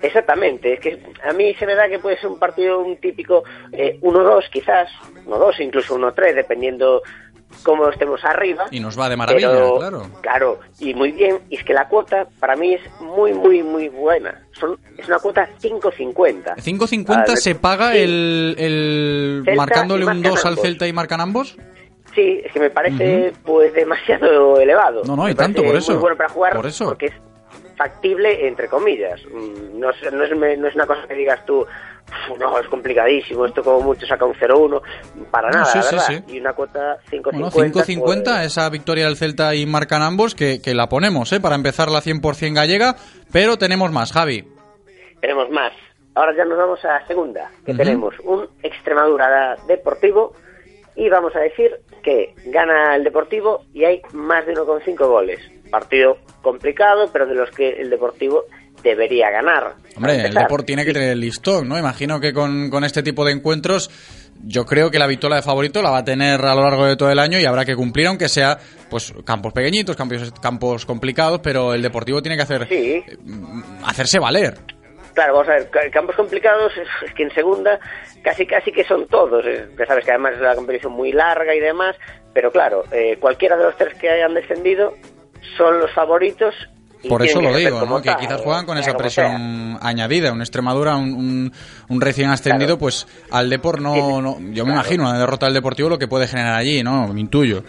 Exactamente, 0.07 0.75
es 0.75 0.81
que 0.81 0.99
a 1.27 1.33
mí 1.33 1.55
se 1.55 1.67
me 1.67 1.75
da 1.75 1.89
que 1.89 1.99
puede 1.99 2.19
ser 2.19 2.29
un 2.31 2.39
partido 2.39 2.79
un 2.81 2.97
típico 2.99 3.43
eh, 3.73 3.99
1-2 4.03 4.51
quizás, 4.51 4.89
1-2, 5.27 5.61
incluso 5.61 5.97
1-3, 5.99 6.35
dependiendo 6.35 7.03
cómo 7.63 7.89
estemos 7.89 8.23
arriba. 8.25 8.67
Y 8.71 8.81
nos 8.81 8.99
va 8.99 9.09
de 9.09 9.17
maravilla, 9.17 9.51
Pero, 9.51 9.77
claro. 9.79 10.07
Claro, 10.21 10.61
y 10.79 10.93
muy 10.95 11.13
bien, 11.13 11.39
y 11.49 11.57
es 11.57 11.65
que 11.65 11.73
la 11.73 11.89
cuota 11.89 12.27
para 12.39 12.55
mí 12.57 12.75
es 12.75 12.83
muy, 13.01 13.33
muy, 13.33 13.63
muy 13.63 13.89
buena. 13.89 14.43
Son, 14.53 14.79
es 14.99 15.07
una 15.09 15.19
cuota 15.19 15.49
5.50. 15.63 16.57
5.50 16.57 17.05
Ah, 17.09 17.37
se 17.37 17.55
paga 17.55 17.93
sí. 17.93 17.99
el, 17.99 18.55
el 18.59 19.57
marcándole 19.57 20.05
un 20.05 20.21
marcan 20.21 20.33
2 20.35 20.47
al. 20.47 20.59
Celta 20.59 20.87
y 20.87 20.93
marcan 20.93 21.21
ambos. 21.21 21.57
Sí, 22.15 22.43
es 22.45 22.53
que 22.53 22.61
me 22.61 22.71
parece 22.71 23.33
pues 23.45 23.73
demasiado 23.73 24.61
elevado. 24.61 25.03
No, 25.05 25.17
no, 25.17 25.25
Me 25.25 25.33
y 25.33 25.35
tanto, 25.35 25.63
por 25.65 25.75
eso. 25.77 25.93
Muy 25.93 26.01
bueno 26.03 26.17
para 26.17 26.29
jugar 26.29 26.55
Por 26.55 26.67
eso. 26.67 26.85
porque 26.85 27.07
es 27.07 27.13
factible, 27.77 28.47
entre 28.49 28.69
comillas. 28.69 29.21
Mm, 29.27 29.79
No, 29.81 29.91
es- 29.91 30.13
no, 30.13 30.23
es, 30.25 30.31
no 30.59 30.69
es 30.69 30.75
una 30.75 30.87
cosa 30.87 31.07
que 31.07 31.15
digas 31.15 31.45
tú, 31.45 31.61
"Uf, 31.61 32.39
no, 32.39 32.59
es 32.59 32.67
complicadísimo, 32.69 33.45
esto 33.45 33.63
como 33.63 33.81
mucho 33.81 34.07
saca 34.07 34.25
un 34.25 34.35
0-1, 34.35 34.81
para 35.31 35.49
No, 35.51 35.59
nada, 35.59 35.67
sí, 35.67 35.79
la 35.79 35.83
sí, 35.85 35.95
verdad. 35.97 36.25
sí. 36.29 36.35
Y 36.37 36.41
una 36.41 36.53
cuota 36.55 36.99
5.50. 37.11 37.51
Bueno, 37.51 37.51
5.50, 37.51 38.33
pues, 38.37 38.47
esa 38.47 38.69
victoria 38.71 39.07
del 39.07 39.17
Celta 39.17 39.55
y 39.55 39.67
marcan 39.67 40.01
ambos, 40.03 40.35
que, 40.35 40.63
que 40.63 40.75
la 40.75 40.89
ponemos, 40.89 41.33
¿eh? 41.33 41.41
Para 41.41 41.55
empezar 41.57 41.91
la 41.91 42.01
100% 42.01 42.55
gallega, 42.55 42.97
pero 43.33 43.57
tenemos 43.59 43.91
más, 43.93 44.13
Javi. 44.13 44.45
tenemos 45.21 45.51
más. 45.51 45.73
Ahora 46.15 46.33
ya 46.37 46.45
nos 46.45 46.57
vamos 46.57 46.85
a 46.85 46.89
la 47.01 47.07
segunda, 47.09 47.51
que 47.67 47.75
tenemos 47.75 48.15
un 48.23 48.47
Extremadura 48.63 49.57
Deportivo 49.67 50.35
y 50.95 51.09
vamos 51.09 51.35
a 51.35 51.41
decir 51.41 51.73
que 52.05 52.35
gana 52.47 52.95
el 52.95 53.03
Deportivo 53.05 53.65
y 53.73 53.85
hay 53.85 54.01
más 54.13 54.47
de 54.47 54.53
1,5 54.55 55.09
goles. 55.09 55.41
Partido 55.81 56.19
complicado, 56.41 57.11
pero 57.13 57.27
de 57.27 57.35
los 57.35 57.51
que 57.51 57.69
el 57.71 57.91
Deportivo 57.91 58.45
debería 58.85 59.29
ganar. 59.31 59.73
Hombre, 59.97 60.13
el 60.15 60.21
empezar. 60.27 60.43
Deport 60.43 60.65
tiene 60.67 60.85
que 60.85 60.93
tener 60.93 61.09
el 61.11 61.21
listón, 61.21 61.69
¿no? 61.69 61.77
Imagino 61.77 62.21
que 62.21 62.33
con, 62.33 62.71
con 62.71 62.85
este 62.85 63.03
tipo 63.03 63.25
de 63.25 63.33
encuentros, 63.33 63.91
yo 64.45 64.65
creo 64.67 64.89
que 64.91 64.99
la 65.01 65.09
victoria 65.09 65.37
de 65.37 65.43
favorito 65.43 65.83
la 65.83 65.91
va 65.91 65.99
a 65.99 66.05
tener 66.05 66.41
a 66.45 66.55
lo 66.55 66.63
largo 66.63 66.87
de 66.87 66.95
todo 66.97 67.11
el 67.11 67.19
año 67.19 67.41
y 67.41 67.45
habrá 67.45 67.65
que 67.65 67.75
cumplir, 67.75 68.07
aunque 68.07 68.29
sea 68.29 68.57
pues 68.89 69.13
campos 69.25 69.53
pequeñitos, 69.53 69.97
campos, 69.97 70.33
campos 70.41 70.87
complicados, 70.87 71.41
pero 71.43 71.75
el 71.75 71.83
Deportivo 71.83 72.23
tiene 72.23 72.37
que 72.37 72.43
hacer 72.43 72.69
Sí, 72.69 73.03
hacerse 73.85 74.21
valer. 74.21 74.55
claro, 75.15 75.33
vamos 75.35 75.49
a 75.49 75.53
ver, 75.55 75.71
ca- 75.71 75.91
campos 75.91 76.15
complicados 76.15 76.73
es, 76.77 76.89
es 77.09 77.15
que 77.15 77.25
en 77.25 77.31
segunda 77.33 77.81
casi 78.23 78.47
casi 78.47 78.71
que 78.71 78.85
son 78.85 79.07
todos. 79.09 79.45
eh, 79.47 79.67
Ya 79.79 79.87
sabes 79.87 80.05
que 80.05 80.11
además 80.13 80.35
es 80.35 80.41
una 80.41 80.55
competición 80.55 80.93
muy 80.93 81.11
larga 81.13 81.53
y 81.55 81.59
demás, 81.61 81.97
pero 82.33 82.51
claro, 82.53 82.85
eh, 82.93 83.17
cualquiera 83.19 83.57
de 83.57 83.65
los 83.65 83.77
tres 83.77 83.95
que 83.99 84.11
hayan 84.11 84.35
descendido 84.35 84.95
son 85.57 85.79
los 85.79 85.93
favoritos. 85.93 86.55
Por 87.09 87.23
eso 87.23 87.41
lo 87.41 87.55
digo. 87.55 88.03
Que 88.03 88.15
quizás 88.17 88.41
juegan 88.41 88.67
con 88.67 88.79
esa 88.79 88.95
presión 88.95 89.79
añadida. 89.81 90.33
Un 90.33 90.41
Extremadura, 90.41 90.97
un, 90.97 91.13
un, 91.13 91.53
un 91.89 92.01
recién 92.01 92.31
ascendido, 92.31 92.79
pues 92.79 93.07
al 93.31 93.51
Deport 93.51 93.81
no, 93.81 94.23
no... 94.23 94.39
Yo 94.53 94.65
me 94.65 94.73
imagino 94.73 95.05
una 95.05 95.19
derrota 95.19 95.47
del 95.47 95.55
Deportivo 95.55 95.89
lo 95.89 95.99
que 95.99 96.09
puede 96.09 96.27
generar 96.27 96.57
allí, 96.57 96.83
¿no? 96.83 97.09
Me 97.09 97.21
intuyo. 97.21 97.63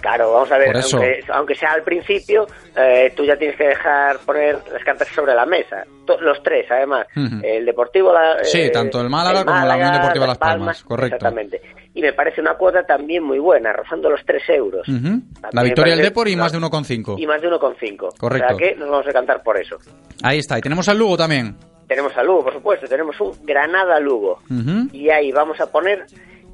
Claro, 0.00 0.32
vamos 0.32 0.50
a 0.50 0.56
ver, 0.56 0.74
aunque, 0.74 1.20
aunque 1.30 1.54
sea 1.54 1.72
al 1.72 1.82
principio, 1.82 2.46
eh, 2.74 3.12
tú 3.14 3.22
ya 3.24 3.36
tienes 3.36 3.56
que 3.58 3.68
dejar 3.68 4.18
poner 4.20 4.58
las 4.72 4.82
cartas 4.82 5.08
sobre 5.08 5.34
la 5.34 5.44
mesa. 5.44 5.84
Los 6.20 6.42
tres, 6.42 6.66
además. 6.70 7.06
El 7.42 7.66
Deportivo, 7.66 8.12
la, 8.12 8.42
Sí, 8.42 8.62
eh, 8.62 8.70
tanto 8.70 9.00
el 9.00 9.10
Málaga 9.10 9.44
como 9.44 9.66
la 9.66 9.76
Unión 9.76 9.92
Deportiva 9.92 10.26
Las 10.26 10.38
Palmas, 10.38 10.82
correcto. 10.84 11.16
Exactamente. 11.16 11.60
Y 11.92 12.02
me 12.02 12.12
parece 12.12 12.40
una 12.40 12.54
cuota 12.54 12.84
también 12.84 13.24
muy 13.24 13.38
buena, 13.40 13.72
rozando 13.72 14.08
los 14.10 14.20
3 14.24 14.42
euros. 14.50 14.88
Ujú. 14.88 15.20
La 15.42 15.50
También 15.50 15.64
victoria 15.64 15.94
del 15.96 16.04
Deport 16.04 16.30
y 16.30 16.36
más 16.36 16.52
de 16.52 16.58
1,5. 16.58 17.16
Y 17.18 17.26
más 17.26 17.42
de 17.42 17.48
1,5. 17.48 18.16
Correcto. 18.16 18.54
O 18.54 18.58
sea 18.58 18.68
que 18.68 18.76
nos 18.76 18.88
vamos 18.88 19.06
a 19.08 19.12
cantar 19.12 19.42
por 19.42 19.60
eso. 19.60 19.76
Ahí 20.22 20.38
está. 20.38 20.56
Y 20.58 20.60
tenemos 20.60 20.88
al 20.88 20.98
Lugo 20.98 21.16
también. 21.16 21.56
tenemos 21.88 22.16
a 22.16 22.22
Lugo, 22.22 22.44
por 22.44 22.52
supuesto, 22.52 22.86
tenemos 22.86 23.20
un 23.20 23.32
Granada-Lugo. 23.44 24.38
Ujú. 24.48 24.88
Y 24.92 25.10
ahí 25.10 25.32
vamos 25.32 25.60
a 25.60 25.66
poner 25.72 26.06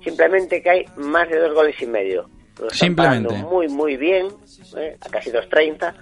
simplemente 0.03 0.62
que 0.62 0.70
hay 0.70 0.84
más 0.97 1.28
de 1.28 1.39
dos 1.39 1.53
goles 1.53 1.76
y 1.82 1.87
medio. 1.87 2.30
Simplemente. 2.70 3.34
muy, 3.34 3.68
muy 3.68 3.99
bien, 3.99 4.28
¿eh? 4.78 4.97
a 4.99 5.09
casi 5.11 5.30
2.30. 5.30 5.93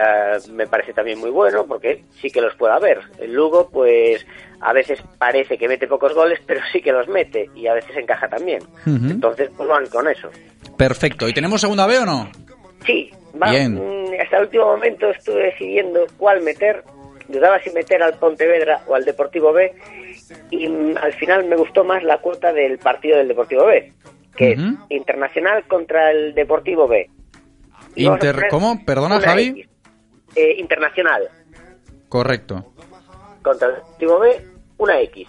Eh, 0.00 0.38
me 0.52 0.66
parece 0.68 0.92
también 0.92 1.18
muy 1.18 1.30
bueno 1.30 1.66
porque 1.66 2.04
sí 2.20 2.30
que 2.30 2.40
los 2.40 2.54
puede 2.54 2.74
haber. 2.74 3.00
El 3.18 3.32
Lugo, 3.32 3.68
pues 3.68 4.24
a 4.60 4.72
veces 4.72 5.02
parece 5.18 5.58
que 5.58 5.66
mete 5.66 5.88
pocos 5.88 6.14
goles, 6.14 6.38
pero 6.46 6.60
sí 6.72 6.80
que 6.80 6.92
los 6.92 7.08
mete 7.08 7.50
y 7.56 7.66
a 7.66 7.74
veces 7.74 7.96
encaja 7.96 8.28
también. 8.28 8.62
Entonces, 8.86 9.50
pues 9.56 9.68
van 9.68 9.86
con 9.88 10.06
eso. 10.06 10.30
Perfecto. 10.76 11.28
¿Y 11.28 11.32
tenemos 11.32 11.60
segunda 11.60 11.86
B 11.86 11.98
o 11.98 12.06
no? 12.06 12.30
Sí, 12.86 13.10
va, 13.40 13.50
Bien. 13.50 13.74
mm, 13.74 14.20
hasta 14.22 14.36
el 14.36 14.42
último 14.44 14.66
momento 14.66 15.10
estuve 15.10 15.46
decidiendo 15.46 16.06
cuál 16.16 16.42
meter. 16.42 16.84
Dudaba 17.26 17.58
si 17.60 17.70
meter 17.70 18.00
al 18.00 18.14
Pontevedra 18.14 18.80
o 18.86 18.94
al 18.94 19.04
Deportivo 19.04 19.52
B. 19.52 19.74
Y 20.50 20.68
mm, 20.68 20.96
al 20.98 21.12
final 21.14 21.44
me 21.46 21.56
gustó 21.56 21.82
más 21.82 22.04
la 22.04 22.18
cuota 22.18 22.52
del 22.52 22.78
partido 22.78 23.18
del 23.18 23.26
Deportivo 23.26 23.66
B, 23.66 23.92
que 24.36 24.52
es 24.52 24.60
Internacional 24.90 25.64
contra 25.64 26.12
el 26.12 26.34
Deportivo 26.34 26.86
B. 26.86 27.10
Inter... 27.96 28.46
¿Cómo? 28.48 28.84
Perdona, 28.84 29.20
Javi. 29.20 29.48
X. 29.48 29.67
Eh, 30.38 30.54
internacional 30.60 31.28
Correcto. 32.08 32.64
contra 33.42 33.66
el 33.66 33.74
Deportivo 33.74 34.20
B, 34.20 34.46
una 34.76 35.00
X. 35.00 35.26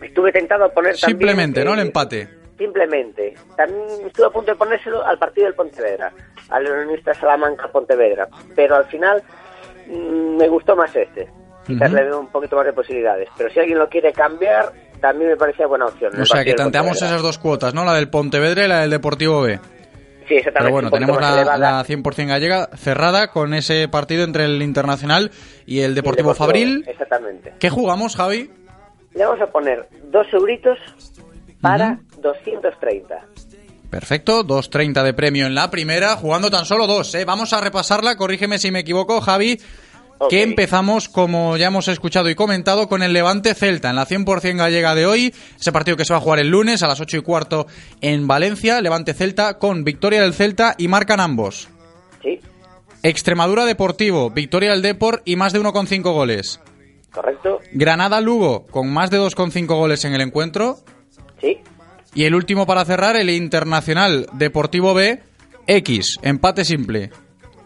Estuve 0.00 0.32
tentado 0.32 0.64
a 0.64 0.68
poner 0.70 0.98
también... 0.98 1.18
Simplemente, 1.18 1.62
¿no? 1.62 1.74
El 1.74 1.80
eh, 1.80 1.82
empate. 1.82 2.28
Simplemente. 2.56 3.34
También 3.54 4.06
estuve 4.06 4.26
a 4.26 4.30
punto 4.30 4.52
de 4.52 4.56
ponérselo 4.56 5.04
al 5.04 5.18
partido 5.18 5.46
del 5.46 5.54
Pontevedra, 5.54 6.10
al 6.48 6.64
Leonista 6.64 7.12
Salamanca 7.12 7.68
Pontevedra, 7.68 8.26
pero 8.56 8.76
al 8.76 8.86
final 8.86 9.22
mm, 9.88 10.36
me 10.38 10.48
gustó 10.48 10.74
más 10.74 10.96
este. 10.96 11.28
Quizás 11.66 11.92
le 11.92 12.02
veo 12.02 12.20
un 12.20 12.28
poquito 12.28 12.56
más 12.56 12.64
de 12.64 12.72
posibilidades. 12.72 13.28
Pero 13.36 13.50
si 13.50 13.60
alguien 13.60 13.78
lo 13.78 13.90
quiere 13.90 14.10
cambiar, 14.12 14.72
también 15.02 15.32
me 15.32 15.36
parecía 15.36 15.66
buena 15.66 15.84
opción. 15.84 16.18
O 16.18 16.24
sea 16.24 16.44
que 16.44 16.54
tanteamos 16.54 16.96
esas 16.96 17.20
dos 17.20 17.38
cuotas, 17.38 17.74
¿no? 17.74 17.84
La 17.84 17.92
del 17.92 18.08
Pontevedra 18.08 18.64
y 18.64 18.68
la 18.68 18.80
del 18.80 18.90
Deportivo 18.90 19.42
B. 19.42 19.60
Sí, 20.28 20.34
exactamente. 20.36 20.58
Pero 20.58 20.72
bueno, 20.72 20.90
tenemos 20.90 21.20
la, 21.20 21.58
la 21.58 21.84
100% 21.84 22.26
gallega 22.26 22.68
cerrada 22.76 23.28
con 23.28 23.54
ese 23.54 23.88
partido 23.88 24.24
entre 24.24 24.46
el 24.46 24.62
Internacional 24.62 25.30
y 25.66 25.80
el 25.80 25.94
Deportivo, 25.94 26.30
Deportivo, 26.30 26.46
Fabril. 26.46 26.84
Exactamente. 26.86 27.54
¿Qué 27.58 27.70
jugamos, 27.70 28.16
Javi? 28.16 28.50
Le 29.14 29.24
vamos 29.24 29.40
a 29.40 29.46
poner 29.46 29.88
dos 30.10 30.26
euritos 30.32 30.78
para 31.60 31.98
230. 32.20 33.14
Perfecto, 33.90 34.44
2.30 34.44 35.04
de 35.04 35.14
premio 35.14 35.46
en 35.46 35.54
la 35.54 35.70
primera, 35.70 36.16
jugando 36.16 36.50
tan 36.50 36.64
solo 36.64 36.88
dos, 36.88 37.14
¿eh? 37.14 37.24
Vamos 37.24 37.52
a 37.52 37.60
repasarla, 37.60 38.16
corrígeme 38.16 38.58
si 38.58 38.72
me 38.72 38.80
equivoco, 38.80 39.20
Javi. 39.20 39.60
Que 40.28 40.42
empezamos, 40.42 41.08
como 41.08 41.56
ya 41.56 41.66
hemos 41.66 41.88
escuchado 41.88 42.30
y 42.30 42.34
comentado, 42.34 42.88
con 42.88 43.02
el 43.02 43.12
Levante 43.12 43.54
Celta 43.54 43.90
en 43.90 43.96
la 43.96 44.06
100% 44.06 44.56
gallega 44.56 44.94
de 44.94 45.06
hoy. 45.06 45.34
Ese 45.58 45.72
partido 45.72 45.96
que 45.96 46.04
se 46.04 46.12
va 46.12 46.18
a 46.18 46.22
jugar 46.22 46.38
el 46.38 46.48
lunes 46.48 46.82
a 46.82 46.88
las 46.88 47.00
8 47.00 47.18
y 47.18 47.22
cuarto 47.22 47.66
en 48.00 48.26
Valencia. 48.26 48.80
Levante 48.80 49.14
Celta 49.14 49.58
con 49.58 49.84
victoria 49.84 50.22
del 50.22 50.34
Celta 50.34 50.74
y 50.78 50.88
marcan 50.88 51.20
ambos. 51.20 51.68
Sí. 52.22 52.40
Extremadura 53.02 53.64
Deportivo, 53.66 54.30
victoria 54.30 54.70
del 54.70 54.82
Depor 54.82 55.22
y 55.24 55.36
más 55.36 55.52
de 55.52 55.60
1,5 55.60 56.02
goles. 56.02 56.60
¿Correcto? 57.12 57.60
Granada 57.72 58.20
Lugo 58.20 58.64
con 58.66 58.92
más 58.92 59.10
de 59.10 59.18
2,5 59.18 59.66
goles 59.66 60.04
en 60.04 60.14
el 60.14 60.20
encuentro. 60.20 60.78
Sí. 61.40 61.58
Y 62.14 62.24
el 62.24 62.34
último 62.34 62.66
para 62.66 62.84
cerrar, 62.84 63.16
el 63.16 63.28
Internacional 63.30 64.26
Deportivo 64.32 64.94
B, 64.94 65.20
X, 65.66 66.18
empate 66.22 66.64
simple. 66.64 67.10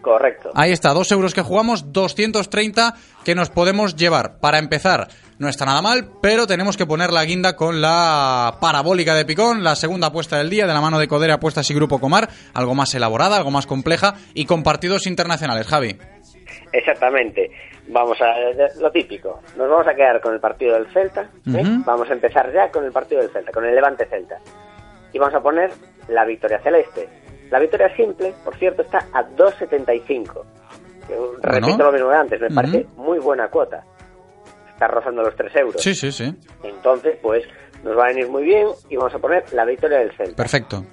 Correcto. 0.09 0.51
Ahí 0.55 0.73
está, 0.73 0.95
dos 0.95 1.13
euros 1.13 1.35
que 1.35 1.43
jugamos, 1.43 1.93
230 1.93 2.95
que 3.27 3.35
nos 3.35 3.51
podemos 3.51 3.95
llevar. 3.95 4.41
Para 4.41 4.59
empezar, 4.59 5.09
no 5.39 5.51
está 5.51 5.67
nada 5.67 5.83
mal, 5.83 6.09
pero 6.23 6.47
tenemos 6.47 6.79
que 6.79 6.87
poner 6.87 7.13
la 7.13 7.27
guinda 7.27 7.57
con 7.57 7.83
la 7.83 8.55
parabólica 8.59 9.15
de 9.15 9.27
Picón, 9.27 9.63
la 9.63 9.77
segunda 9.77 10.07
apuesta 10.07 10.39
del 10.39 10.49
día, 10.49 10.67
de 10.67 10.73
la 10.73 10.81
mano 10.81 10.99
de 10.99 11.09
Codere 11.09 11.35
Apuestas 11.35 11.71
y 11.71 11.75
Grupo 11.75 12.01
Comar, 12.01 12.31
algo 12.55 12.75
más 12.75 12.95
elaborada, 12.95 13.37
algo 13.37 13.51
más 13.51 13.67
compleja 13.67 14.15
y 14.33 14.47
con 14.47 14.63
partidos 14.63 15.07
internacionales. 15.07 15.67
Javi. 15.67 15.99
Exactamente. 16.73 17.51
Vamos 17.89 18.19
a 18.23 18.33
lo 18.81 18.91
típico. 18.91 19.43
Nos 19.59 19.69
vamos 19.69 19.89
a 19.89 19.95
quedar 19.95 20.23
con 20.23 20.33
el 20.33 20.41
partido 20.41 20.73
del 20.73 20.91
Celta. 20.91 21.29
¿eh? 21.55 21.65
Vamos 21.85 22.09
a 22.09 22.15
empezar 22.15 22.51
ya 22.51 22.71
con 22.71 22.83
el 22.83 22.93
partido 22.93 23.21
del 23.21 23.31
Celta, 23.31 23.53
con 23.53 23.67
el 23.67 23.75
Levante 23.75 24.07
Celta. 24.07 24.39
Y 25.13 25.19
vamos 25.19 25.35
a 25.35 25.41
poner 25.41 25.71
la 26.09 26.25
victoria 26.25 26.61
celeste. 26.61 27.28
La 27.51 27.59
victoria 27.59 27.95
simple, 27.97 28.35
por 28.45 28.57
cierto, 28.59 28.83
está 28.83 28.99
a 29.13 29.25
2.75. 29.25 30.45
Que, 31.07 31.17
Repito 31.41 31.83
lo 31.83 31.93
mismo 31.93 32.09
de 32.11 32.17
antes, 32.17 32.41
me 32.41 32.51
parece 32.51 32.87
muy 32.97 33.19
buena 33.19 33.49
cuota. 33.49 33.83
Está 34.71 34.89
rozando 34.89 35.23
los 35.23 35.35
3 35.35 35.57
euros. 35.57 35.83
Sí, 35.83 35.95
sí, 35.95 36.13
sí. 36.13 36.35
Entonces, 36.63 37.19
pues 37.23 37.45
nos 37.83 37.97
va 37.97 38.05
a 38.05 38.09
venir 38.09 38.29
muy 38.29 38.45
bien 38.45 38.69
y 38.89 38.97
vamos 38.97 39.15
a 39.15 39.19
poner 39.19 39.45
la 39.53 39.65
victoria 39.65 39.99
del 39.99 40.13
Celta. 40.17 40.37
Perfecto. 40.37 40.85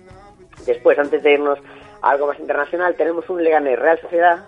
Después, 0.66 0.98
antes 0.98 1.22
de 1.22 1.34
irnos 1.34 1.60
a 2.02 2.12
algo 2.12 2.28
más 2.28 2.40
internacional, 2.40 2.96
tenemos 2.96 3.30
un 3.30 3.44
Leganés 3.44 3.78
Real 3.78 4.00
Sociedad 4.00 4.48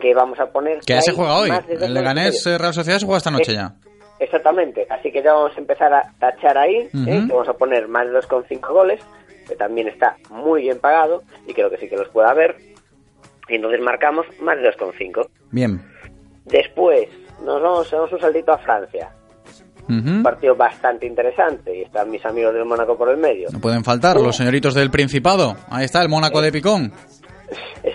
que 0.00 0.14
vamos 0.14 0.38
a 0.38 0.46
poner... 0.46 0.80
Que 0.80 0.94
ya 0.94 1.00
se 1.00 1.12
juega 1.12 1.38
hoy. 1.38 1.50
El 1.68 1.94
Leganés 1.94 2.44
Real 2.44 2.74
Sociedad 2.74 2.98
se 2.98 3.06
juega 3.06 3.18
esta 3.18 3.30
noche 3.30 3.54
ya. 3.54 3.74
Exactamente, 4.18 4.86
así 4.88 5.10
que 5.10 5.22
ya 5.22 5.32
vamos 5.32 5.52
a 5.56 5.60
empezar 5.60 5.92
a 5.92 6.02
tachar 6.18 6.56
ahí. 6.56 6.76
¿eh? 6.76 6.90
que 6.92 7.32
vamos 7.32 7.48
a 7.48 7.54
poner 7.54 7.88
más 7.88 8.06
de 8.06 8.12
2,5 8.12 8.72
goles, 8.72 9.00
que 9.46 9.56
también 9.56 9.88
está 9.88 10.16
muy 10.30 10.62
bien 10.62 10.78
pagado 10.78 11.22
y 11.46 11.52
creo 11.52 11.70
que 11.70 11.78
sí 11.78 11.88
que 11.88 11.96
los 11.96 12.08
pueda 12.08 12.30
haber. 12.30 12.56
Y 13.48 13.56
entonces 13.56 13.80
marcamos 13.80 14.26
más 14.40 14.56
de 14.56 14.70
2,5. 14.70 15.28
Bien. 15.50 15.80
Después 16.44 17.08
nos 17.44 17.62
vamos, 17.62 17.90
damos 17.90 18.12
un 18.12 18.20
saltito 18.20 18.52
a 18.52 18.58
Francia. 18.58 19.10
Un 19.86 20.22
partido 20.22 20.56
bastante 20.56 21.06
interesante 21.06 21.76
y 21.76 21.82
están 21.82 22.10
mis 22.10 22.24
amigos 22.24 22.54
del 22.54 22.64
Mónaco 22.64 22.96
por 22.96 23.10
el 23.10 23.18
medio. 23.18 23.48
No 23.52 23.60
pueden 23.60 23.84
faltar 23.84 24.18
los 24.18 24.34
señoritos 24.34 24.72
del 24.72 24.90
Principado. 24.90 25.56
Ahí 25.68 25.84
está 25.84 26.00
el 26.00 26.08
Mónaco 26.08 26.40
de 26.40 26.50
Picón. 26.50 26.90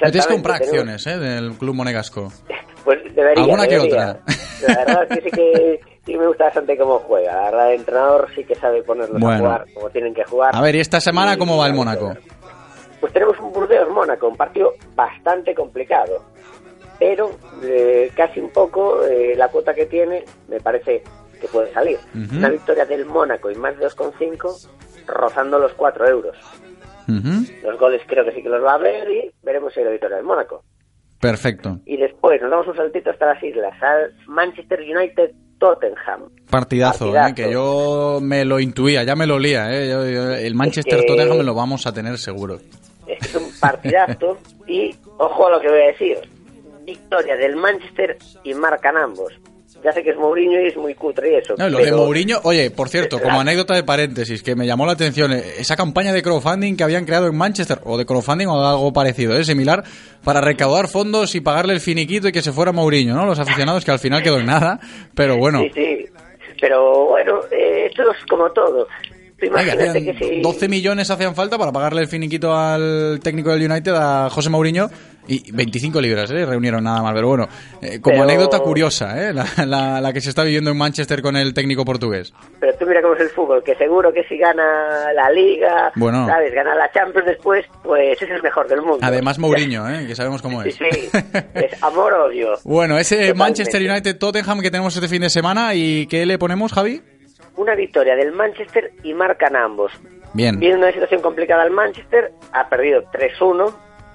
Metéis 0.01 0.27
que 0.27 0.33
comprar 0.33 0.57
acciones 0.57 1.07
eh, 1.07 1.17
del 1.17 1.53
Club 1.53 1.75
Monegasco. 1.75 2.31
Pues 2.81 3.03
debería. 3.13 3.43
Alguna 3.43 3.67
que 3.67 3.77
otra. 3.77 4.21
La 4.67 4.77
verdad 4.77 5.07
es 5.09 5.17
que 5.17 5.29
sí 5.29 5.31
que 5.31 5.79
sí 6.11 6.17
me 6.17 6.27
gusta 6.27 6.45
bastante 6.45 6.77
cómo 6.77 6.99
juega. 6.99 7.33
La 7.33 7.43
verdad, 7.51 7.73
el 7.73 7.79
entrenador 7.79 8.27
sí 8.35 8.43
que 8.43 8.55
sabe 8.55 8.81
ponerlos 8.83 9.19
Bueno. 9.19 9.35
a 9.35 9.37
jugar 9.39 9.65
como 9.73 9.89
tienen 9.89 10.13
que 10.13 10.23
jugar. 10.23 10.55
A 10.55 10.61
ver, 10.61 10.75
¿y 10.75 10.79
esta 10.79 10.99
semana 10.99 11.37
cómo 11.37 11.57
va 11.57 11.67
el 11.67 11.73
Mónaco? 11.73 12.13
Pues 12.99 13.13
tenemos 13.13 13.39
un 13.39 13.53
Burdeos-Mónaco, 13.53 14.27
un 14.27 14.35
partido 14.35 14.73
bastante 14.95 15.53
complicado. 15.55 16.23
Pero 16.97 17.31
eh, 17.63 18.11
casi 18.15 18.39
un 18.41 18.49
poco 18.49 19.05
eh, 19.05 19.33
la 19.37 19.47
cuota 19.47 19.73
que 19.73 19.85
tiene 19.85 20.25
me 20.49 20.59
parece 20.59 21.03
que 21.39 21.47
puede 21.47 21.71
salir. 21.71 21.97
Ujú. 22.13 22.37
Una 22.37 22.49
victoria 22.49 22.85
del 22.85 23.05
Mónaco 23.05 23.49
y 23.49 23.55
más 23.55 23.77
de 23.77 23.85
2,5 23.87 24.67
rozando 25.07 25.59
los 25.59 25.73
4 25.73 26.07
euros. 26.07 26.35
Los 27.63 27.79
goles 27.79 28.01
creo 28.05 28.23
que 28.23 28.33
sí 28.33 28.43
que 28.43 28.49
los 28.49 28.63
va 28.63 28.73
a 28.73 28.77
ver 28.77 29.09
y 29.09 29.31
veremos 29.41 29.73
si 29.73 29.79
hay 29.79 29.85
la 29.85 29.91
victoria 29.91 30.17
del 30.17 30.25
Mónaco. 30.25 30.63
Perfecto. 31.19 31.79
Y 31.85 31.97
después 31.97 32.39
nos 32.41 32.51
damos 32.51 32.67
un 32.67 32.75
saltito 32.75 33.09
hasta 33.09 33.25
las 33.33 33.41
islas, 33.43 33.73
al 33.81 34.13
Manchester 34.27 34.79
United 34.81 35.31
Tottenham. 35.59 36.29
Partidazo, 36.49 37.15
eh, 37.15 37.33
que 37.35 37.51
yo 37.51 38.19
me 38.21 38.43
lo 38.45 38.59
intuía, 38.59 39.03
ya 39.03 39.15
me 39.15 39.27
lo 39.27 39.35
olía. 39.35 39.67
Eh. 39.71 39.87
Yo- 39.89 40.09
yo- 40.09 40.33
el 40.33 40.55
Manchester 40.55 41.01
que- 41.01 41.05
Tottenham 41.05 41.45
lo 41.45 41.53
vamos 41.53 41.85
a 41.85 41.93
tener 41.93 42.17
seguro. 42.17 42.59
Es 43.07 43.35
un 43.35 43.51
partidazo 43.59 44.37
y 44.67 44.95
ojo 45.17 45.47
a 45.47 45.51
lo 45.51 45.61
que 45.61 45.69
voy 45.69 45.81
a 45.81 45.85
decir. 45.87 46.17
Victoria 46.85 47.35
del 47.35 47.55
Manchester 47.55 48.17
y 48.43 48.53
marcan 48.55 48.97
ambos. 48.97 49.33
Ya 49.83 49.93
sé 49.93 50.03
que 50.03 50.09
es 50.09 50.17
Mourinho 50.17 50.59
y 50.59 50.67
es 50.67 50.77
muy 50.77 50.93
cutre 50.93 51.31
y 51.31 51.35
eso. 51.35 51.55
No, 51.57 51.69
lo 51.69 51.79
de 51.79 51.91
Mourinho, 51.91 52.39
oye, 52.43 52.69
por 52.71 52.89
cierto, 52.89 53.19
como 53.21 53.39
anécdota 53.39 53.75
de 53.75 53.83
paréntesis, 53.83 54.43
que 54.43 54.55
me 54.55 54.67
llamó 54.67 54.85
la 54.85 54.91
atención, 54.91 55.31
eh, 55.31 55.43
esa 55.59 55.75
campaña 55.75 56.11
de 56.11 56.21
crowdfunding 56.21 56.75
que 56.75 56.83
habían 56.83 57.05
creado 57.05 57.27
en 57.27 57.37
Manchester, 57.37 57.79
o 57.85 57.97
de 57.97 58.05
crowdfunding 58.05 58.47
o 58.47 58.65
algo 58.65 58.91
parecido, 58.91 59.37
¿eh? 59.37 59.43
similar, 59.43 59.83
para 60.23 60.41
recaudar 60.41 60.87
fondos 60.87 61.33
y 61.35 61.41
pagarle 61.41 61.73
el 61.73 61.79
finiquito 61.79 62.27
y 62.27 62.31
que 62.31 62.41
se 62.41 62.51
fuera 62.51 62.71
Mourinho, 62.71 63.15
¿no? 63.15 63.25
Los 63.25 63.39
aficionados 63.39 63.85
que 63.85 63.91
al 63.91 63.99
final 63.99 64.21
quedó 64.21 64.39
en 64.39 64.47
nada, 64.47 64.79
pero 65.15 65.37
bueno. 65.37 65.59
Sí, 65.59 65.71
sí. 65.73 66.05
Pero 66.59 67.05
bueno, 67.05 67.39
eh, 67.51 67.87
esto 67.89 68.03
es 68.11 68.25
como 68.29 68.51
todo. 68.51 68.85
Imagínate 69.41 70.03
que 70.03 70.13
si... 70.13 70.41
12 70.41 70.67
millones 70.67 71.09
hacían 71.09 71.35
falta 71.35 71.57
para 71.57 71.71
pagarle 71.71 72.01
el 72.01 72.07
finiquito 72.07 72.53
al 72.53 73.19
técnico 73.23 73.51
del 73.51 73.71
United, 73.71 73.93
a 73.95 74.29
José 74.29 74.49
Mourinho, 74.49 74.89
y 75.29 75.51
25 75.51 76.01
libras, 76.01 76.29
¿eh? 76.31 76.45
Reunieron 76.45 76.83
nada 76.83 77.01
más, 77.01 77.13
pero 77.13 77.27
bueno, 77.27 77.47
eh, 77.81 77.99
como 78.01 78.15
Pero- 78.15 78.23
anécdota 78.23 78.59
curiosa, 78.59 79.29
¿eh? 79.29 79.33
La, 79.33 79.45
la- 79.65 80.01
la 80.01 80.13
que 80.13 80.21
se 80.21 80.29
está 80.29 80.43
viviendo 80.43 80.71
en 80.71 80.77
Manchester 80.77 81.21
con 81.21 81.35
el 81.37 81.53
técnico 81.53 81.85
portugués. 81.85 82.33
Pero 82.59 82.73
tú 82.77 82.85
mira 82.87 83.01
cómo 83.01 83.13
es 83.15 83.21
el 83.21 83.29
fútbol, 83.29 83.63
que 83.63 83.75
seguro 83.75 84.11
que 84.11 84.23
si 84.23 84.37
gana 84.37 85.13
la 85.13 85.29
Liga, 85.31 85.91
Bueno. 85.95 86.25
¿sabes? 86.27 86.53
Gana 86.53 86.75
la 86.75 86.91
Champions 86.91 87.27
después, 87.27 87.65
pues 87.83 88.21
es 88.21 88.29
el 88.29 88.41
mejor 88.43 88.67
del 88.67 88.81
mundo. 88.81 88.99
Además 89.01 89.39
Mourinho, 89.39 89.87
¿eh? 89.89 90.05
Que 90.07 90.15
sabemos 90.15 90.41
cómo 90.41 90.63
Sí, 90.63 90.69
es. 90.69 90.75
sí. 90.75 91.09
Es 91.53 91.83
amor-odio. 91.83 92.55
Bueno, 92.63 92.97
ese 92.97 93.15
Totalmente. 93.15 93.37
Manchester 93.39 93.81
United-Tottenham 93.89 94.61
que 94.61 94.71
tenemos 94.71 94.95
este 94.95 95.07
fin 95.07 95.21
de 95.21 95.29
semana, 95.29 95.73
¿y 95.75 96.07
qué 96.07 96.25
le 96.25 96.37
ponemos, 96.37 96.73
Javi? 96.73 97.01
Una 97.55 97.75
victoria 97.75 98.15
del 98.15 98.31
Manchester 98.31 98.91
y 99.03 99.13
marcan 99.13 99.55
ambos. 99.55 99.91
Bien. 100.33 100.59
Viene 100.59 100.77
una 100.77 100.91
situación 100.91 101.21
complicada 101.21 101.63
el 101.63 101.71
Manchester, 101.71 102.31
ha 102.53 102.69
perdido 102.69 103.03
3-1 103.11 103.73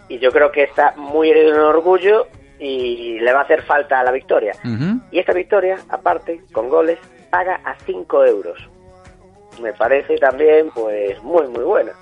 y 0.08 0.18
yo 0.18 0.30
creo 0.30 0.50
que 0.52 0.64
está 0.64 0.94
muy 0.96 1.30
herido 1.30 1.54
en 1.54 1.60
orgullo 1.60 2.26
y 2.58 3.18
le 3.20 3.32
va 3.32 3.40
a 3.40 3.42
hacer 3.44 3.62
falta 3.62 4.02
la 4.02 4.12
victoria. 4.12 4.52
Y 5.10 5.18
esta 5.18 5.32
victoria, 5.32 5.78
aparte, 5.88 6.42
con 6.52 6.68
goles, 6.68 6.98
paga 7.30 7.60
a 7.64 7.74
5 7.84 8.24
euros. 8.24 8.58
Me 9.60 9.72
parece 9.72 10.16
también, 10.18 10.70
pues, 10.74 11.22
muy, 11.22 11.46
muy 11.48 11.64
buena. 11.64 11.92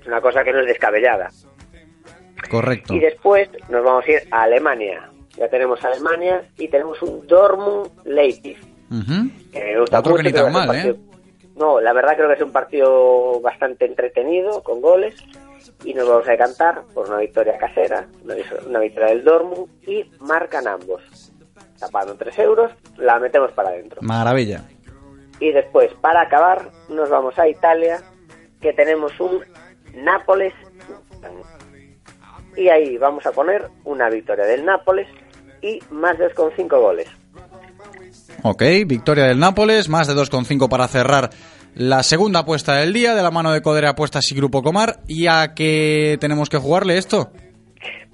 Es 0.00 0.06
una 0.06 0.20
cosa 0.20 0.44
que 0.44 0.52
no 0.52 0.60
es 0.60 0.66
descabellada. 0.66 1.30
Correcto. 2.50 2.94
Y 2.94 3.00
después 3.00 3.48
nos 3.68 3.84
vamos 3.84 4.04
a 4.06 4.10
ir 4.10 4.22
a 4.30 4.42
Alemania. 4.42 5.10
Ya 5.36 5.48
tenemos 5.48 5.84
Alemania 5.84 6.48
y 6.56 6.68
tenemos 6.68 7.00
un 7.02 7.26
Dortmund 7.26 7.90
Leipzig. 8.04 8.58
Gusta 8.90 9.98
Otro 10.00 10.16
que 10.16 10.22
ni 10.22 10.32
tan 10.32 10.74
¿eh? 10.74 10.96
No, 11.56 11.80
la 11.80 11.92
verdad 11.92 12.16
creo 12.16 12.28
que 12.28 12.34
es 12.34 12.42
un 12.42 12.52
partido 12.52 13.40
bastante 13.40 13.84
entretenido, 13.84 14.62
con 14.62 14.80
goles. 14.80 15.14
Y 15.84 15.94
nos 15.94 16.08
vamos 16.08 16.28
a 16.28 16.32
decantar 16.32 16.82
por 16.94 17.08
una 17.08 17.18
victoria 17.18 17.56
casera, 17.58 18.06
una, 18.24 18.80
victoria 18.80 19.08
del 19.08 19.24
Dortmund 19.24 19.68
y 19.86 20.04
marcan 20.20 20.66
ambos. 20.66 21.02
Tapando 21.78 22.16
3 22.16 22.38
euros, 22.40 22.72
la 22.96 23.18
metemos 23.20 23.52
para 23.52 23.70
adentro. 23.70 24.00
Maravilla. 24.02 24.64
Y 25.38 25.52
después, 25.52 25.92
para 26.00 26.22
acabar, 26.22 26.70
nos 26.88 27.08
vamos 27.08 27.38
a 27.38 27.48
Italia, 27.48 28.02
que 28.60 28.72
tenemos 28.72 29.18
un 29.20 29.44
Nápoles. 29.94 30.52
Y 32.56 32.68
ahí 32.68 32.98
vamos 32.98 33.24
a 33.26 33.32
poner 33.32 33.68
una 33.84 34.10
victoria 34.10 34.44
del 34.44 34.64
Nápoles 34.64 35.08
y 35.62 35.80
más 35.90 36.18
de 36.18 36.28
2,5 36.34 36.80
goles. 36.80 37.08
Ok, 38.42 38.62
victoria 38.86 39.24
del 39.24 39.38
Nápoles, 39.38 39.88
más 39.88 40.06
de 40.06 40.14
2,5 40.14 40.68
para 40.68 40.88
cerrar 40.88 41.30
la 41.74 42.02
segunda 42.02 42.40
apuesta 42.40 42.74
del 42.76 42.92
día 42.92 43.14
de 43.14 43.22
la 43.22 43.30
mano 43.30 43.52
de 43.52 43.62
Codere 43.62 43.88
Apuestas 43.88 44.30
y 44.30 44.34
Grupo 44.34 44.62
Comar. 44.62 45.00
¿Y 45.06 45.26
a 45.26 45.54
qué 45.54 46.16
tenemos 46.20 46.48
que 46.48 46.58
jugarle 46.58 46.98
esto? 46.98 47.30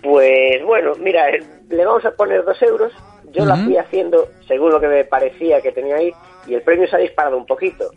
Pues 0.03 0.63
bueno, 0.67 0.93
mira, 1.01 1.31
eh, 1.31 1.43
le 1.71 1.85
vamos 1.85 2.05
a 2.05 2.11
poner 2.11 2.45
2 2.45 2.63
euros. 2.63 2.93
Yo 3.33 3.45
la 3.45 3.57
fui 3.57 3.77
haciendo 3.77 4.29
según 4.47 4.71
lo 4.71 4.81
que 4.81 4.87
me 4.87 5.05
parecía 5.05 5.61
que 5.61 5.73
tenía 5.73 5.97
ahí 5.97 6.13
y 6.47 6.55
el 6.55 6.63
premio 6.63 6.87
se 6.87 6.97
ha 6.97 7.01
disparado 7.01 7.37
un 7.37 7.47
poquito. 7.47 7.91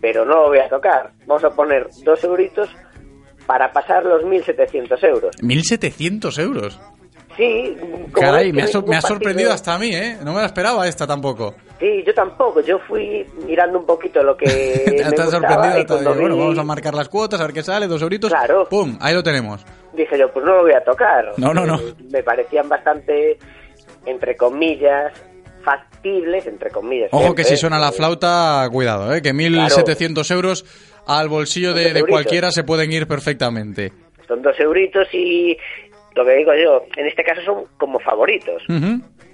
Pero 0.00 0.24
no 0.24 0.34
lo 0.34 0.48
voy 0.48 0.58
a 0.58 0.68
tocar. 0.68 1.10
Vamos 1.26 1.44
a 1.44 1.50
poner 1.50 1.88
2 2.04 2.24
euritos 2.24 2.70
para 3.46 3.72
pasar 3.72 4.04
los 4.04 4.22
1.700 4.22 5.04
euros. 5.04 5.36
1.700 5.42 6.42
euros. 6.42 6.80
Sí, 7.36 7.76
como 7.80 8.10
Caray, 8.12 8.52
me 8.52 8.62
ha, 8.62 8.66
me 8.86 9.00
sorprendido 9.02 9.52
hasta 9.52 9.74
a 9.74 9.78
mí, 9.78 9.94
¿eh? 9.94 10.16
No 10.24 10.32
me 10.32 10.40
la 10.40 10.46
esperaba 10.46 10.86
esta 10.88 11.06
tampoco. 11.06 11.54
Sí, 11.78 12.02
yo 12.06 12.14
tampoco. 12.14 12.60
Yo 12.62 12.78
fui 12.88 13.26
mirando 13.46 13.78
un 13.78 13.84
poquito 13.86 14.22
lo 14.22 14.36
que 14.36 14.46
me 14.86 14.98
sorprendido. 15.16 15.76
y 15.76 15.80
hasta 15.80 15.86
cuando 15.94 16.10
digo, 16.12 16.20
bueno, 16.20 16.34
vi- 16.36 16.40
vamos 16.40 16.58
a 16.58 16.62
marcar 16.64 16.94
las 16.94 17.08
cuotas, 17.10 17.38
a 17.40 17.44
ver 17.44 17.52
qué 17.52 17.62
sale, 17.62 17.86
dos 17.86 18.00
euritos. 18.00 18.30
Claro. 18.30 18.66
¡Pum! 18.70 18.96
Ahí 19.00 19.14
lo 19.14 19.22
tenemos. 19.22 19.64
dije 19.92 20.18
yo, 20.18 20.32
pues 20.32 20.44
no 20.46 20.54
lo 20.56 20.62
voy 20.62 20.72
a 20.72 20.82
tocar. 20.82 21.32
No, 21.36 21.52
no, 21.52 21.66
no. 21.66 21.78
Eh, 21.78 21.94
Me 22.10 22.22
parecían 22.22 22.68
bastante, 22.70 23.38
entre 24.06 24.34
comillas, 24.36 25.12
factibles, 25.62 26.46
entre 26.46 26.70
comillas. 26.70 27.08
Ojo 27.12 27.22
siempre, 27.22 27.44
que 27.44 27.50
si 27.50 27.56
suena 27.56 27.78
la 27.78 27.92
flauta, 27.92 28.66
cuidado, 28.72 29.12
¿eh? 29.14 29.20
Que 29.20 29.34
1.700 29.34 30.30
euros 30.32 30.64
al 31.06 31.28
bolsillo 31.28 31.74
de, 31.74 31.92
de 31.92 32.04
cualquiera 32.04 32.50
se 32.50 32.64
pueden 32.64 32.92
ir 32.92 33.06
perfectamente. 33.06 33.92
Son 34.26 34.42
dos 34.42 34.58
euritos 34.58 35.06
y 35.12 35.56
lo 36.16 36.24
que 36.24 36.34
digo 36.34 36.52
yo, 36.54 36.82
en 36.96 37.06
este 37.06 37.22
caso 37.22 37.42
son 37.42 37.64
como 37.78 38.00
favoritos. 38.00 38.62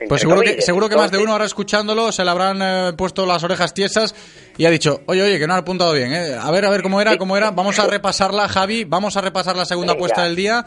Pues 0.09 0.21
seguro 0.21 0.41
que, 0.41 0.61
seguro 0.61 0.89
que 0.89 0.97
más 0.97 1.13
de 1.13 1.19
uno 1.19 1.33
ahora 1.33 1.45
escuchándolo 1.45 2.11
se 2.11 2.25
le 2.25 2.31
habrán 2.31 2.61
eh, 2.61 2.93
puesto 2.97 3.25
las 3.25 3.45
orejas 3.45 3.73
tiesas 3.73 4.15
y 4.59 4.67
ha 4.67 4.71
dicho, 4.71 5.01
oye, 5.07 5.23
oye, 5.23 5.39
que 5.39 5.47
no 5.47 5.55
ha 5.55 5.59
apuntado 5.59 5.93
bien, 5.93 6.13
¿eh? 6.13 6.35
A 6.35 6.51
ver, 6.51 6.65
a 6.65 6.71
ver 6.71 6.83
cómo 6.83 7.01
era, 7.01 7.17
cómo 7.17 7.37
era. 7.37 7.53
Vamos 7.53 7.79
a 7.79 7.87
repasarla, 7.87 8.49
Javi, 8.49 8.85
vamos 8.85 9.17
a 9.17 9.21
repasar 9.21 9.55
la 9.55 9.65
segunda 9.65 9.93
apuesta 9.93 10.25
del 10.25 10.35
día. 10.35 10.65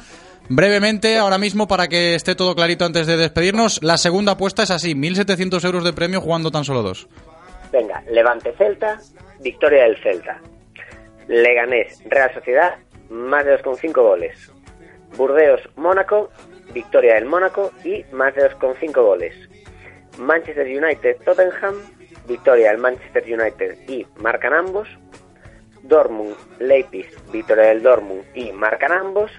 Brevemente, 0.48 1.18
ahora 1.18 1.38
mismo, 1.38 1.68
para 1.68 1.88
que 1.88 2.16
esté 2.16 2.36
todo 2.36 2.56
clarito 2.56 2.86
antes 2.86 3.08
de 3.08 3.18
despedirnos, 3.18 3.84
la 3.84 3.98
segunda 3.98 4.34
apuesta 4.34 4.64
es 4.64 4.72
así, 4.72 4.94
1.700 4.94 5.66
euros 5.66 5.84
de 5.84 5.92
premio 5.92 6.22
jugando 6.22 6.50
tan 6.50 6.64
solo 6.64 6.82
dos. 6.82 7.10
Venga, 7.74 8.02
Levante 8.10 8.54
Celta, 8.58 9.00
victoria 9.42 9.84
del 9.84 9.98
Celta. 10.02 10.40
Leganés, 11.28 12.02
Real 12.06 12.34
Sociedad, 12.34 12.76
más 13.10 13.44
de 13.44 13.58
2,5 13.58 13.94
goles. 13.94 14.52
Burdeos, 15.18 15.62
Mónaco, 15.76 16.30
victoria 16.74 17.16
del 17.16 17.26
Mónaco 17.26 17.72
y 17.84 18.04
más 18.12 18.36
de 18.36 18.50
2,5 18.50 18.94
goles. 18.94 19.34
Manchester 20.18 20.66
United, 20.66 21.18
Tottenham, 21.24 21.76
victoria 22.28 22.70
del 22.70 22.80
Manchester 22.80 23.24
United 23.24 23.90
y 23.90 24.06
marcan 24.18 24.54
ambos. 24.54 24.88
Dortmund, 25.84 26.36
Leipzig, 26.60 27.08
victoria 27.32 27.66
del 27.66 27.84
Dortmund 27.84 28.24
y 28.34 28.52
marcan 28.52 28.92
ambos. 28.92 29.32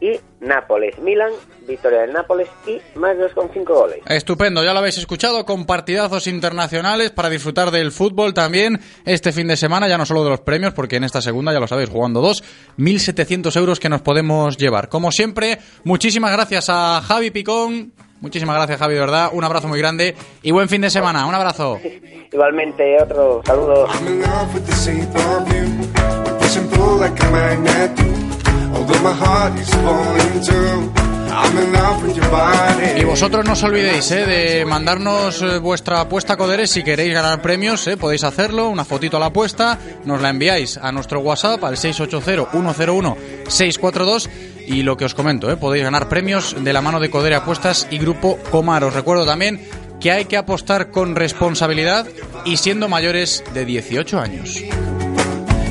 Y 0.00 0.20
Nápoles, 0.40 0.98
Milan, 0.98 1.32
victoria 1.66 2.02
del 2.02 2.12
Nápoles 2.12 2.48
y 2.66 2.80
más 2.98 3.16
de 3.16 3.24
2,5 3.24 3.64
goles. 3.64 3.98
Estupendo, 4.06 4.62
ya 4.62 4.72
lo 4.72 4.80
habéis 4.80 4.98
escuchado, 4.98 5.44
con 5.46 5.64
partidazos 5.64 6.26
internacionales 6.26 7.10
para 7.10 7.30
disfrutar 7.30 7.70
del 7.70 7.92
fútbol 7.92 8.34
también 8.34 8.78
este 9.04 9.32
fin 9.32 9.48
de 9.48 9.56
semana, 9.56 9.88
ya 9.88 9.96
no 9.96 10.04
solo 10.04 10.22
de 10.24 10.30
los 10.30 10.40
premios, 10.40 10.74
porque 10.74 10.96
en 10.96 11.04
esta 11.04 11.22
segunda, 11.22 11.52
ya 11.52 11.60
lo 11.60 11.66
sabéis, 11.66 11.88
jugando 11.88 12.20
dos, 12.20 12.44
1.700 12.78 13.56
euros 13.56 13.80
que 13.80 13.88
nos 13.88 14.02
podemos 14.02 14.58
llevar. 14.58 14.88
Como 14.88 15.10
siempre, 15.10 15.58
muchísimas 15.84 16.32
gracias 16.32 16.66
a 16.68 17.00
Javi 17.00 17.30
Picón, 17.30 17.92
muchísimas 18.20 18.56
gracias 18.56 18.78
Javi, 18.78 18.94
de 18.94 19.00
verdad, 19.00 19.30
un 19.32 19.44
abrazo 19.44 19.68
muy 19.68 19.78
grande 19.78 20.14
y 20.42 20.50
buen 20.50 20.68
fin 20.68 20.82
de 20.82 20.90
semana, 20.90 21.26
un 21.26 21.34
abrazo. 21.34 21.80
Igualmente, 22.32 22.96
otro 23.00 23.40
saludo. 23.46 23.88
Y 32.98 33.04
vosotros 33.04 33.44
no 33.44 33.52
os 33.52 33.62
olvidéis 33.62 34.10
eh, 34.10 34.26
de 34.26 34.64
mandarnos 34.64 35.42
eh, 35.42 35.58
vuestra 35.58 36.00
apuesta 36.00 36.32
a 36.34 36.36
Coderes 36.36 36.70
si 36.70 36.82
queréis 36.82 37.12
ganar 37.12 37.42
premios, 37.42 37.86
eh, 37.86 37.96
podéis 37.96 38.24
hacerlo, 38.24 38.68
una 38.68 38.84
fotito 38.84 39.16
a 39.16 39.20
la 39.20 39.26
apuesta, 39.26 39.78
nos 40.04 40.20
la 40.22 40.30
enviáis 40.30 40.78
a 40.78 40.90
nuestro 40.92 41.20
WhatsApp 41.20 41.62
al 41.64 41.76
680-101-642 41.76 44.28
y 44.66 44.82
lo 44.82 44.96
que 44.96 45.04
os 45.04 45.14
comento, 45.14 45.54
podéis 45.58 45.84
ganar 45.84 46.08
premios 46.08 46.56
de 46.58 46.72
la 46.72 46.80
mano 46.80 47.00
de 47.00 47.10
Codere 47.10 47.36
Apuestas 47.36 47.86
y 47.90 47.98
Grupo 47.98 48.38
Comar. 48.50 48.84
Os 48.84 48.94
recuerdo 48.94 49.26
también 49.26 49.60
que 50.00 50.12
hay 50.12 50.24
que 50.24 50.36
apostar 50.36 50.90
con 50.90 51.16
responsabilidad 51.16 52.06
y 52.44 52.56
siendo 52.56 52.88
mayores 52.88 53.44
de 53.54 53.64
18 53.64 54.18
años. 54.18 54.62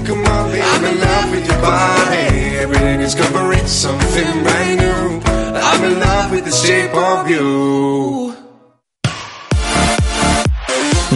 Come 0.06 0.24
on, 0.24 0.52
baby. 0.52 0.62
I'm 0.62 0.86
in 0.86 1.00
love 1.00 1.32
with 1.32 1.48
your 1.48 1.62
body. 1.62 2.58
Every 2.62 2.78
day 2.78 2.98
discovering 2.98 3.68
something 3.68 4.44
brand 4.44 4.80
new. 4.80 5.22
I'm 5.26 5.84
in 5.84 6.00
love 6.00 6.32
with 6.32 6.46
the 6.46 6.52
shape 6.52 6.94
of 6.94 7.28
you. 7.28 8.36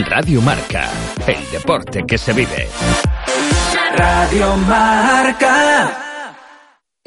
Radio 0.10 0.42
Marca, 0.42 0.90
el 1.28 1.52
deporte 1.52 2.04
que 2.08 2.18
se 2.18 2.34
vive. 2.34 2.68
Radio 3.96 4.58
Marca. 4.58 6.06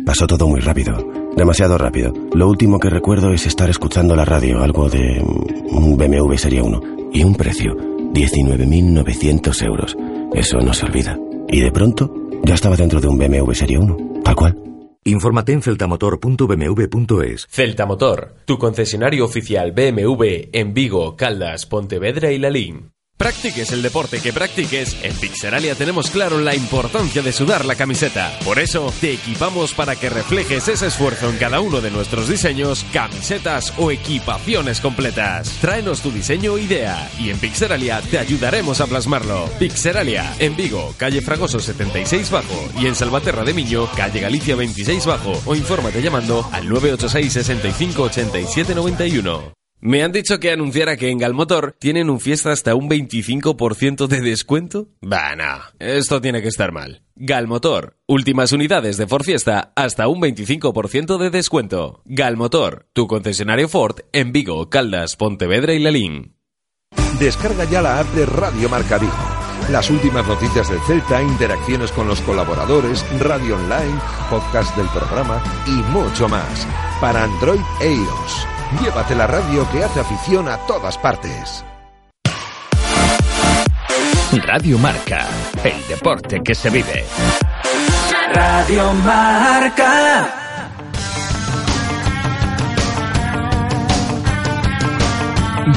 Pasó 0.05 0.27
todo 0.27 0.47
muy 0.47 0.61
rápido, 0.61 0.97
demasiado 1.37 1.79
rápido. 1.79 2.13
Lo 2.35 2.49
último 2.49 2.79
que 2.79 2.91
recuerdo 2.91 3.33
es 3.33 3.47
estar 3.47 3.71
escuchando 3.71 4.15
la 4.15 4.25
radio, 4.25 4.63
algo 4.63 4.89
de 4.89 5.21
mm, 5.21 5.77
un 5.77 5.97
BMW 5.97 6.37
Serie 6.37 6.63
1. 6.63 6.81
Y 7.13 7.25
un 7.25 7.35
precio, 7.35 7.75
19.900 7.75 9.65
euros. 9.65 9.97
Eso 10.35 10.59
no 10.59 10.73
se 10.73 10.87
olvida. 10.87 11.19
Y 11.53 11.61
de 11.61 11.71
pronto, 11.71 12.11
ya 12.45 12.55
estaba 12.55 12.77
dentro 12.77 12.99
de 12.99 13.09
un 13.09 13.19
BMW 13.19 13.53
Serie 13.53 13.77
1, 13.77 14.23
tal 14.25 14.35
cual. 14.35 14.57
Infórmate 15.05 15.53
en 15.53 15.61
celtamotor.bmw.es. 15.61 17.47
Celta 17.51 17.85
Motor, 17.85 18.37
tu 18.47 18.57
concesionario 18.57 19.27
oficial 19.27 19.73
BMW 19.73 20.49
en 20.51 20.73
Vigo, 20.73 21.15
Caldas, 21.15 21.67
Pontevedra 21.67 22.33
y 22.33 22.39
Lalín. 22.39 22.93
Practiques 23.23 23.71
el 23.71 23.83
deporte 23.83 24.21
que 24.21 24.33
practiques, 24.33 24.97
en 25.01 25.15
Pixeralia 25.15 25.77
tenemos 25.77 26.11
claro 26.11 26.41
la 26.41 26.57
importancia 26.57 27.23
de 27.23 27.33
sudar 27.33 27.65
la 27.65 27.77
camiseta. 27.77 28.37
Por 28.45 28.59
eso, 28.59 28.93
te 29.01 29.13
equipamos 29.13 29.75
para 29.75 29.95
que 29.95 30.11
reflejes 30.11 30.67
ese 30.67 30.89
esfuerzo 30.89 31.31
en 31.31 31.37
cada 31.37 31.61
uno 31.61 31.81
de 31.81 31.93
nuestros 31.93 32.27
diseños, 32.27 32.85
camisetas 32.93 33.75
o 33.79 33.93
equipaciones 33.93 34.81
completas. 34.81 35.57
Tráenos 35.61 36.01
tu 36.01 36.11
diseño 36.11 36.55
o 36.55 36.59
idea 36.59 37.09
y 37.17 37.31
en 37.31 37.39
Pixeralia 37.39 38.01
te 38.01 38.19
ayudaremos 38.19 38.81
a 38.81 38.89
plasmarlo. 38.89 39.49
Pixeralia, 39.57 40.35
en 40.41 40.57
Vigo, 40.57 40.93
calle 40.97 41.23
Fragoso 41.23 41.61
76 41.61 42.29
Bajo 42.29 42.71
y 42.77 42.89
en 42.89 42.97
Salvaterra 42.97 43.45
de 43.45 43.55
Miño, 43.55 43.89
calle 43.95 44.19
Galicia 44.19 44.57
26 44.57 45.07
Bajo 45.07 45.41
o 45.47 45.55
infórmate 45.55 46.03
llamando 46.03 46.51
al 46.51 46.69
986 46.69 47.33
65 47.33 48.03
87 48.03 48.75
91. 48.75 49.62
Me 49.85 50.05
han 50.05 50.13
dicho 50.13 50.39
que 50.39 50.53
anunciara 50.53 50.97
que 50.97 51.11
en 51.11 51.19
Galmotor 51.19 51.75
tienen 51.77 52.09
un 52.09 52.21
fiesta 52.21 52.53
hasta 52.53 52.77
un 52.77 52.89
25% 52.89 54.07
de 54.07 54.21
descuento. 54.21 54.87
Bah, 55.01 55.35
no, 55.35 55.61
esto 55.81 56.21
tiene 56.21 56.41
que 56.41 56.47
estar 56.47 56.71
mal. 56.71 57.03
Galmotor, 57.17 57.97
últimas 58.07 58.53
unidades 58.53 58.97
de 58.97 59.09
Ford 59.09 59.25
Fiesta 59.25 59.73
hasta 59.75 60.07
un 60.07 60.21
25% 60.21 61.19
de 61.19 61.31
descuento. 61.31 62.01
Galmotor, 62.05 62.87
tu 62.93 63.09
concesionario 63.09 63.69
Ford 63.69 63.97
en 64.13 64.31
Vigo, 64.31 64.71
Caldas, 64.71 65.17
Pontevedra 65.17 65.75
y 65.75 65.81
Lalín. 65.81 66.37
Descarga 67.19 67.65
ya 67.65 67.83
la 67.83 67.99
app 67.99 68.07
de 68.15 68.25
Radio 68.25 68.69
Marca 68.69 68.99
Vigo. 68.99 69.13
Las 69.69 69.91
últimas 69.91 70.25
noticias 70.29 70.71
del 70.71 70.81
Celta, 70.83 71.21
interacciones 71.21 71.91
con 71.91 72.07
los 72.07 72.21
colaboradores, 72.21 73.05
radio 73.19 73.57
online, 73.57 73.99
podcast 74.31 74.77
del 74.77 74.87
programa 74.91 75.43
y 75.67 75.73
mucho 75.91 76.29
más. 76.29 76.69
Para 77.01 77.25
Android 77.25 77.61
e 77.81 77.93
iOS. 77.93 78.62
Llévate 78.81 79.15
la 79.15 79.27
radio 79.27 79.69
que 79.71 79.85
hace 79.85 80.01
afición 80.01 80.49
a 80.49 80.57
todas 80.67 80.97
partes. 80.99 81.65
Radio 84.45 84.79
Marca, 84.79 85.27
el 85.63 85.87
deporte 85.89 86.41
que 86.43 86.55
se 86.55 86.71
vive. 86.71 87.05
Radio 88.33 88.93
Marca. 88.95 90.43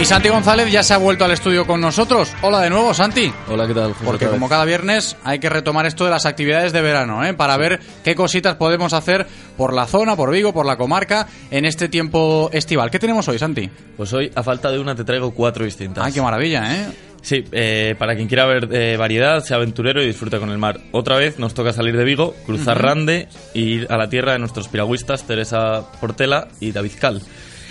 Y 0.00 0.06
Santi 0.06 0.30
González 0.30 0.72
ya 0.72 0.82
se 0.82 0.94
ha 0.94 0.96
vuelto 0.96 1.26
al 1.26 1.32
estudio 1.32 1.66
con 1.66 1.78
nosotros. 1.78 2.32
Hola 2.40 2.62
de 2.62 2.70
nuevo, 2.70 2.94
Santi. 2.94 3.30
Hola, 3.48 3.66
¿qué 3.66 3.74
tal? 3.74 3.92
José, 3.92 4.04
Porque 4.06 4.26
como 4.28 4.48
cada 4.48 4.64
viernes 4.64 5.14
hay 5.24 5.40
que 5.40 5.50
retomar 5.50 5.84
esto 5.84 6.06
de 6.06 6.10
las 6.10 6.24
actividades 6.24 6.72
de 6.72 6.80
verano, 6.80 7.22
¿eh? 7.22 7.34
para 7.34 7.58
ver 7.58 7.80
qué 8.02 8.14
cositas 8.14 8.54
podemos 8.54 8.94
hacer 8.94 9.26
por 9.58 9.74
la 9.74 9.86
zona, 9.86 10.16
por 10.16 10.30
Vigo, 10.30 10.54
por 10.54 10.64
la 10.64 10.78
comarca, 10.78 11.26
en 11.50 11.66
este 11.66 11.90
tiempo 11.90 12.48
estival. 12.50 12.90
¿Qué 12.90 12.98
tenemos 12.98 13.28
hoy, 13.28 13.38
Santi? 13.38 13.68
Pues 13.94 14.10
hoy, 14.14 14.32
a 14.34 14.42
falta 14.42 14.70
de 14.70 14.78
una, 14.78 14.94
te 14.94 15.04
traigo 15.04 15.32
cuatro 15.32 15.66
distintas. 15.66 16.02
Ay, 16.02 16.14
qué 16.14 16.22
maravilla, 16.22 16.74
¿eh? 16.74 16.86
Sí, 17.20 17.44
eh, 17.52 17.94
para 17.98 18.16
quien 18.16 18.26
quiera 18.26 18.46
ver 18.46 18.70
eh, 18.72 18.96
variedad, 18.96 19.44
sea 19.44 19.58
aventurero 19.58 20.02
y 20.02 20.06
disfruta 20.06 20.38
con 20.38 20.48
el 20.48 20.56
mar. 20.56 20.80
Otra 20.92 21.18
vez 21.18 21.38
nos 21.38 21.52
toca 21.52 21.74
salir 21.74 21.94
de 21.94 22.04
Vigo, 22.04 22.34
cruzar. 22.46 22.80
Rande 22.80 23.28
e 23.52 23.58
ir 23.58 23.86
a 23.90 23.98
la 23.98 24.08
tierra 24.08 24.32
de 24.32 24.38
nuestros 24.38 24.68
piragüistas 24.68 25.24
Teresa 25.24 25.92
Portela 26.00 26.48
y 26.58 26.72
David 26.72 26.92
Cal. 26.98 27.20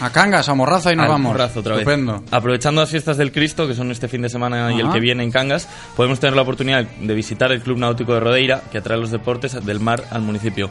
A 0.02 0.10
Cangas, 0.12 0.48
a 0.48 0.54
Morraza 0.54 0.94
y 0.94 0.96
nos 0.96 1.04
Al 1.06 1.12
vamos. 1.12 1.32
Morrazo 1.34 1.60
otra 1.60 1.76
vez. 1.76 1.82
Estupendo. 1.82 2.24
Aprovechando 2.32 2.82
las 2.82 2.90
fiestas 2.90 3.18
del 3.18 3.32
Cristo, 3.32 3.68
que 3.68 3.74
son 3.74 3.92
este 3.92 4.08
fin 4.08 4.22
de 4.22 4.30
semana 4.30 4.72
y 4.72 4.80
el 4.80 4.90
que 4.92 5.00
viene 5.00 5.24
en 5.24 5.32
Cangas, 5.32 5.68
podemos 5.96 6.20
tener 6.20 6.36
la 6.36 6.44
oportunidad 6.44 6.84
de 6.86 7.14
visitar 7.14 7.52
el 7.52 7.62
Club 7.62 7.78
Náutico 7.80 8.14
de 8.14 8.20
Rodeira, 8.22 8.62
que 8.72 8.78
atrae 8.78 8.98
los 8.98 9.12
deportes 9.12 9.64
del 9.66 9.80
mar 9.80 10.04
al 10.12 10.22
municipio. 10.22 10.70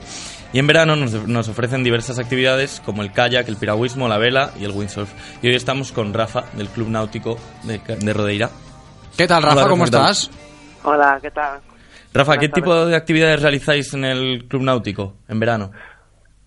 Y 0.52 0.58
en 0.58 0.66
verano 0.66 0.96
nos, 0.96 1.12
nos 1.28 1.48
ofrecen 1.48 1.84
diversas 1.84 2.18
actividades 2.18 2.80
como 2.84 3.02
el 3.02 3.12
kayak, 3.12 3.48
el 3.48 3.56
piragüismo, 3.56 4.08
la 4.08 4.16
vela 4.16 4.52
y 4.58 4.64
el 4.64 4.70
windsurf. 4.70 5.10
Y 5.42 5.48
hoy 5.48 5.54
estamos 5.54 5.92
con 5.92 6.14
Rafa, 6.14 6.44
del 6.54 6.68
Club 6.68 6.88
Náutico 6.88 7.36
de, 7.64 7.78
de 7.78 8.12
Rodeira. 8.14 8.50
¿Qué 9.16 9.26
tal, 9.26 9.44
Hola, 9.44 9.54
Rafa? 9.56 9.68
¿Cómo 9.68 9.84
¿qué 9.84 9.90
tal? 9.90 10.10
estás? 10.10 10.30
Hola, 10.84 11.18
¿qué 11.20 11.30
tal? 11.30 11.60
Rafa, 12.14 12.30
Buenas 12.30 12.40
¿qué 12.40 12.48
tardes. 12.48 12.64
tipo 12.64 12.86
de 12.86 12.96
actividades 12.96 13.42
realizáis 13.42 13.92
en 13.92 14.04
el 14.06 14.46
Club 14.48 14.62
Náutico 14.62 15.16
en 15.28 15.38
verano? 15.38 15.70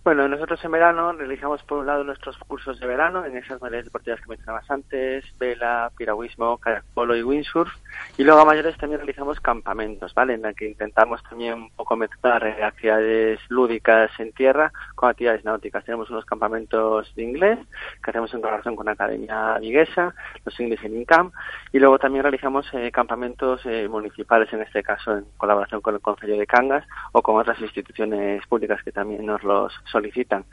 Bueno, 0.04 0.28
nosotros 0.28 0.60
en 0.66 0.72
verano 0.72 1.14
realizamos 1.14 1.62
por 1.62 1.78
un 1.78 1.86
lado 1.86 2.04
nuestros 2.04 2.36
cursos 2.40 2.80
de 2.80 2.88
verano 2.88 3.24
en 3.24 3.38
esas 3.38 3.62
modalidades 3.62 3.86
deportivas 3.86 4.20
que 4.20 4.30
mencionabas 4.30 4.72
antes, 4.72 5.24
vela, 5.38 5.92
piragüismo, 5.96 6.60
polo 6.96 7.16
y 7.16 7.22
windsurf. 7.22 7.72
Y 8.18 8.24
luego 8.24 8.42
a 8.42 8.46
mayores 8.46 8.76
también 8.78 9.02
realizamos 9.02 9.40
campamentos, 9.40 10.12
¿vale? 10.16 10.34
En 10.34 10.42
la 10.42 10.56
que 10.56 10.68
intentamos 10.68 11.22
también 11.22 11.54
un 11.54 11.70
poco 11.70 11.96
mezclar 11.96 12.44
actividades 12.44 13.40
lúdicas 13.50 14.10
en 14.18 14.34
tierra 14.34 14.74
con 15.02 15.10
actividades 15.10 15.44
náuticas. 15.44 15.84
Tenemos 15.84 16.12
unos 16.12 16.26
campamentos 16.26 17.12
de 17.16 17.24
inglés 17.24 17.58
que 18.04 18.12
hacemos 18.12 18.32
en 18.34 18.40
colaboración 18.40 18.76
con 18.76 18.86
la 18.86 18.92
Academia 18.92 19.58
Viguesa, 19.60 20.14
los 20.46 20.60
English 20.60 20.86
in 20.86 21.06
Camp, 21.06 21.34
y 21.74 21.80
luego 21.80 21.98
también 21.98 22.22
realizamos 22.22 22.68
eh, 22.74 22.92
campamentos 22.92 23.62
eh, 23.66 23.88
municipales, 23.88 24.54
en 24.54 24.62
este 24.62 24.84
caso 24.84 25.18
en 25.18 25.26
colaboración 25.38 25.82
con 25.82 25.96
el 25.96 26.02
Consejo 26.02 26.38
de 26.38 26.46
Cangas 26.46 26.86
o 27.14 27.24
con 27.24 27.36
otras 27.38 27.60
instituciones 27.60 28.46
públicas 28.46 28.80
que 28.84 28.92
también 28.92 29.26
nos 29.26 29.44
los 29.44 29.74
solicitan. 29.92 30.46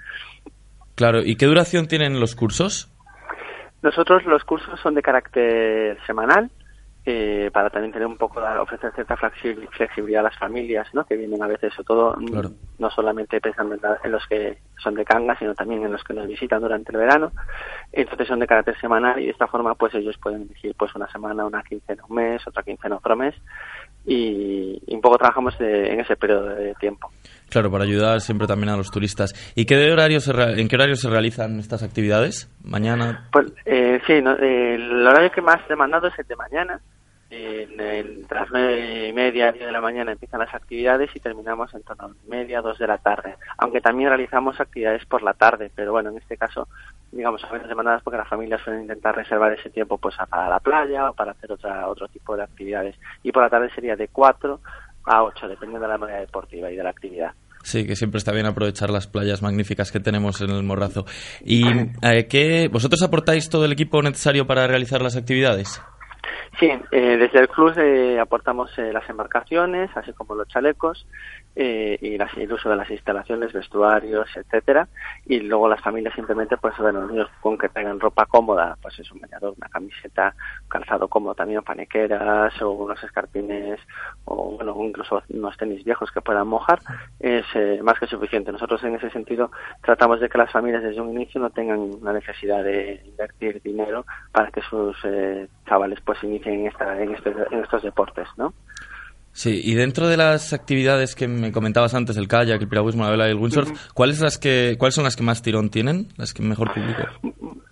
Claro, 0.95 1.21
¿y 1.23 1.37
qué 1.37 1.45
duración 1.45 1.87
tienen 1.87 2.19
los 2.19 2.35
cursos? 2.35 2.91
Nosotros 3.83 4.25
los 4.25 4.43
cursos 4.45 4.81
son 4.81 4.95
de 4.95 5.03
carácter 5.03 5.99
semanal 6.07 6.51
eh, 7.11 7.51
para 7.51 7.71
también 7.71 7.91
tener 7.91 8.07
un 8.07 8.19
poco, 8.19 8.39
ofrecer 8.61 8.93
cierta 8.95 9.17
flexi- 9.17 9.67
flexibilidad 9.71 10.21
a 10.21 10.25
las 10.29 10.39
familias, 10.39 10.87
¿no? 10.93 11.05
Que 11.07 11.17
vienen 11.17 11.43
a 11.43 11.47
veces, 11.47 11.73
sobre 11.73 11.87
todo, 11.87 12.17
mm, 12.19 12.27
Claro. 12.27 12.51
no 12.79 12.91
solamente 12.91 13.41
pensando 13.41 13.75
en 13.77 13.81
la- 13.81 13.99
en 14.05 14.13
los 14.13 14.27
que 14.27 14.59
son 14.83 14.95
de 14.95 15.07
Cangas, 15.07 15.39
sino 15.39 15.55
también 15.55 15.83
en 15.85 15.93
los 15.93 16.05
que 16.05 16.13
nos 16.13 16.27
visitan 16.27 16.61
durante 16.61 16.93
el 16.93 16.99
verano. 16.99 17.33
Entonces 17.93 18.29
son 18.29 18.41
de 18.41 18.47
carácter 18.47 18.79
semanal 18.79 19.19
y 19.21 19.25
de 19.25 19.31
esta 19.31 19.47
forma, 19.47 19.75
pues 19.75 19.95
ellos 19.95 20.19
pueden 20.19 20.43
elegir, 20.43 20.75
pues 20.79 20.95
una 20.95 21.09
semana, 21.11 21.47
una 21.47 21.63
quincena, 21.63 22.03
un 22.09 22.17
mes, 22.17 22.47
otra 22.47 22.63
quincena, 22.63 22.97
otro 22.97 23.17
mes. 23.17 23.35
Y, 24.07 24.81
y 24.87 24.95
un 24.95 25.01
poco 25.01 25.19
trabajamos 25.19 25.59
de- 25.59 25.93
en 25.93 26.01
ese 26.01 26.17
periodo 26.17 26.47
de 26.51 26.75
tiempo. 26.77 27.11
Claro, 27.51 27.71
para 27.71 27.85
ayudar 27.85 28.21
siempre 28.21 28.47
también 28.47 28.71
a 28.71 28.77
los 28.77 28.91
turistas. 28.91 29.35
¿Y 29.55 29.65
qué 29.67 29.77
de 29.77 29.93
horario 29.93 30.21
se 30.21 30.31
en 30.61 30.69
qué 30.69 30.77
horario 30.77 30.97
se 30.97 31.09
realizan 31.11 31.59
estas 31.59 31.83
actividades? 31.83 32.51
¿Mañana? 32.63 33.29
Pues 33.33 33.53
eh, 33.65 34.01
sí, 34.07 34.21
no, 34.23 34.33
eh, 34.39 34.75
el 34.75 35.07
horario 35.07 35.31
que 35.31 35.41
más 35.43 35.67
demandado 35.69 36.09
es 36.09 36.19
el 36.19 36.27
de 36.27 36.37
mañana. 36.37 36.81
En, 37.31 37.79
en- 37.79 38.07
entre 38.21 38.41
las 38.41 38.49
nueve 38.51 39.09
y 39.09 39.13
media, 39.13 39.53
de 39.53 39.71
la 39.71 39.81
mañana 39.83 40.13
empiezan 40.13 40.41
las 40.41 40.55
actividades 40.55 41.11
y 41.15 41.21
terminamos 41.21 41.73
en 41.75 41.83
torno 41.83 42.05
a 42.07 42.11
media, 42.31 42.63
dos 42.63 42.79
de 42.79 42.87
la 42.87 42.97
tarde. 42.99 43.35
Aunque 43.59 43.81
también 43.83 44.09
realizamos 44.09 44.59
actividades 44.61 45.05
por 45.05 45.23
la 45.23 45.35
tarde, 45.35 45.71
pero 45.75 45.93
bueno, 45.93 46.09
en 46.11 46.17
este 46.19 46.37
caso, 46.39 46.69
digamos, 47.13 47.45
a 47.45 47.53
veces 47.53 47.69
demandadas 47.69 48.03
porque 48.03 48.17
las 48.17 48.29
familias 48.29 48.63
suelen 48.63 48.83
intentar 48.83 49.15
reservar 49.15 49.53
ese 49.53 49.69
tiempo 49.71 49.99
pues 49.99 50.15
para 50.31 50.49
la 50.49 50.61
playa 50.61 51.11
o 51.11 51.15
para 51.15 51.33
hacer 51.33 51.53
otra, 51.53 51.87
otro 51.89 52.09
tipo 52.09 52.35
de 52.37 52.45
actividades. 52.45 52.97
Y 53.23 53.31
por 53.31 53.43
la 53.43 53.51
tarde 53.51 53.69
sería 53.75 53.95
de 53.95 54.09
4 54.09 54.61
a 55.05 55.23
8, 55.25 55.49
dependiendo 55.49 55.87
de 55.87 55.93
la 55.93 55.99
manera 55.99 56.21
deportiva 56.21 56.71
y 56.71 56.77
de 56.77 56.83
la 56.83 56.91
actividad. 56.91 57.33
Sí, 57.63 57.87
que 57.87 57.97
siempre 57.97 58.19
está 58.19 58.33
bien 58.33 58.47
aprovechar 58.47 58.89
las 58.89 59.07
playas 59.07 59.43
magníficas 59.43 59.93
que 59.93 60.01
tenemos 60.01 60.41
en 60.41 60.49
el 60.51 60.63
Morrazo. 60.63 61.05
¿Y 61.45 61.65
eh, 62.03 62.27
qué, 62.29 62.69
vosotros 62.73 63.03
aportáis 63.03 63.51
todo 63.51 63.67
el 63.67 63.73
equipo 63.73 64.01
necesario 64.01 64.47
para 64.47 64.67
realizar 64.67 65.03
las 65.03 65.17
actividades? 65.17 65.83
Sí, 66.59 66.71
eh, 66.91 67.17
desde 67.17 67.41
el 67.41 67.49
club 67.49 67.73
eh, 67.79 68.19
aportamos 68.19 68.71
eh, 68.79 68.93
las 68.93 69.09
embarcaciones, 69.09 69.91
así 69.97 70.13
como 70.13 70.35
los 70.35 70.49
chalecos 70.49 71.07
eh, 71.57 71.99
y 72.01 72.17
las- 72.17 72.37
el 72.37 72.53
uso 72.53 72.69
de 72.71 72.77
las 72.77 72.91
instalaciones, 72.91 73.53
vestuarios, 73.53 74.29
etcétera. 74.37 74.89
Y 75.27 75.41
luego 75.41 75.69
las 75.69 75.81
familias 75.81 76.15
simplemente, 76.15 76.57
pues 76.57 76.77
bueno, 76.79 77.01
los 77.03 77.11
niños 77.11 77.29
con 77.41 77.59
que 77.59 77.69
tengan 77.69 77.99
ropa 78.01 78.27
cómoda, 78.27 78.77
pues 78.81 78.99
es 78.99 79.11
un 79.11 79.21
bañador, 79.21 79.55
una 79.57 79.69
camiseta, 79.69 80.35
calzado 80.69 81.09
cómodo 81.09 81.35
también, 81.35 81.63
panequeras 81.63 82.61
o 82.63 82.71
unos 82.71 83.03
escarpines 83.03 83.81
o 84.25 84.53
bueno, 84.57 84.77
incluso 84.85 85.23
unos 85.31 85.57
tenis 85.57 85.85
viejos 85.85 86.11
que 86.13 86.21
puedan 86.21 86.47
mojar, 86.47 86.79
es 87.19 87.45
eh, 87.55 87.81
más 87.83 87.99
que 87.99 88.07
suficiente. 88.07 88.53
Nosotros 88.53 88.83
en 88.85 88.95
ese 88.95 89.11
sentido 89.11 89.51
tratamos 89.83 90.21
de 90.21 90.29
que 90.29 90.39
las 90.39 90.53
familias 90.53 90.83
desde 90.83 91.01
un 91.01 91.11
inicio 91.11 91.41
no 91.41 91.51
tengan 91.51 91.91
la 92.03 92.13
necesidad 92.13 92.63
de 92.63 93.03
invertir 93.05 93.61
dinero 93.63 94.05
para 94.33 94.51
que 94.51 94.63
sus 94.63 94.97
eh, 95.05 95.49
chavales 95.67 96.01
pues 96.05 96.23
inicien 96.23 96.61
en, 96.61 96.67
esta, 96.69 97.01
este- 97.03 97.35
en 97.51 97.61
estos 97.65 97.83
deportes, 97.83 98.29
¿no? 98.37 98.55
Sí, 99.33 99.61
y 99.63 99.75
dentro 99.75 100.09
de 100.09 100.17
las 100.17 100.53
actividades 100.53 101.15
que 101.15 101.29
me 101.29 101.53
comentabas 101.53 101.95
antes, 101.95 102.17
el 102.17 102.27
kayak, 102.27 102.61
el 102.61 102.69
piragüismo, 102.69 103.05
la 103.05 103.11
vela 103.11 103.29
y 103.29 103.31
el 103.31 103.37
windsurf, 103.37 103.71
¿cuáles, 103.95 104.21
las 104.21 104.39
que, 104.39 104.77
¿cuáles 104.79 104.95
son 104.95 105.05
las 105.05 105.15
que 105.15 105.23
más 105.23 105.43
tirón 105.43 105.71
tienen? 105.71 106.09
¿Las 106.17 106.35
que 106.35 106.43
mejor 106.43 106.73
público? 106.75 107.03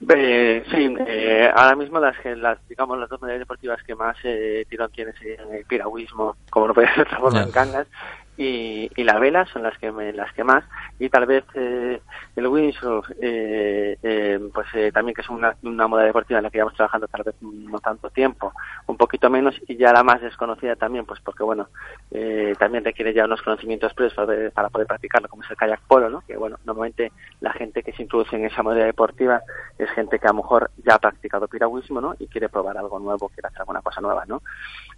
Eh, 0.09 0.63
sí, 0.71 0.95
eh, 1.09 1.51
ahora 1.53 1.75
mismo 1.75 1.99
las 1.99 2.17
que 2.21 2.37
las 2.37 2.59
digamos 2.69 2.97
las 2.97 3.09
dos 3.09 3.21
modalidades 3.21 3.41
deportivas 3.41 3.83
que 3.83 3.97
más 3.97 4.17
eh, 4.23 4.65
tirón 4.69 4.91
tiene 4.93 5.13
serían 5.15 5.53
el 5.53 5.65
piragüismo, 5.65 6.37
como 6.49 6.69
no 6.69 6.75
puede 6.75 6.89
ser 6.95 7.01
otra 7.01 7.19
forma 7.19 7.43
en 7.43 7.51
Cangas, 7.51 7.89
y, 8.37 8.91
y 8.95 9.05
la 9.05 9.19
vela 9.19 9.47
son 9.47 9.63
las 9.63 9.77
que 9.79 9.91
me, 9.93 10.13
las 10.13 10.33
que 10.33 10.45
más. 10.45 10.65
Y 10.99 11.09
tal 11.09 11.27
vez 11.27 11.45
eh, 11.55 12.01
el 12.37 12.47
windsurf 12.47 13.09
eh, 13.21 13.97
eh, 14.03 14.41
pues 14.53 14.67
eh, 14.75 14.91
también 14.93 15.15
que 15.15 15.23
es 15.23 15.29
una, 15.29 15.57
una 15.63 15.87
moda 15.89 16.05
deportiva 16.05 16.39
en 16.39 16.45
la 16.45 16.51
que 16.51 16.59
llevamos 16.59 16.75
trabajando 16.77 17.09
tal 17.09 17.23
vez 17.23 17.35
no 17.41 17.79
tanto 17.81 18.11
tiempo 18.11 18.53
un 18.87 18.97
poquito 18.97 19.31
menos 19.31 19.55
y 19.67 19.77
ya 19.77 19.93
la 19.93 20.03
más 20.03 20.21
desconocida 20.21 20.77
también 20.77 21.05
pues 21.07 21.21
porque 21.21 21.43
bueno 21.43 21.69
eh, 22.11 22.55
también 22.59 22.85
requiere 22.85 23.13
ya 23.13 23.25
unos 23.25 23.43
conocimientos 23.43 23.93
previos 23.95 24.15
para, 24.15 24.69
poder- 24.69 24.87
practicarlo 24.87 25.29
como 25.29 25.43
es 25.43 25.51
el 25.51 25.57
kayak 25.57 25.81
polo 25.87 26.09
no 26.09 26.23
que 26.27 26.37
bueno 26.37 26.59
normalmente 26.65 27.13
la 27.41 27.53
gente 27.53 27.83
que 27.83 27.93
se 27.93 28.03
introduce 28.03 28.37
en 28.37 28.45
esa 28.45 28.63
modalidad 28.63 28.87
deportiva 28.87 29.43
es 29.79 29.91
gente 29.91 30.19
que 30.19 30.27
a 30.27 30.31
lo 30.31 30.37
mejor 30.43 30.71
ya 30.85 30.95
ha 30.95 30.99
practicado 30.99 31.49
piragüismo 31.49 32.01
no 32.01 32.15
y 32.19 32.27
quiere 32.29 32.49
probar 32.49 32.77
algo 32.79 32.99
nuevo 32.99 33.29
quiere 33.29 33.49
hacer 33.49 33.61
alguna 33.61 33.83
cosa 33.83 34.01
nueva 34.01 34.25
no 34.27 34.43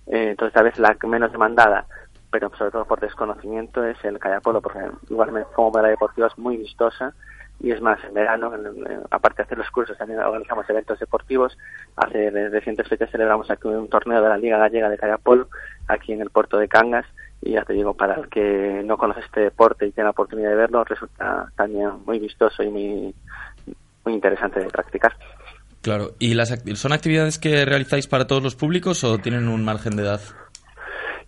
eh, 0.06 0.30
entonces 0.30 0.52
tal 0.54 0.64
vez 0.64 0.78
la 0.78 0.96
menos 1.04 1.32
demandada 1.32 1.86
pero 2.30 2.50
sobre 2.56 2.70
todo 2.70 2.84
por 2.84 3.00
desconocimiento 3.00 3.84
es 3.84 3.96
el 4.04 4.18
polo 4.42 4.60
porque 4.60 4.80
igualmente 5.10 5.48
como 5.54 5.70
modalidad 5.70 5.92
deportiva 5.92 6.26
es 6.28 6.38
muy 6.38 6.56
vistosa 6.56 7.14
y 7.60 7.72
es 7.72 7.80
más 7.80 7.98
en 8.04 8.14
verano 8.14 8.52
aparte 9.10 9.38
de 9.38 9.42
hacer 9.44 9.58
los 9.58 9.70
cursos 9.70 9.96
también 9.98 10.20
organizamos 10.20 10.68
eventos 10.70 10.98
deportivos 11.00 11.56
hace 11.96 12.30
recientes 12.50 12.86
fechas 12.86 13.10
celebramos 13.10 13.50
aquí 13.50 13.66
un 13.66 13.88
torneo 13.88 14.22
de 14.22 14.28
la 14.28 14.38
Liga 14.38 14.58
Gallega 14.58 14.88
de 14.90 14.98
Kayak 14.98 15.20
Polo 15.20 15.48
aquí 15.88 16.12
en 16.12 16.20
el 16.20 16.30
puerto 16.30 16.58
de 16.58 16.68
Cangas 16.68 17.06
y 17.40 17.52
ya 17.52 17.64
te 17.64 17.72
digo 17.72 17.94
para 17.94 18.14
el 18.14 18.28
que 18.28 18.82
no 18.84 18.96
conoce 18.98 19.20
este 19.20 19.40
deporte 19.40 19.86
y 19.86 19.92
tiene 19.92 20.06
la 20.06 20.10
oportunidad 20.12 20.50
de 20.50 20.56
verlo 20.56 20.84
resulta 20.84 21.50
también 21.56 21.90
muy 22.06 22.18
vistoso 22.18 22.62
y 22.62 22.68
muy 22.68 23.14
muy 24.04 24.14
interesante 24.14 24.60
de 24.60 24.68
practicar 24.70 25.14
Claro. 25.80 26.10
¿Y 26.18 26.34
las 26.34 26.50
act- 26.52 26.74
son 26.74 26.92
actividades 26.92 27.38
que 27.38 27.64
realizáis 27.64 28.08
para 28.08 28.26
todos 28.26 28.42
los 28.42 28.56
públicos 28.56 29.04
o 29.04 29.18
tienen 29.18 29.48
un 29.48 29.64
margen 29.64 29.96
de 29.96 30.02
edad? 30.02 30.20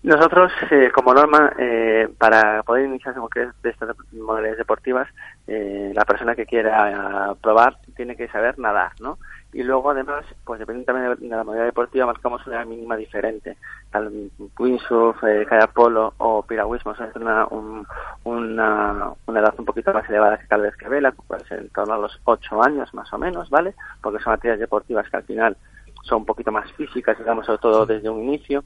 Nosotros, 0.03 0.51
eh, 0.71 0.91
como 0.95 1.13
norma, 1.13 1.53
eh, 1.59 2.09
para 2.17 2.63
poder 2.63 2.87
iniciarse 2.87 3.19
en 3.19 3.27
cualquier 3.29 3.53
de 3.63 3.69
estas 3.71 3.95
modalidades 4.13 4.57
deportivas, 4.57 5.07
eh, 5.47 5.93
la 5.95 6.07
persona 6.07 6.35
que 6.35 6.47
quiera 6.47 7.35
probar 7.43 7.77
tiene 7.97 8.17
que 8.17 8.29
saber 8.29 8.59
nadar, 8.59 8.93
¿no? 8.99 9.19
Y 9.53 9.63
luego, 9.63 9.91
además, 9.91 10.25
pues 10.45 10.59
dependiendo 10.61 10.93
también 10.93 11.29
de 11.31 11.37
la 11.37 11.45
modalidad 11.45 11.67
deportiva, 11.67 12.07
marcamos 12.07 12.47
una 12.47 12.65
mínima 12.65 12.97
diferente. 12.97 13.59
Tal 13.91 14.31
windsurf, 14.59 15.23
eh, 15.25 15.45
kayak 15.47 15.73
polo 15.75 16.15
o 16.19 16.43
piragüismo 16.45 16.95
son 16.95 17.11
una, 17.17 17.47
un- 17.51 17.87
una, 18.25 19.13
una 19.27 19.41
edad 19.41 19.55
un 19.59 19.65
poquito 19.67 19.93
más 19.93 20.09
elevada 20.09 20.39
que 20.39 20.47
tal 20.47 20.63
vez 20.63 20.77
que 20.77 20.89
vela, 20.89 21.13
ser 21.47 21.59
en 21.61 21.69
torno 21.71 21.95
a 21.95 21.99
los 21.99 22.19
8 22.25 22.63
años 22.63 22.95
más 22.95 23.13
o 23.13 23.19
menos, 23.19 23.51
¿vale? 23.51 23.75
Porque 24.01 24.23
son 24.23 24.33
actividades 24.33 24.61
deportivas 24.61 25.11
que 25.11 25.17
al 25.19 25.25
final 25.25 25.57
son 26.05 26.19
un 26.19 26.27
poquito 26.27 26.53
más 26.53 26.73
físicas, 26.73 27.19
digamos, 27.19 27.45
sobre 27.45 27.59
todo 27.59 27.85
desde 27.85 28.09
un 28.09 28.23
inicio 28.23 28.65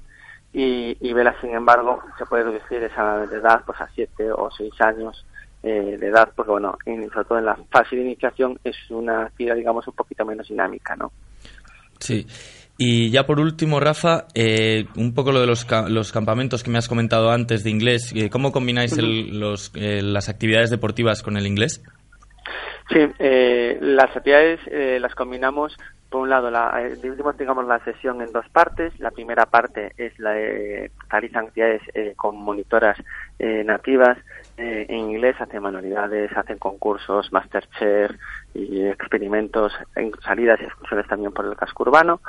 y, 0.55 0.97
y 1.01 1.13
vela 1.13 1.35
sin 1.41 1.51
embargo 1.55 2.01
se 2.17 2.25
puede 2.25 2.45
reducir 2.45 2.83
esa 2.83 3.25
edad 3.25 3.63
pues 3.67 3.79
a 3.81 3.89
siete 3.95 4.31
o 4.33 4.49
seis 4.57 4.73
años 4.81 5.27
eh, 5.63 5.97
de 5.99 6.07
edad 6.09 6.31
porque 6.35 6.53
bueno 6.53 6.79
en- 6.87 7.11
sobre 7.11 7.25
todo 7.27 7.39
en 7.39 7.45
la 7.47 7.59
fase 7.71 7.97
de 7.97 8.03
iniciación 8.03 8.59
es 8.65 8.77
una 8.91 9.25
actividad 9.25 9.57
digamos 9.57 9.87
un 9.89 9.95
poquito 9.95 10.25
menos 10.25 10.49
dinámica 10.49 10.95
no 10.97 11.11
Sí. 11.99 12.27
Y 12.77 13.09
ya 13.11 13.25
por 13.25 13.39
último, 13.39 13.79
Rafa, 13.79 14.27
eh, 14.35 14.87
un 14.97 15.15
poco 15.15 15.31
lo 15.33 15.41
de 15.41 15.47
los, 15.47 15.65
ca- 15.65 15.89
los 15.89 16.11
campamentos 16.13 16.63
que 16.65 16.71
me 16.71 16.77
has 16.79 16.89
comentado 16.89 17.31
antes 17.31 17.63
de 17.63 17.71
inglés. 17.71 18.13
eh, 18.17 18.29
¿Cómo 18.29 18.51
combináis 18.51 18.99
el- 18.99 19.39
los, 19.39 19.71
eh, 19.77 20.03
las 20.03 20.29
actividades 20.29 20.71
deportivas 20.71 21.23
con 21.23 21.37
el 21.37 21.47
inglés? 21.47 21.83
Sí, 22.91 22.99
eh, 23.19 23.79
las 23.81 24.15
actividades 24.15 24.61
eh, 24.67 24.99
las 25.01 25.15
combinamos. 25.15 25.77
Por 26.11 26.23
un 26.23 26.31
lado, 26.31 26.51
la, 26.51 26.81
eh, 26.83 26.97
dividimos 27.03 27.37
digamos, 27.37 27.67
la 27.67 27.83
sesión 27.83 28.21
en 28.21 28.31
dos 28.31 28.49
partes. 28.51 28.93
La 29.01 29.11
primera 29.11 29.47
parte 29.47 29.93
es 29.97 30.17
la 30.19 30.31
de 30.33 30.91
realizan 31.09 31.47
actividades 31.47 31.83
eh, 31.95 32.13
con 32.15 32.37
monitoras 32.37 32.97
eh, 33.39 33.65
nativas 33.65 34.19
eh, 34.57 34.87
en 34.89 35.11
inglés, 35.11 35.35
hacen 35.41 35.63
manualidades, 35.63 36.31
hacen 36.37 36.59
concursos, 36.59 37.33
Masterchef 37.33 38.13
y 38.53 38.87
experimentos, 38.87 39.73
en 39.97 40.13
salidas 40.23 40.61
y 40.61 40.65
excursiones 40.65 41.09
también 41.09 41.33
por 41.33 41.47
el 41.47 41.57
casco 41.57 41.83
urbano. 41.85 42.21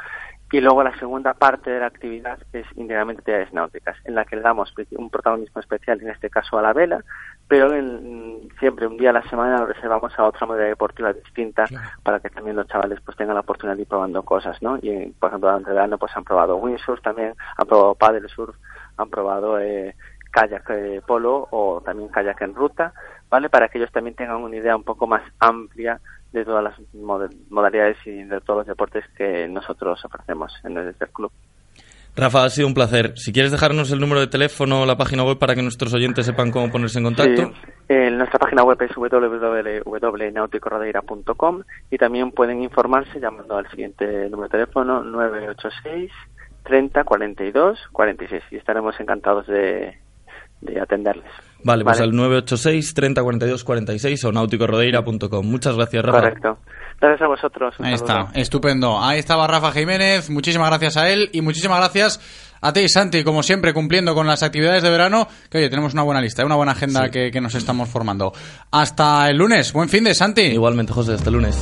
Y 0.55 0.61
luego 0.61 0.83
la 0.83 0.97
segunda 0.97 1.33
parte 1.33 1.69
de 1.69 1.81
la 1.81 1.87
actividad 1.87 2.39
es 2.53 2.65
íntegramente 2.77 3.19
actividades 3.19 3.51
náuticas, 3.53 3.97
en 4.05 4.15
la 4.15 4.23
que 4.23 4.37
le 4.37 4.41
damos 4.41 4.73
un 4.91 5.09
protagonismo 5.09 5.59
especial, 5.59 6.01
en 6.01 6.09
este 6.11 6.29
caso 6.29 6.57
a 6.57 6.61
la 6.61 6.71
vela, 6.71 7.03
pero 7.45 7.73
en- 7.73 8.47
siempre 8.57 8.87
un 8.87 8.95
día 8.95 9.09
a 9.09 9.13
la 9.19 9.23
semana 9.23 9.57
lo 9.57 9.65
reservamos 9.65 10.17
a 10.17 10.23
otra 10.23 10.47
modalidad 10.47 10.69
deportiva 10.69 11.11
distinta 11.11 11.65
para 12.03 12.21
que 12.21 12.29
también 12.29 12.55
los 12.55 12.67
chavales 12.67 13.01
pues 13.03 13.17
tengan 13.17 13.35
la 13.35 13.41
oportunidad 13.41 13.75
de 13.75 13.81
ir 13.81 13.87
probando 13.89 14.23
cosas, 14.23 14.61
¿no? 14.61 14.77
Y 14.81 15.07
por 15.19 15.27
ejemplo 15.29 15.49
durante 15.49 15.71
el 15.71 15.75
verano 15.75 15.97
pues 15.97 16.15
han 16.15 16.23
probado 16.23 16.55
windsurf 16.55 17.01
también, 17.01 17.33
han 17.57 17.67
probado 17.67 17.95
paddle 17.95 18.29
surf, 18.29 18.55
han 18.95 19.09
probado 19.09 19.59
eh, 19.59 19.93
kayak 20.31 20.69
eh, 20.69 21.01
polo 21.05 21.49
o 21.51 21.81
también 21.83 22.07
kayak 22.07 22.41
en 22.43 22.55
ruta, 22.55 22.93
¿vale? 23.29 23.49
Para 23.49 23.67
que 23.67 23.77
ellos 23.77 23.91
también 23.91 24.15
tengan 24.15 24.37
una 24.37 24.55
idea 24.55 24.77
un 24.77 24.83
poco 24.85 25.05
más 25.05 25.21
amplia 25.39 25.99
de 26.39 26.45
todas 26.45 26.63
las 26.63 26.77
mod- 26.93 27.33
modalidades 27.49 27.97
y 28.05 28.23
de 28.23 28.39
todos 28.41 28.59
los 28.59 28.67
deportes 28.67 29.03
que 29.17 29.47
nosotros 29.47 30.03
ofrecemos 30.05 30.53
en 30.63 30.77
el, 30.77 30.95
club. 31.13 31.31
Rafa, 32.15 32.45
ha 32.45 32.49
sido 32.49 32.67
un 32.67 32.73
placer. 32.73 33.13
Si 33.17 33.33
quieres 33.33 33.51
dejarnos 33.51 33.91
el 33.91 33.99
número 33.99 34.21
de 34.21 34.27
teléfono 34.27 34.81
o 34.83 34.85
la 34.85 34.95
página 34.97 35.23
web 35.23 35.37
para 35.37 35.53
que 35.53 35.61
nuestros 35.61 35.93
oyentes 35.93 36.25
sepan 36.25 36.49
cómo 36.51 36.71
ponerse 36.71 36.99
en 36.99 37.03
contacto. 37.05 37.47
Sí, 37.47 37.51
eh, 37.89 38.09
nuestra 38.11 38.39
página 38.39 38.63
web 38.63 38.81
es 38.81 38.95
www.nauticoradeira.com 38.95 41.63
y 41.91 41.97
también 41.97 42.31
pueden 42.31 42.63
informarse 42.63 43.19
llamando 43.19 43.57
al 43.57 43.69
siguiente 43.69 44.05
número 44.29 44.43
de 44.43 44.49
teléfono 44.59 45.03
986 45.03 46.09
30 46.63 47.03
42 47.03 47.79
46 47.91 48.43
y 48.51 48.55
estaremos 48.55 48.97
encantados 48.99 49.45
de, 49.47 49.97
de 50.61 50.79
atenderles. 50.79 51.25
Vale, 51.65 51.83
pues 51.83 51.97
Vale. 51.97 52.11
al 52.11 52.15
986 52.15 52.93
30 52.93 53.23
42 53.23 53.63
46 53.63 54.23
o 54.25 54.31
nauticorodeira.com. 54.31 55.45
Muchas 55.47 55.75
gracias, 55.75 56.05
Rafa. 56.05 56.19
Correcto. 56.19 56.59
Gracias 57.01 57.21
a 57.23 57.27
vosotros. 57.27 57.73
un 57.79 57.85
Ahí 57.87 57.97
saludo. 57.97 58.19
está, 58.27 58.39
estupendo. 58.39 59.03
Ahí 59.03 59.17
estaba 59.17 59.47
Rafa 59.47 59.71
Jiménez, 59.71 60.29
muchísimas 60.29 60.69
gracias 60.69 60.95
a 60.97 61.09
él 61.09 61.29
y 61.33 61.41
muchísimas 61.41 61.79
gracias 61.79 62.19
a 62.61 62.71
ti, 62.71 62.87
Santi, 62.87 63.23
como 63.23 63.41
siempre, 63.41 63.73
cumpliendo 63.73 64.13
con 64.13 64.27
las 64.27 64.43
actividades 64.43 64.83
de 64.83 64.89
verano, 64.91 65.27
que 65.49 65.57
oye, 65.57 65.69
tenemos 65.69 65.93
una 65.93 66.03
buena 66.03 66.21
lista, 66.21 66.45
una 66.45 66.55
buena 66.55 66.73
agenda 66.73 67.09
que, 67.09 67.31
que 67.31 67.41
nos 67.41 67.55
estamos 67.55 67.89
formando. 67.89 68.31
Hasta 68.71 69.27
el 69.29 69.37
lunes, 69.37 69.73
buen 69.73 69.89
fin 69.89 70.03
de 70.03 70.13
Santi. 70.13 70.41
Igualmente, 70.41 70.93
José, 70.93 71.13
hasta 71.13 71.29
el 71.29 71.35
lunes. 71.35 71.61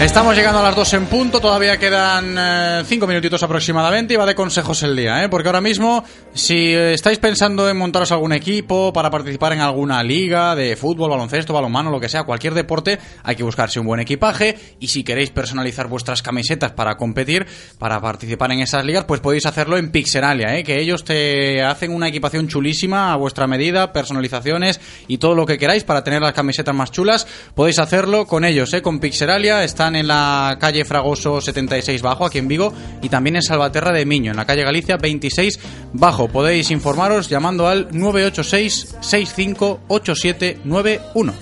Estamos 0.00 0.36
llegando 0.36 0.60
a 0.60 0.62
las 0.62 0.76
2 0.76 0.94
en 0.94 1.06
punto, 1.06 1.40
todavía 1.40 1.76
quedan 1.76 2.86
5 2.86 3.06
minutitos 3.08 3.42
aproximadamente 3.42 4.14
y 4.14 4.16
va 4.16 4.26
de 4.26 4.36
consejos 4.36 4.84
el 4.84 4.94
día, 4.94 5.24
¿eh? 5.24 5.28
porque 5.28 5.48
ahora 5.48 5.60
mismo 5.60 6.04
si 6.34 6.72
eh, 6.72 6.94
estáis 6.94 7.18
pensando 7.18 7.68
en 7.68 7.76
montaros 7.76 8.12
algún 8.12 8.32
equipo 8.32 8.92
para 8.92 9.10
participar 9.10 9.54
en 9.54 9.60
alguna 9.60 10.04
liga 10.04 10.54
de 10.54 10.76
fútbol, 10.76 11.10
baloncesto, 11.10 11.52
balonmano, 11.52 11.90
lo 11.90 11.98
que 11.98 12.08
sea, 12.08 12.22
cualquier 12.22 12.54
deporte, 12.54 13.00
hay 13.24 13.34
que 13.34 13.42
buscarse 13.42 13.80
un 13.80 13.86
buen 13.86 13.98
equipaje 13.98 14.56
y 14.78 14.86
si 14.86 15.02
queréis 15.02 15.30
personalizar 15.30 15.88
vuestras 15.88 16.22
camisetas 16.22 16.70
para 16.70 16.96
competir, 16.96 17.48
para 17.80 18.00
participar 18.00 18.52
en 18.52 18.60
esas 18.60 18.84
ligas, 18.84 19.04
pues 19.04 19.20
podéis 19.20 19.46
hacerlo 19.46 19.78
en 19.78 19.90
Pixeralia, 19.90 20.56
¿eh? 20.56 20.62
que 20.62 20.80
ellos 20.80 21.02
te 21.02 21.64
hacen 21.64 21.92
una 21.92 22.06
equipación 22.06 22.46
chulísima 22.46 23.12
a 23.12 23.16
vuestra 23.16 23.48
medida, 23.48 23.92
personalizaciones 23.92 24.80
y 25.08 25.18
todo 25.18 25.34
lo 25.34 25.44
que 25.44 25.58
queráis 25.58 25.82
para 25.82 26.04
tener 26.04 26.22
las 26.22 26.34
camisetas 26.34 26.74
más 26.74 26.92
chulas, 26.92 27.26
podéis 27.56 27.80
hacerlo 27.80 28.28
con 28.28 28.44
ellos, 28.44 28.72
¿eh? 28.74 28.80
con 28.80 29.00
Pixeralia, 29.00 29.64
están 29.64 29.87
en 29.96 30.06
la 30.08 30.56
calle 30.60 30.84
Fragoso 30.84 31.40
76 31.40 32.02
Bajo, 32.02 32.26
aquí 32.26 32.38
en 32.38 32.48
Vigo, 32.48 32.72
y 33.02 33.08
también 33.08 33.36
en 33.36 33.42
Salvaterra 33.42 33.92
de 33.92 34.04
Miño, 34.06 34.32
en 34.32 34.36
la 34.36 34.44
calle 34.44 34.64
Galicia 34.64 34.96
26 34.96 35.60
Bajo. 35.92 36.28
Podéis 36.28 36.70
informaros 36.70 37.28
llamando 37.28 37.68
al 37.68 37.88
986 37.90 38.96
658791. 39.00 41.34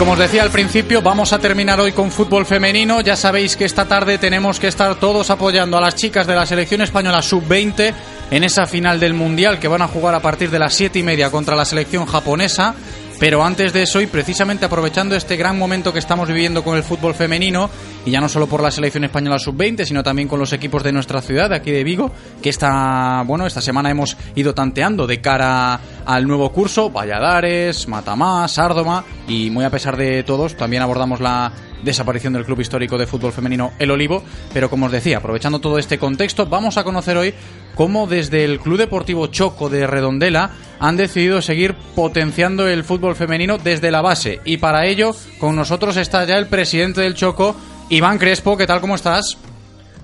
Como 0.00 0.12
os 0.12 0.18
decía 0.18 0.42
al 0.42 0.50
principio, 0.50 1.02
vamos 1.02 1.34
a 1.34 1.38
terminar 1.38 1.78
hoy 1.78 1.92
con 1.92 2.10
fútbol 2.10 2.46
femenino. 2.46 3.02
Ya 3.02 3.16
sabéis 3.16 3.54
que 3.54 3.66
esta 3.66 3.84
tarde 3.84 4.16
tenemos 4.16 4.58
que 4.58 4.66
estar 4.66 4.94
todos 4.94 5.28
apoyando 5.28 5.76
a 5.76 5.80
las 5.82 5.94
chicas 5.94 6.26
de 6.26 6.34
la 6.34 6.46
selección 6.46 6.80
española 6.80 7.20
sub-20 7.20 7.92
en 8.30 8.42
esa 8.42 8.66
final 8.66 8.98
del 8.98 9.12
Mundial 9.12 9.58
que 9.58 9.68
van 9.68 9.82
a 9.82 9.88
jugar 9.88 10.14
a 10.14 10.20
partir 10.20 10.50
de 10.50 10.58
las 10.58 10.72
siete 10.72 11.00
y 11.00 11.02
media 11.02 11.30
contra 11.30 11.54
la 11.54 11.66
selección 11.66 12.06
japonesa. 12.06 12.74
Pero 13.20 13.44
antes 13.44 13.74
de 13.74 13.82
eso, 13.82 14.00
y 14.00 14.06
precisamente 14.06 14.64
aprovechando 14.64 15.14
este 15.14 15.36
gran 15.36 15.58
momento 15.58 15.92
que 15.92 15.98
estamos 15.98 16.26
viviendo 16.26 16.64
con 16.64 16.78
el 16.78 16.82
fútbol 16.82 17.14
femenino, 17.14 17.68
y 18.06 18.10
ya 18.10 18.18
no 18.18 18.30
solo 18.30 18.46
por 18.46 18.62
la 18.62 18.70
selección 18.70 19.04
española 19.04 19.38
sub-20, 19.38 19.84
sino 19.84 20.02
también 20.02 20.26
con 20.26 20.40
los 20.40 20.54
equipos 20.54 20.82
de 20.82 20.90
nuestra 20.90 21.20
ciudad, 21.20 21.50
de 21.50 21.56
aquí 21.56 21.70
de 21.70 21.84
Vigo, 21.84 22.10
que 22.40 22.48
esta, 22.48 23.22
bueno, 23.26 23.46
esta 23.46 23.60
semana 23.60 23.90
hemos 23.90 24.16
ido 24.34 24.54
tanteando 24.54 25.06
de 25.06 25.20
cara 25.20 25.78
al 26.06 26.26
nuevo 26.26 26.50
curso, 26.50 26.90
Valladares, 26.90 27.86
Matamás, 27.88 28.52
Sárdoma, 28.52 29.04
y 29.28 29.50
muy 29.50 29.66
a 29.66 29.70
pesar 29.70 29.98
de 29.98 30.22
todos, 30.22 30.56
también 30.56 30.82
abordamos 30.82 31.20
la 31.20 31.52
desaparición 31.82 32.32
del 32.32 32.44
club 32.44 32.60
histórico 32.60 32.98
de 32.98 33.06
fútbol 33.06 33.32
femenino 33.32 33.72
El 33.78 33.90
Olivo, 33.90 34.22
pero 34.52 34.70
como 34.70 34.86
os 34.86 34.92
decía, 34.92 35.18
aprovechando 35.18 35.60
todo 35.60 35.78
este 35.78 35.98
contexto, 35.98 36.46
vamos 36.46 36.76
a 36.78 36.84
conocer 36.84 37.16
hoy 37.16 37.34
cómo 37.74 38.06
desde 38.06 38.44
el 38.44 38.60
Club 38.60 38.78
Deportivo 38.78 39.26
Choco 39.28 39.68
de 39.68 39.86
Redondela 39.86 40.50
han 40.78 40.96
decidido 40.96 41.42
seguir 41.42 41.74
potenciando 41.94 42.68
el 42.68 42.84
fútbol 42.84 43.16
femenino 43.16 43.58
desde 43.58 43.90
la 43.90 44.02
base. 44.02 44.40
Y 44.44 44.58
para 44.58 44.86
ello, 44.86 45.12
con 45.38 45.56
nosotros 45.56 45.96
está 45.96 46.24
ya 46.24 46.36
el 46.36 46.46
presidente 46.46 47.00
del 47.02 47.14
Choco, 47.14 47.54
Iván 47.88 48.18
Crespo. 48.18 48.56
¿Qué 48.56 48.66
tal? 48.66 48.80
¿Cómo 48.80 48.94
estás? 48.94 49.38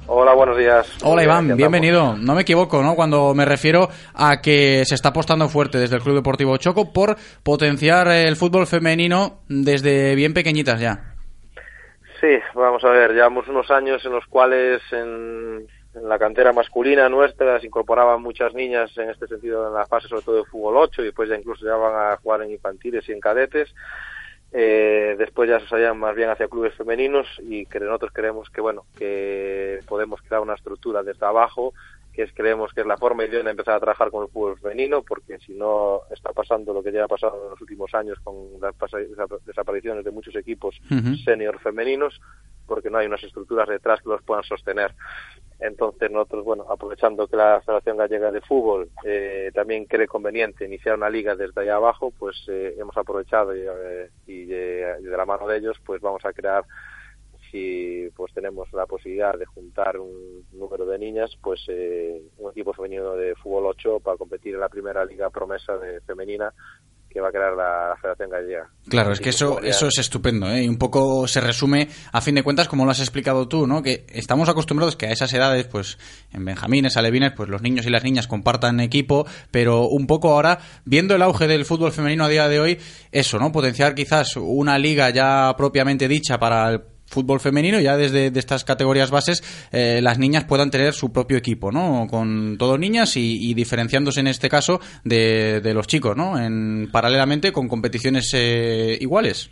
Hola, 0.08 0.34
buenos 0.34 0.56
días. 0.56 0.86
Hola 1.02 1.24
Iván, 1.24 1.56
bienvenido. 1.56 2.16
No 2.16 2.34
me 2.34 2.42
equivoco, 2.42 2.80
¿no? 2.80 2.94
Cuando 2.94 3.34
me 3.34 3.44
refiero 3.44 3.88
a 4.14 4.40
que 4.40 4.84
se 4.86 4.94
está 4.94 5.08
apostando 5.08 5.48
fuerte 5.48 5.78
desde 5.78 5.96
el 5.96 6.02
Club 6.02 6.14
Deportivo 6.14 6.56
Choco 6.58 6.92
por 6.92 7.16
potenciar 7.42 8.06
el 8.08 8.36
fútbol 8.36 8.68
femenino 8.68 9.40
desde 9.48 10.14
bien 10.14 10.32
pequeñitas 10.32 10.80
ya. 10.80 11.15
Sí, 12.20 12.38
vamos 12.54 12.82
a 12.84 12.90
ver, 12.90 13.12
llevamos 13.12 13.46
unos 13.48 13.70
años 13.70 14.04
en 14.06 14.12
los 14.12 14.26
cuales 14.26 14.80
en, 14.90 15.66
la 15.94 16.18
cantera 16.18 16.52
masculina 16.52 17.08
nuestra 17.08 17.60
se 17.60 17.66
incorporaban 17.66 18.22
muchas 18.22 18.54
niñas 18.54 18.96
en 18.96 19.10
este 19.10 19.26
sentido 19.26 19.66
en 19.66 19.74
la 19.74 19.86
fase 19.86 20.08
sobre 20.08 20.22
todo 20.22 20.36
de 20.36 20.44
fútbol 20.44 20.76
8 20.76 21.02
y 21.02 21.04
después 21.06 21.28
ya 21.28 21.36
incluso 21.36 21.64
ya 21.64 21.76
van 21.76 22.12
a 22.12 22.16
jugar 22.18 22.42
en 22.42 22.50
infantiles 22.50 23.08
y 23.08 23.12
en 23.12 23.20
cadetes. 23.20 23.74
Eh, 24.52 25.16
después 25.18 25.50
ya 25.50 25.60
se 25.60 25.66
salían 25.66 25.98
más 25.98 26.14
bien 26.14 26.30
hacia 26.30 26.48
clubes 26.48 26.74
femeninos 26.74 27.26
y 27.42 27.66
que 27.66 27.80
nosotros 27.80 28.12
creemos 28.14 28.48
que 28.48 28.60
bueno 28.60 28.84
que 28.96 29.80
podemos 29.88 30.22
crear 30.22 30.40
una 30.40 30.54
estructura 30.54 31.02
desde 31.02 31.26
abajo 31.26 31.74
que 32.16 32.22
es, 32.22 32.32
creemos 32.32 32.72
que 32.72 32.80
es 32.80 32.86
la 32.86 32.96
forma 32.96 33.24
idónea 33.24 33.44
de 33.44 33.50
empezar 33.50 33.74
a 33.74 33.80
trabajar 33.80 34.10
con 34.10 34.22
el 34.22 34.30
fútbol 34.30 34.58
femenino, 34.58 35.02
porque 35.02 35.38
si 35.38 35.52
no 35.52 36.00
está 36.10 36.32
pasando 36.32 36.72
lo 36.72 36.82
que 36.82 36.90
ya 36.90 37.04
ha 37.04 37.08
pasado 37.08 37.44
en 37.44 37.50
los 37.50 37.60
últimos 37.60 37.94
años 37.94 38.18
con 38.24 38.58
las 38.58 38.74
desapariciones 39.44 40.02
de 40.02 40.10
muchos 40.10 40.34
equipos 40.34 40.80
senior 41.24 41.60
femeninos, 41.60 42.18
porque 42.66 42.88
no 42.88 42.96
hay 42.96 43.06
unas 43.06 43.22
estructuras 43.22 43.68
detrás 43.68 44.00
que 44.00 44.08
los 44.08 44.22
puedan 44.22 44.44
sostener. 44.44 44.94
Entonces 45.60 46.10
nosotros, 46.10 46.44
bueno, 46.44 46.64
aprovechando 46.70 47.26
que 47.28 47.36
la 47.36 47.60
Federación 47.60 47.98
Gallega 47.98 48.30
de 48.30 48.40
Fútbol 48.40 48.88
eh, 49.04 49.50
también 49.54 49.84
cree 49.84 50.06
conveniente 50.06 50.64
iniciar 50.64 50.96
una 50.96 51.10
liga 51.10 51.36
desde 51.36 51.60
allá 51.60 51.76
abajo, 51.76 52.12
pues 52.18 52.36
eh, 52.48 52.74
hemos 52.78 52.96
aprovechado 52.96 53.54
y, 53.54 53.60
eh, 53.60 54.10
y 54.26 54.46
de, 54.46 54.96
y 55.00 55.04
de 55.04 55.16
la 55.16 55.26
mano 55.26 55.46
de 55.46 55.58
ellos, 55.58 55.76
pues 55.84 56.00
vamos 56.00 56.24
a 56.24 56.32
crear 56.32 56.64
si 57.56 58.08
pues 58.14 58.32
tenemos 58.34 58.68
la 58.72 58.86
posibilidad 58.86 59.36
de 59.38 59.46
juntar 59.46 59.98
un 59.98 60.44
número 60.52 60.84
de 60.86 60.98
niñas, 60.98 61.30
pues 61.42 61.60
eh, 61.68 62.20
un 62.38 62.50
equipo 62.50 62.72
femenino 62.72 63.14
de 63.14 63.34
fútbol 63.36 63.66
8 63.66 64.00
para 64.00 64.16
competir 64.16 64.54
en 64.54 64.60
la 64.60 64.68
primera 64.68 65.04
liga 65.04 65.30
promesa 65.30 65.76
de 65.78 66.00
femenina 66.02 66.52
que 67.08 67.22
va 67.22 67.28
a 67.28 67.32
crear 67.32 67.54
la, 67.56 67.88
la 67.88 67.96
Federación 67.96 68.28
Gallega. 68.28 68.70
Claro, 68.88 69.12
es 69.12 69.20
que 69.20 69.30
eso, 69.30 69.58
eso 69.62 69.86
es 69.86 69.98
estupendo, 69.98 70.50
¿eh? 70.50 70.64
Y 70.64 70.68
un 70.68 70.76
poco 70.76 71.26
se 71.26 71.40
resume, 71.40 71.88
a 72.12 72.20
fin 72.20 72.34
de 72.34 72.42
cuentas, 72.42 72.68
como 72.68 72.84
lo 72.84 72.90
has 72.90 73.00
explicado 73.00 73.48
tú, 73.48 73.66
¿no? 73.66 73.82
Que 73.82 74.04
estamos 74.10 74.50
acostumbrados 74.50 74.96
que 74.96 75.06
a 75.06 75.12
esas 75.12 75.32
edades, 75.32 75.66
pues, 75.66 75.96
en 76.34 76.44
benjamines, 76.44 76.98
alevines, 76.98 77.32
pues 77.32 77.48
los 77.48 77.62
niños 77.62 77.86
y 77.86 77.90
las 77.90 78.04
niñas 78.04 78.28
compartan 78.28 78.80
equipo, 78.80 79.26
pero 79.50 79.88
un 79.88 80.06
poco 80.06 80.34
ahora, 80.34 80.58
viendo 80.84 81.14
el 81.14 81.22
auge 81.22 81.46
del 81.46 81.64
fútbol 81.64 81.92
femenino 81.92 82.24
a 82.24 82.28
día 82.28 82.48
de 82.48 82.60
hoy, 82.60 82.78
eso, 83.10 83.38
¿no? 83.38 83.50
Potenciar 83.50 83.94
quizás 83.94 84.36
una 84.36 84.78
liga 84.78 85.08
ya 85.08 85.54
propiamente 85.56 86.08
dicha 86.08 86.38
para 86.38 86.68
el 86.68 86.95
fútbol 87.06 87.40
femenino, 87.40 87.80
ya 87.80 87.96
desde 87.96 88.30
de 88.30 88.38
estas 88.38 88.64
categorías 88.64 89.10
bases, 89.10 89.42
eh, 89.72 90.00
las 90.02 90.18
niñas 90.18 90.44
puedan 90.44 90.70
tener 90.70 90.92
su 90.92 91.12
propio 91.12 91.36
equipo, 91.36 91.72
¿no? 91.72 92.06
Con 92.10 92.56
todo 92.58 92.78
niñas 92.78 93.16
y, 93.16 93.54
diferenciándose 93.54 94.20
en 94.20 94.26
este 94.26 94.48
caso 94.48 94.80
de, 95.04 95.60
de 95.60 95.74
los 95.74 95.86
chicos, 95.86 96.16
¿no? 96.16 96.38
En, 96.38 96.90
paralelamente 96.90 97.52
con 97.52 97.68
competiciones 97.68 98.32
eh, 98.34 98.98
iguales. 99.00 99.50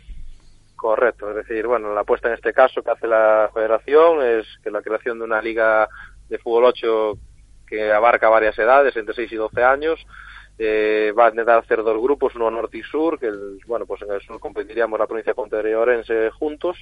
Correcto, 0.75 1.29
es 1.29 1.35
decir, 1.37 1.65
bueno, 1.65 1.93
la 1.93 2.01
apuesta 2.01 2.27
en 2.27 2.35
este 2.35 2.53
caso 2.53 2.83
que 2.83 2.91
hace 2.91 3.07
la 3.07 3.49
Federación 3.53 4.21
es 4.21 4.45
que 4.63 4.69
la 4.69 4.81
creación 4.81 5.17
de 5.17 5.25
una 5.25 5.41
liga 5.41 5.87
de 6.29 6.37
fútbol 6.37 6.65
8 6.65 7.13
que 7.67 7.91
abarca 7.91 8.29
varias 8.29 8.57
edades, 8.59 8.95
entre 8.95 9.15
6 9.15 9.31
y 9.31 9.35
12 9.35 9.63
años, 9.63 10.05
eh, 10.57 11.11
va 11.17 11.25
a 11.25 11.29
intentar 11.29 11.59
hacer 11.59 11.83
dos 11.83 12.01
grupos, 12.01 12.35
uno 12.35 12.49
norte 12.49 12.77
y 12.77 12.83
sur, 12.83 13.19
que 13.19 13.29
bueno, 13.65 13.85
pues 13.85 14.01
en 14.03 14.11
el 14.11 14.21
sur 14.21 14.39
competiríamos 14.39 14.99
la 14.99 15.07
provincia 15.07 15.33
de 15.33 15.75
Orense 15.75 16.29
juntos. 16.31 16.77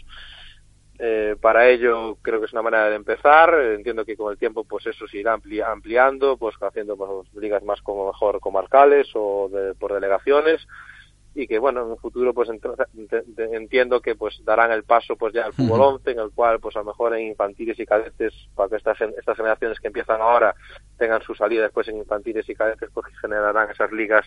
Eh, 1.05 1.35
para 1.41 1.67
ello 1.67 2.15
creo 2.21 2.39
que 2.39 2.45
es 2.45 2.53
una 2.53 2.61
manera 2.61 2.89
de 2.89 2.95
empezar. 2.95 3.53
Entiendo 3.55 4.05
que 4.05 4.15
con 4.15 4.31
el 4.31 4.37
tiempo 4.37 4.63
pues 4.63 4.85
eso 4.87 5.05
se 5.07 5.17
irá 5.17 5.35
ampli- 5.35 5.61
ampliando, 5.61 6.37
pues 6.37 6.55
haciendo 6.61 6.95
pues, 6.95 7.09
ligas 7.33 7.61
más 7.63 7.81
como 7.81 8.07
mejor 8.07 8.39
comarcales 8.39 9.09
o 9.15 9.49
de- 9.51 9.73
por 9.75 9.93
delegaciones 9.93 10.65
y 11.35 11.47
que 11.47 11.57
bueno 11.59 11.81
en 11.81 11.87
un 11.87 11.97
futuro 11.97 12.31
pues 12.33 12.47
entiendo 13.37 14.01
que 14.01 14.15
pues 14.15 14.39
darán 14.45 14.71
el 14.71 14.83
paso 14.83 15.15
pues 15.15 15.33
ya 15.33 15.45
al 15.45 15.53
fútbol 15.53 15.79
Ujú. 15.79 15.89
11 15.95 16.11
en 16.11 16.19
el 16.19 16.31
cual 16.31 16.59
pues 16.59 16.75
a 16.75 16.79
lo 16.79 16.85
mejor 16.85 17.15
en 17.15 17.27
infantiles 17.27 17.79
y 17.79 17.85
cadetes 17.85 18.33
para 18.55 18.69
que 18.69 18.75
estas 18.75 19.01
estas 19.01 19.35
generaciones 19.37 19.79
que 19.79 19.87
empiezan 19.87 20.21
ahora 20.21 20.53
tengan 20.97 21.21
su 21.23 21.33
salida 21.33 21.63
después 21.63 21.87
en 21.87 21.97
infantiles 21.97 22.47
y 22.47 22.53
cadetes 22.55 22.89
pues 22.93 23.07
generarán 23.19 23.69
esas 23.71 23.91
ligas 23.91 24.25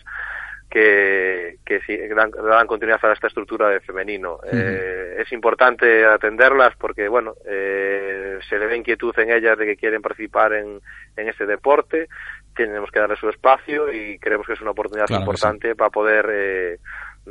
que, 0.70 1.56
que 1.64 1.80
sí, 1.80 1.96
dan, 2.14 2.30
darán 2.30 2.66
continuidad 2.66 3.04
a 3.04 3.12
esta 3.12 3.28
estructura 3.28 3.68
de 3.68 3.80
femenino. 3.80 4.38
Eh, 4.50 5.16
es 5.18 5.32
importante 5.32 6.04
atenderlas 6.04 6.74
porque, 6.76 7.08
bueno, 7.08 7.34
eh, 7.46 8.38
se 8.48 8.58
le 8.58 8.66
ve 8.66 8.76
inquietud 8.76 9.14
en 9.18 9.30
ellas 9.30 9.58
de 9.58 9.66
que 9.66 9.76
quieren 9.76 10.02
participar 10.02 10.52
en, 10.54 10.80
en 11.16 11.28
este 11.28 11.46
deporte, 11.46 12.08
tenemos 12.54 12.90
que 12.90 13.00
darle 13.00 13.16
su 13.16 13.28
espacio 13.28 13.92
y 13.92 14.18
creemos 14.18 14.46
que 14.46 14.54
es 14.54 14.60
una 14.60 14.70
oportunidad 14.70 15.06
Claro 15.06 15.22
importante 15.22 15.74
para 15.74 15.90
poder 15.90 16.26
eh, 16.30 16.78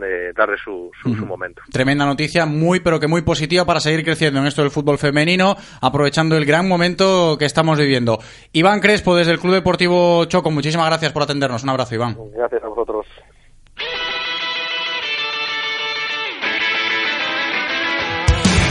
eh, 0.01 0.31
darle 0.35 0.57
su, 0.57 0.91
su, 1.01 1.15
su 1.15 1.25
momento. 1.25 1.61
Tremenda 1.71 2.05
noticia, 2.05 2.45
muy 2.45 2.79
pero 2.79 2.99
que 2.99 3.07
muy 3.07 3.21
positiva 3.21 3.65
para 3.65 3.79
seguir 3.79 4.03
creciendo 4.03 4.39
en 4.39 4.45
esto 4.45 4.61
del 4.61 4.71
fútbol 4.71 4.97
femenino, 4.97 5.55
aprovechando 5.81 6.37
el 6.37 6.45
gran 6.45 6.67
momento 6.67 7.37
que 7.39 7.45
estamos 7.45 7.79
viviendo. 7.79 8.19
Iván 8.51 8.79
Crespo, 8.81 9.15
desde 9.15 9.31
el 9.31 9.39
Club 9.39 9.53
Deportivo 9.55 10.25
Choco, 10.25 10.51
muchísimas 10.51 10.87
gracias 10.87 11.11
por 11.11 11.23
atendernos. 11.23 11.63
Un 11.63 11.69
abrazo, 11.69 11.95
Iván. 11.95 12.17
Gracias 12.35 12.61
vosotros. 12.75 13.05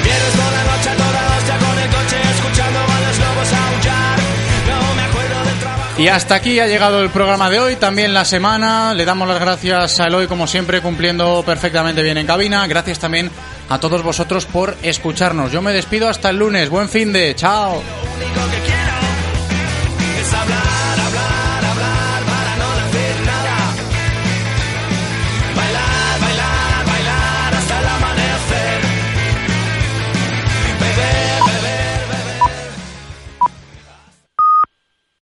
Vienes 0.02 0.32
por 0.36 0.52
la 0.52 0.64
noche 0.64 0.90
a 0.90 0.96
toda 0.96 1.36
hostia 1.36 1.58
con 1.58 1.78
el 1.78 1.90
coche 1.90 2.16
escuchando 2.34 2.78
a 2.80 3.00
los 3.00 3.18
lobos 3.18 3.52
aullar. 3.52 4.18
No 4.68 4.94
me 4.94 5.02
acuerdo 5.02 5.44
del 5.44 5.58
trabajo. 5.58 6.02
Y 6.02 6.08
hasta 6.08 6.34
aquí 6.34 6.60
ha 6.60 6.66
llegado 6.66 7.02
el 7.02 7.10
programa 7.10 7.50
de 7.50 7.60
hoy, 7.60 7.76
también 7.76 8.12
la 8.14 8.24
semana. 8.24 8.94
Le 8.94 9.04
damos 9.04 9.26
las 9.26 9.40
gracias 9.40 10.00
a 10.00 10.06
Eloy, 10.06 10.26
como 10.26 10.46
siempre, 10.46 10.80
cumpliendo 10.80 11.42
perfectamente 11.44 12.02
bien 12.02 12.18
en 12.18 12.26
cabina. 12.26 12.66
Gracias 12.66 12.98
también 12.98 13.30
a 13.70 13.80
todos 13.80 14.02
vosotros 14.02 14.44
por 14.44 14.76
escucharnos. 14.82 15.50
Yo 15.50 15.62
me 15.62 15.72
despido 15.72 16.08
hasta 16.08 16.30
el 16.30 16.36
lunes. 16.36 16.68
Buen 16.68 16.88
fin 16.88 17.12
de. 17.12 17.34
Chao. 17.34 17.82
Es 20.20 20.34
hablar 20.34 20.93